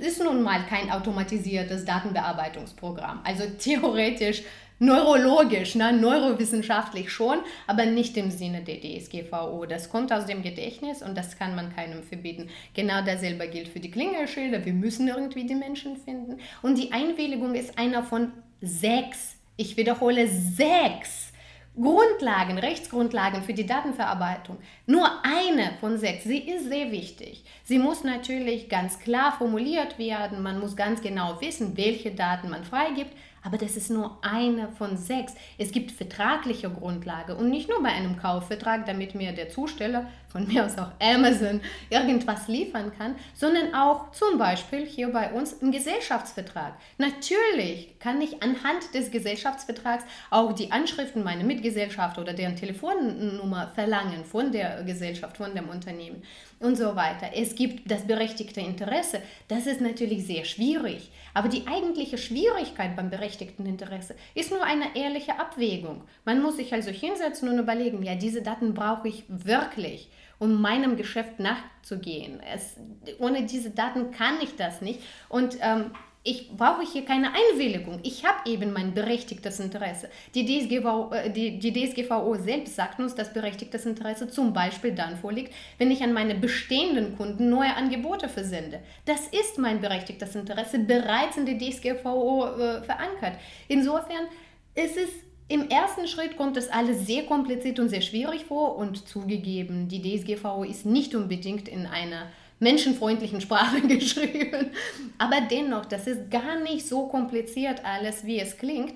ist 0.00 0.22
nun 0.22 0.42
mal 0.42 0.66
kein 0.66 0.90
automatisiertes 0.90 1.84
Datenbearbeitungsprogramm. 1.84 3.20
Also 3.22 3.44
theoretisch 3.58 4.42
neurologisch, 4.82 5.76
ne, 5.76 5.92
neurowissenschaftlich 5.92 7.12
schon, 7.12 7.38
aber 7.68 7.86
nicht 7.86 8.16
im 8.16 8.32
Sinne 8.32 8.62
der 8.62 8.80
DSGVO. 8.80 9.64
Das 9.66 9.88
kommt 9.88 10.12
aus 10.12 10.26
dem 10.26 10.42
Gedächtnis 10.42 11.02
und 11.02 11.16
das 11.16 11.38
kann 11.38 11.54
man 11.54 11.74
keinem 11.74 12.02
verbieten. 12.02 12.48
Genau 12.74 13.00
dasselbe 13.04 13.46
gilt 13.48 13.68
für 13.68 13.78
die 13.78 13.92
Klingelschilder. 13.92 14.64
Wir 14.64 14.72
müssen 14.72 15.06
irgendwie 15.06 15.46
die 15.46 15.54
Menschen 15.54 15.96
finden. 15.96 16.38
Und 16.62 16.78
die 16.78 16.92
Einwilligung 16.92 17.54
ist 17.54 17.78
einer 17.78 18.02
von 18.02 18.32
sechs, 18.60 19.36
ich 19.56 19.76
wiederhole 19.76 20.26
sechs 20.26 21.32
Grundlagen, 21.80 22.58
Rechtsgrundlagen 22.58 23.42
für 23.44 23.54
die 23.54 23.64
Datenverarbeitung. 23.64 24.58
Nur 24.86 25.08
eine 25.24 25.74
von 25.80 25.96
sechs. 25.96 26.24
Sie 26.24 26.38
ist 26.38 26.64
sehr 26.64 26.90
wichtig. 26.90 27.44
Sie 27.62 27.78
muss 27.78 28.02
natürlich 28.02 28.68
ganz 28.68 28.98
klar 28.98 29.36
formuliert 29.38 29.98
werden. 29.98 30.42
Man 30.42 30.58
muss 30.58 30.76
ganz 30.76 31.00
genau 31.00 31.40
wissen, 31.40 31.76
welche 31.76 32.10
Daten 32.10 32.50
man 32.50 32.64
freigibt. 32.64 33.12
Aber 33.44 33.58
das 33.58 33.76
ist 33.76 33.90
nur 33.90 34.18
eine 34.22 34.68
von 34.68 34.96
sechs. 34.96 35.34
Es 35.58 35.72
gibt 35.72 35.90
vertragliche 35.90 36.70
Grundlage 36.70 37.34
und 37.34 37.50
nicht 37.50 37.68
nur 37.68 37.82
bei 37.82 37.90
einem 37.90 38.16
Kaufvertrag, 38.16 38.86
damit 38.86 39.14
mir 39.14 39.32
der 39.32 39.48
Zusteller, 39.48 40.06
von 40.28 40.46
mir 40.46 40.64
aus 40.64 40.78
auch 40.78 40.92
Amazon, 41.00 41.60
irgendwas 41.90 42.48
liefern 42.48 42.92
kann, 42.96 43.16
sondern 43.34 43.74
auch 43.74 44.12
zum 44.12 44.38
Beispiel 44.38 44.86
hier 44.86 45.08
bei 45.08 45.32
uns 45.32 45.54
im 45.54 45.72
Gesellschaftsvertrag. 45.72 46.74
Natürlich 46.98 47.98
kann 47.98 48.20
ich 48.20 48.42
anhand 48.42 48.94
des 48.94 49.10
Gesellschaftsvertrags 49.10 50.04
auch 50.30 50.52
die 50.52 50.70
Anschriften 50.70 51.24
meiner 51.24 51.44
Mitgesellschaft 51.44 52.18
oder 52.18 52.32
deren 52.32 52.56
Telefonnummer 52.56 53.72
verlangen 53.74 54.24
von 54.24 54.52
der 54.52 54.84
Gesellschaft, 54.84 55.36
von 55.36 55.54
dem 55.54 55.68
Unternehmen 55.68 56.22
und 56.62 56.76
so 56.76 56.96
weiter. 56.96 57.30
Es 57.34 57.54
gibt 57.54 57.90
das 57.90 58.06
berechtigte 58.06 58.60
Interesse. 58.60 59.20
Das 59.48 59.66
ist 59.66 59.80
natürlich 59.80 60.26
sehr 60.26 60.44
schwierig. 60.44 61.10
Aber 61.34 61.48
die 61.48 61.66
eigentliche 61.66 62.18
Schwierigkeit 62.18 62.96
beim 62.96 63.10
berechtigten 63.10 63.66
Interesse 63.66 64.14
ist 64.34 64.50
nur 64.50 64.62
eine 64.62 64.94
ehrliche 64.94 65.38
Abwägung. 65.38 66.02
Man 66.24 66.42
muss 66.42 66.56
sich 66.56 66.72
also 66.72 66.90
hinsetzen 66.90 67.48
und 67.48 67.58
überlegen, 67.58 68.02
ja, 68.02 68.14
diese 68.14 68.42
Daten 68.42 68.74
brauche 68.74 69.08
ich 69.08 69.24
wirklich, 69.28 70.08
um 70.38 70.60
meinem 70.60 70.96
Geschäft 70.96 71.38
nachzugehen. 71.38 72.40
Es, 72.54 72.76
ohne 73.18 73.44
diese 73.44 73.70
Daten 73.70 74.10
kann 74.10 74.34
ich 74.42 74.56
das 74.56 74.82
nicht. 74.82 75.00
Und 75.28 75.56
ähm, 75.60 75.92
ich 76.24 76.50
brauche 76.56 76.82
hier 76.82 77.04
keine 77.04 77.32
Einwilligung. 77.32 77.98
Ich 78.04 78.24
habe 78.24 78.48
eben 78.48 78.72
mein 78.72 78.94
berechtigtes 78.94 79.58
Interesse. 79.58 80.08
Die 80.34 80.46
DSGVO, 80.46 81.12
äh, 81.12 81.30
die, 81.30 81.58
die 81.58 81.72
DSGVO 81.72 82.36
selbst 82.36 82.76
sagt 82.76 83.00
uns, 83.00 83.14
dass 83.14 83.32
berechtigtes 83.32 83.86
Interesse 83.86 84.28
zum 84.28 84.52
Beispiel 84.52 84.92
dann 84.92 85.16
vorliegt, 85.16 85.52
wenn 85.78 85.90
ich 85.90 86.02
an 86.02 86.12
meine 86.12 86.36
bestehenden 86.36 87.16
Kunden 87.16 87.48
neue 87.48 87.74
Angebote 87.74 88.28
versende. 88.28 88.80
Das 89.04 89.26
ist 89.28 89.58
mein 89.58 89.80
berechtigtes 89.80 90.36
Interesse 90.36 90.78
bereits 90.78 91.36
in 91.36 91.46
der 91.46 91.58
DSGVO 91.58 92.46
äh, 92.46 92.82
verankert. 92.82 93.38
Insofern 93.66 94.26
ist 94.74 94.96
es 94.96 95.10
im 95.48 95.68
ersten 95.68 96.06
Schritt 96.06 96.36
kommt 96.36 96.56
das 96.56 96.70
alles 96.70 97.06
sehr 97.06 97.24
kompliziert 97.24 97.78
und 97.78 97.88
sehr 97.88 98.00
schwierig 98.00 98.44
vor 98.46 98.76
und 98.76 99.06
zugegeben, 99.06 99.88
die 99.88 100.00
DSGVO 100.00 100.64
ist 100.64 100.86
nicht 100.86 101.14
unbedingt 101.14 101.68
in 101.68 101.86
einer 101.86 102.30
menschenfreundlichen 102.62 103.40
Sprache 103.40 103.80
geschrieben. 103.88 104.70
Aber 105.18 105.40
dennoch, 105.40 105.84
das 105.84 106.06
ist 106.06 106.30
gar 106.30 106.60
nicht 106.60 106.86
so 106.86 107.08
kompliziert 107.08 107.84
alles, 107.84 108.24
wie 108.24 108.38
es 108.38 108.56
klingt. 108.56 108.94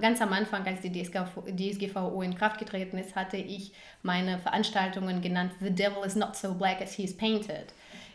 Ganz 0.00 0.20
am 0.20 0.32
Anfang, 0.32 0.66
als 0.66 0.80
die 0.80 0.90
DSGVO 0.90 2.22
in 2.22 2.34
Kraft 2.34 2.58
getreten 2.58 2.98
ist, 2.98 3.14
hatte 3.14 3.36
ich 3.36 3.72
meine 4.02 4.38
Veranstaltungen 4.38 5.20
genannt 5.20 5.52
The 5.60 5.70
Devil 5.70 6.04
is 6.04 6.16
not 6.16 6.34
so 6.34 6.54
black 6.54 6.80
as 6.80 6.94
he's 6.94 7.16
painted. 7.16 7.66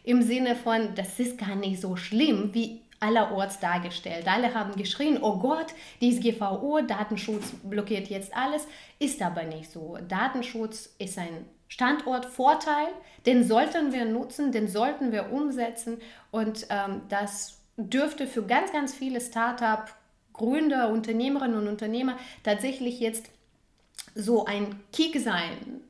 Im 0.04 0.22
Sinne 0.22 0.56
von, 0.56 0.96
das 0.96 1.20
ist 1.20 1.38
gar 1.38 1.56
nicht 1.56 1.80
so 1.80 1.96
schlimm, 1.96 2.54
wie 2.54 2.82
allerorts 3.00 3.60
dargestellt. 3.60 4.28
Alle 4.28 4.54
haben 4.54 4.76
geschrien, 4.76 5.20
oh 5.22 5.38
Gott, 5.38 5.74
DSGVO, 6.02 6.82
Datenschutz 6.82 7.52
blockiert 7.64 8.08
jetzt 8.08 8.36
alles. 8.36 8.68
Ist 9.00 9.22
aber 9.22 9.44
nicht 9.44 9.72
so. 9.72 9.98
Datenschutz 10.08 10.96
ist 10.98 11.18
ein 11.18 11.46
Standortvorteil, 11.68 12.88
den 13.26 13.44
sollten 13.44 13.92
wir 13.92 14.06
nutzen, 14.06 14.52
den 14.52 14.68
sollten 14.68 15.12
wir 15.12 15.32
umsetzen 15.34 15.98
und 16.32 16.66
ähm, 16.70 17.02
das 17.10 17.60
dürfte 17.76 18.26
für 18.26 18.44
ganz, 18.44 18.72
ganz 18.72 18.94
viele 18.94 19.20
Start-up-Gründer, 19.20 20.90
Unternehmerinnen 20.90 21.58
und 21.58 21.68
Unternehmer 21.68 22.18
tatsächlich 22.44 23.00
jetzt 23.00 23.30
so 24.16 24.46
ein 24.46 24.82
Kick 24.94 25.20
sein. 25.20 25.82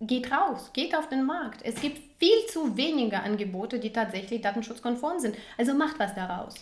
Geht 0.00 0.30
raus, 0.30 0.70
geht 0.72 0.96
auf 0.96 1.08
den 1.08 1.24
Markt. 1.24 1.62
Es 1.64 1.80
gibt 1.80 2.00
viel 2.18 2.46
zu 2.52 2.76
wenige 2.76 3.20
Angebote, 3.20 3.80
die 3.80 3.92
tatsächlich 3.92 4.40
datenschutzkonform 4.40 5.18
sind. 5.18 5.36
Also 5.56 5.74
macht 5.74 5.98
was 5.98 6.14
daraus. 6.14 6.54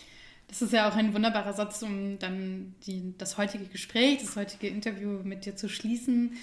Das 0.48 0.62
ist 0.62 0.72
ja 0.72 0.88
auch 0.88 0.94
ein 0.94 1.12
wunderbarer 1.12 1.52
Satz, 1.52 1.82
um 1.82 2.18
dann 2.18 2.74
die, 2.86 3.14
das 3.18 3.36
heutige 3.36 3.64
Gespräch, 3.64 4.18
das 4.20 4.36
heutige 4.36 4.68
Interview 4.68 5.20
mit 5.24 5.44
dir 5.44 5.56
zu 5.56 5.68
schließen. 5.68 6.36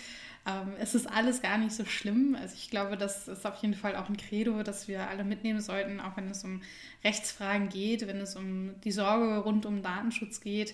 Ähm, 0.46 0.74
es 0.78 0.94
ist 0.94 1.10
alles 1.10 1.42
gar 1.42 1.58
nicht 1.58 1.72
so 1.72 1.86
schlimm. 1.86 2.38
Also 2.40 2.56
ich 2.56 2.70
glaube, 2.70 2.98
das 2.98 3.28
ist 3.28 3.46
auf 3.46 3.56
jeden 3.62 3.76
Fall 3.76 3.96
auch 3.96 4.10
ein 4.10 4.18
Credo, 4.18 4.62
das 4.62 4.88
wir 4.88 5.08
alle 5.08 5.24
mitnehmen 5.24 5.62
sollten, 5.62 6.02
auch 6.02 6.18
wenn 6.18 6.30
es 6.30 6.44
um 6.44 6.62
Rechtsfragen 7.04 7.70
geht, 7.70 8.06
wenn 8.08 8.20
es 8.20 8.36
um 8.36 8.80
die 8.82 8.92
Sorge 8.92 9.38
rund 9.38 9.66
um 9.66 9.82
Datenschutz 9.82 10.42
geht, 10.42 10.74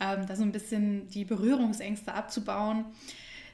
ähm, 0.00 0.26
da 0.26 0.36
so 0.36 0.44
ein 0.44 0.52
bisschen 0.52 1.08
die 1.08 1.24
Berührungsängste 1.24 2.14
abzubauen. 2.14 2.84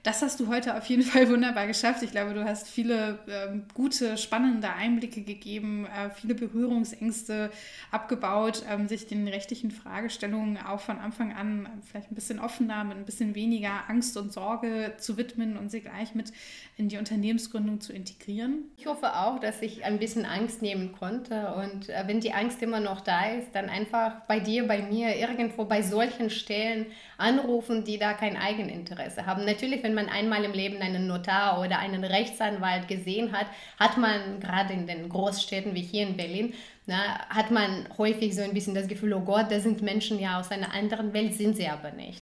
Das 0.05 0.21
hast 0.21 0.39
du 0.39 0.49
heute 0.49 0.77
auf 0.77 0.85
jeden 0.85 1.03
Fall 1.03 1.31
wunderbar 1.31 1.67
geschafft. 1.67 2.03
Ich 2.03 2.11
glaube, 2.11 2.35
du 2.35 2.45
hast 2.45 2.69
viele 2.69 3.19
ähm, 3.27 3.65
gute, 3.73 4.19
spannende 4.19 4.71
Einblicke 4.71 5.23
gegeben, 5.23 5.87
äh, 5.87 6.11
viele 6.11 6.35
Berührungsängste 6.35 7.51
abgebaut, 7.91 8.65
ähm, 8.71 8.87
sich 8.87 9.07
den 9.07 9.27
rechtlichen 9.27 9.71
Fragestellungen 9.71 10.59
auch 10.59 10.81
von 10.81 10.99
Anfang 10.99 11.33
an 11.33 11.69
vielleicht 11.91 12.13
ein 12.13 12.15
bisschen 12.15 12.39
offener, 12.39 12.85
mit 12.85 12.99
ein 12.99 13.07
bisschen 13.07 13.35
weniger 13.35 13.89
Angst 13.89 14.19
und 14.19 14.31
Sorge 14.31 14.93
zu 14.99 15.17
widmen 15.17 15.57
und 15.57 15.71
sie 15.71 15.81
gleich 15.81 16.15
mit 16.15 16.33
in 16.77 16.91
die 16.91 16.99
Unternehmensgründung 16.99 17.81
zu 17.81 17.95
integrieren. 17.95 18.65
Ich 18.77 18.85
hoffe 18.85 19.17
auch, 19.17 19.39
dass 19.39 19.63
ich 19.63 19.87
ein 19.87 19.99
bisschen 19.99 20.27
Angst 20.27 20.61
nehmen 20.61 20.93
konnte. 20.93 21.55
Und 21.55 21.89
äh, 21.89 22.03
wenn 22.07 22.21
die 22.21 22.35
Angst 22.35 22.61
immer 22.61 22.81
noch 22.81 23.01
da 23.01 23.31
ist, 23.31 23.55
dann 23.55 23.71
einfach 23.71 24.21
bei 24.29 24.39
dir, 24.39 24.69
bei 24.69 24.83
mir, 24.83 25.17
irgendwo 25.17 25.65
bei 25.65 25.81
solchen 25.81 26.29
Stellen 26.29 26.85
anrufen, 27.19 27.85
die 27.85 27.99
da 27.99 28.15
kein 28.15 28.37
Eigeninteresse 28.37 29.27
haben. 29.27 29.45
Natürlich, 29.45 29.83
wenn 29.83 29.95
man 29.95 30.09
einmal 30.09 30.45
im 30.45 30.53
Leben 30.53 30.81
einen 30.81 31.07
Notar 31.07 31.61
oder 31.61 31.79
einen 31.79 32.05
Rechtsanwalt 32.05 32.89
gesehen 32.89 33.33
hat, 33.33 33.47
hat 33.79 33.97
man 33.99 34.41
gerade 34.41 34.73
in 34.73 34.87
den 34.87 35.09
Großstädten 35.09 35.75
wie 35.75 35.83
hier 35.83 36.07
in 36.07 36.17
Berlin, 36.17 36.55
na, 36.87 37.29
hat 37.29 37.51
man 37.51 37.89
häufig 37.99 38.35
so 38.35 38.43
ein 38.43 38.55
bisschen 38.55 38.75
das 38.75 38.89
Gefühl, 38.89 39.15
oh 39.15 39.21
Gott, 39.21 39.51
da 39.51 39.61
sind 39.61 39.83
Menschen 39.83 40.19
ja 40.19 40.39
aus 40.41 40.51
einer 40.51 40.73
anderen 40.75 41.13
Welt, 41.13 41.35
sind 41.35 41.57
sie 41.57 41.69
aber 41.69 41.93
nicht. 41.93 42.24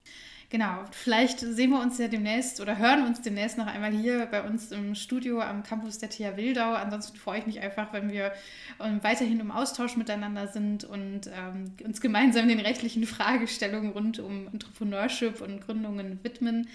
Genau, 0.55 0.85
vielleicht 0.91 1.41
sehen 1.41 1.71
wir 1.71 1.81
uns 1.81 1.97
ja 1.97 2.07
demnächst 2.07 2.61
oder 2.61 2.77
hören 2.77 3.05
uns 3.05 3.21
demnächst 3.21 3.57
noch 3.57 3.67
einmal 3.67 3.91
hier 3.91 4.25
bei 4.27 4.41
uns 4.41 4.71
im 4.71 4.95
Studio 4.95 5.41
am 5.41 5.63
Campus 5.63 5.97
der 5.97 6.09
TH 6.09 6.37
Wildau. 6.37 6.75
Ansonsten 6.75 7.17
freue 7.17 7.39
ich 7.39 7.45
mich 7.45 7.59
einfach, 7.59 7.91
wenn 7.91 8.09
wir 8.09 8.31
ähm, 8.79 9.03
weiterhin 9.03 9.41
im 9.41 9.51
Austausch 9.51 9.97
miteinander 9.97 10.47
sind 10.47 10.85
und 10.85 11.27
ähm, 11.27 11.73
uns 11.83 11.99
gemeinsam 11.99 12.47
den 12.47 12.61
rechtlichen 12.61 13.03
Fragestellungen 13.05 13.91
rund 13.91 14.19
um 14.19 14.47
Entrepreneurship 14.47 15.41
und 15.41 15.59
Gründungen 15.59 16.23
widmen. 16.23 16.69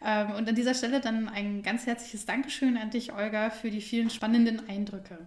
Ähm, 0.00 0.30
und 0.36 0.48
an 0.48 0.54
dieser 0.54 0.74
Stelle 0.74 1.00
dann 1.00 1.28
ein 1.28 1.64
ganz 1.64 1.86
herzliches 1.86 2.24
Dankeschön 2.24 2.76
an 2.76 2.90
dich, 2.90 3.12
Olga, 3.12 3.50
für 3.50 3.72
die 3.72 3.80
vielen 3.80 4.10
spannenden 4.10 4.68
Eindrücke. 4.68 5.18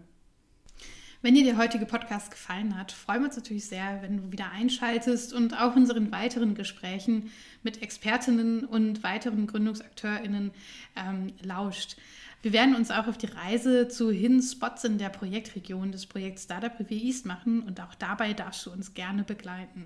Wenn 1.24 1.36
dir 1.36 1.44
der 1.44 1.58
heutige 1.58 1.86
Podcast 1.86 2.32
gefallen 2.32 2.76
hat, 2.76 2.92
freuen 2.92 3.22
wir 3.22 3.28
uns 3.28 3.36
natürlich 3.36 3.68
sehr, 3.68 4.02
wenn 4.02 4.18
du 4.18 4.32
wieder 4.32 4.50
einschaltest 4.52 5.34
und 5.34 5.54
auch 5.54 5.76
unseren 5.76 6.12
weiteren 6.12 6.56
Gesprächen 6.56 7.32
mit 7.62 7.84
Expertinnen 7.84 8.66
und 8.66 9.04
weiteren 9.04 9.46
GründungsakteurInnen 9.46 10.50
ähm, 10.96 11.28
lauscht. 11.44 11.96
Wir 12.42 12.54
werden 12.54 12.74
uns 12.74 12.90
auch 12.90 13.06
auf 13.06 13.20
die 13.20 13.28
Reise 13.28 13.88
zu 13.88 14.10
Hidden 14.10 14.42
Spots 14.42 14.84
in 14.84 14.98
der 14.98 15.10
Projektregion 15.10 15.92
des 15.92 16.08
Projekts 16.08 16.46
Startup 16.46 16.74
Review 16.80 16.98
East 16.98 17.28
machen 17.28 17.62
und 17.62 17.80
auch 17.82 17.94
dabei 17.94 18.34
darfst 18.34 18.66
du 18.66 18.72
uns 18.72 18.96
gerne 18.96 19.24
begleiten. 19.24 19.86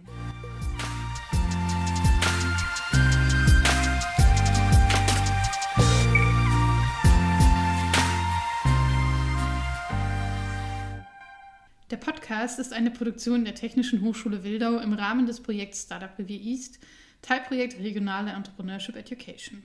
Der 11.92 11.98
Podcast 11.98 12.58
ist 12.58 12.74
eine 12.74 12.90
Produktion 12.90 13.46
der 13.46 13.54
Technischen 13.54 14.02
Hochschule 14.02 14.44
Wildau 14.44 14.80
im 14.80 14.94
Rahmen 14.94 15.28
des 15.28 15.40
Projekts 15.40 15.84
Startup 15.84 16.18
Review 16.18 16.40
East, 16.42 16.80
Teilprojekt 17.22 17.78
Regionale 17.80 18.32
Entrepreneurship 18.32 18.96
Education. 18.96 19.62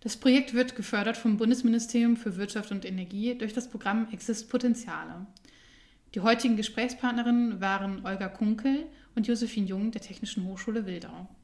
Das 0.00 0.16
Projekt 0.16 0.54
wird 0.54 0.74
gefördert 0.74 1.18
vom 1.18 1.36
Bundesministerium 1.36 2.16
für 2.16 2.38
Wirtschaft 2.38 2.70
und 2.70 2.86
Energie 2.86 3.36
durch 3.36 3.52
das 3.52 3.68
Programm 3.68 4.08
Exist 4.10 4.48
Potenziale. 4.48 5.26
Die 6.14 6.20
heutigen 6.20 6.56
Gesprächspartnerinnen 6.56 7.60
waren 7.60 8.06
Olga 8.06 8.28
Kunkel 8.28 8.86
und 9.14 9.26
Josephine 9.26 9.66
Jung 9.66 9.90
der 9.90 10.00
Technischen 10.00 10.46
Hochschule 10.46 10.86
Wildau. 10.86 11.28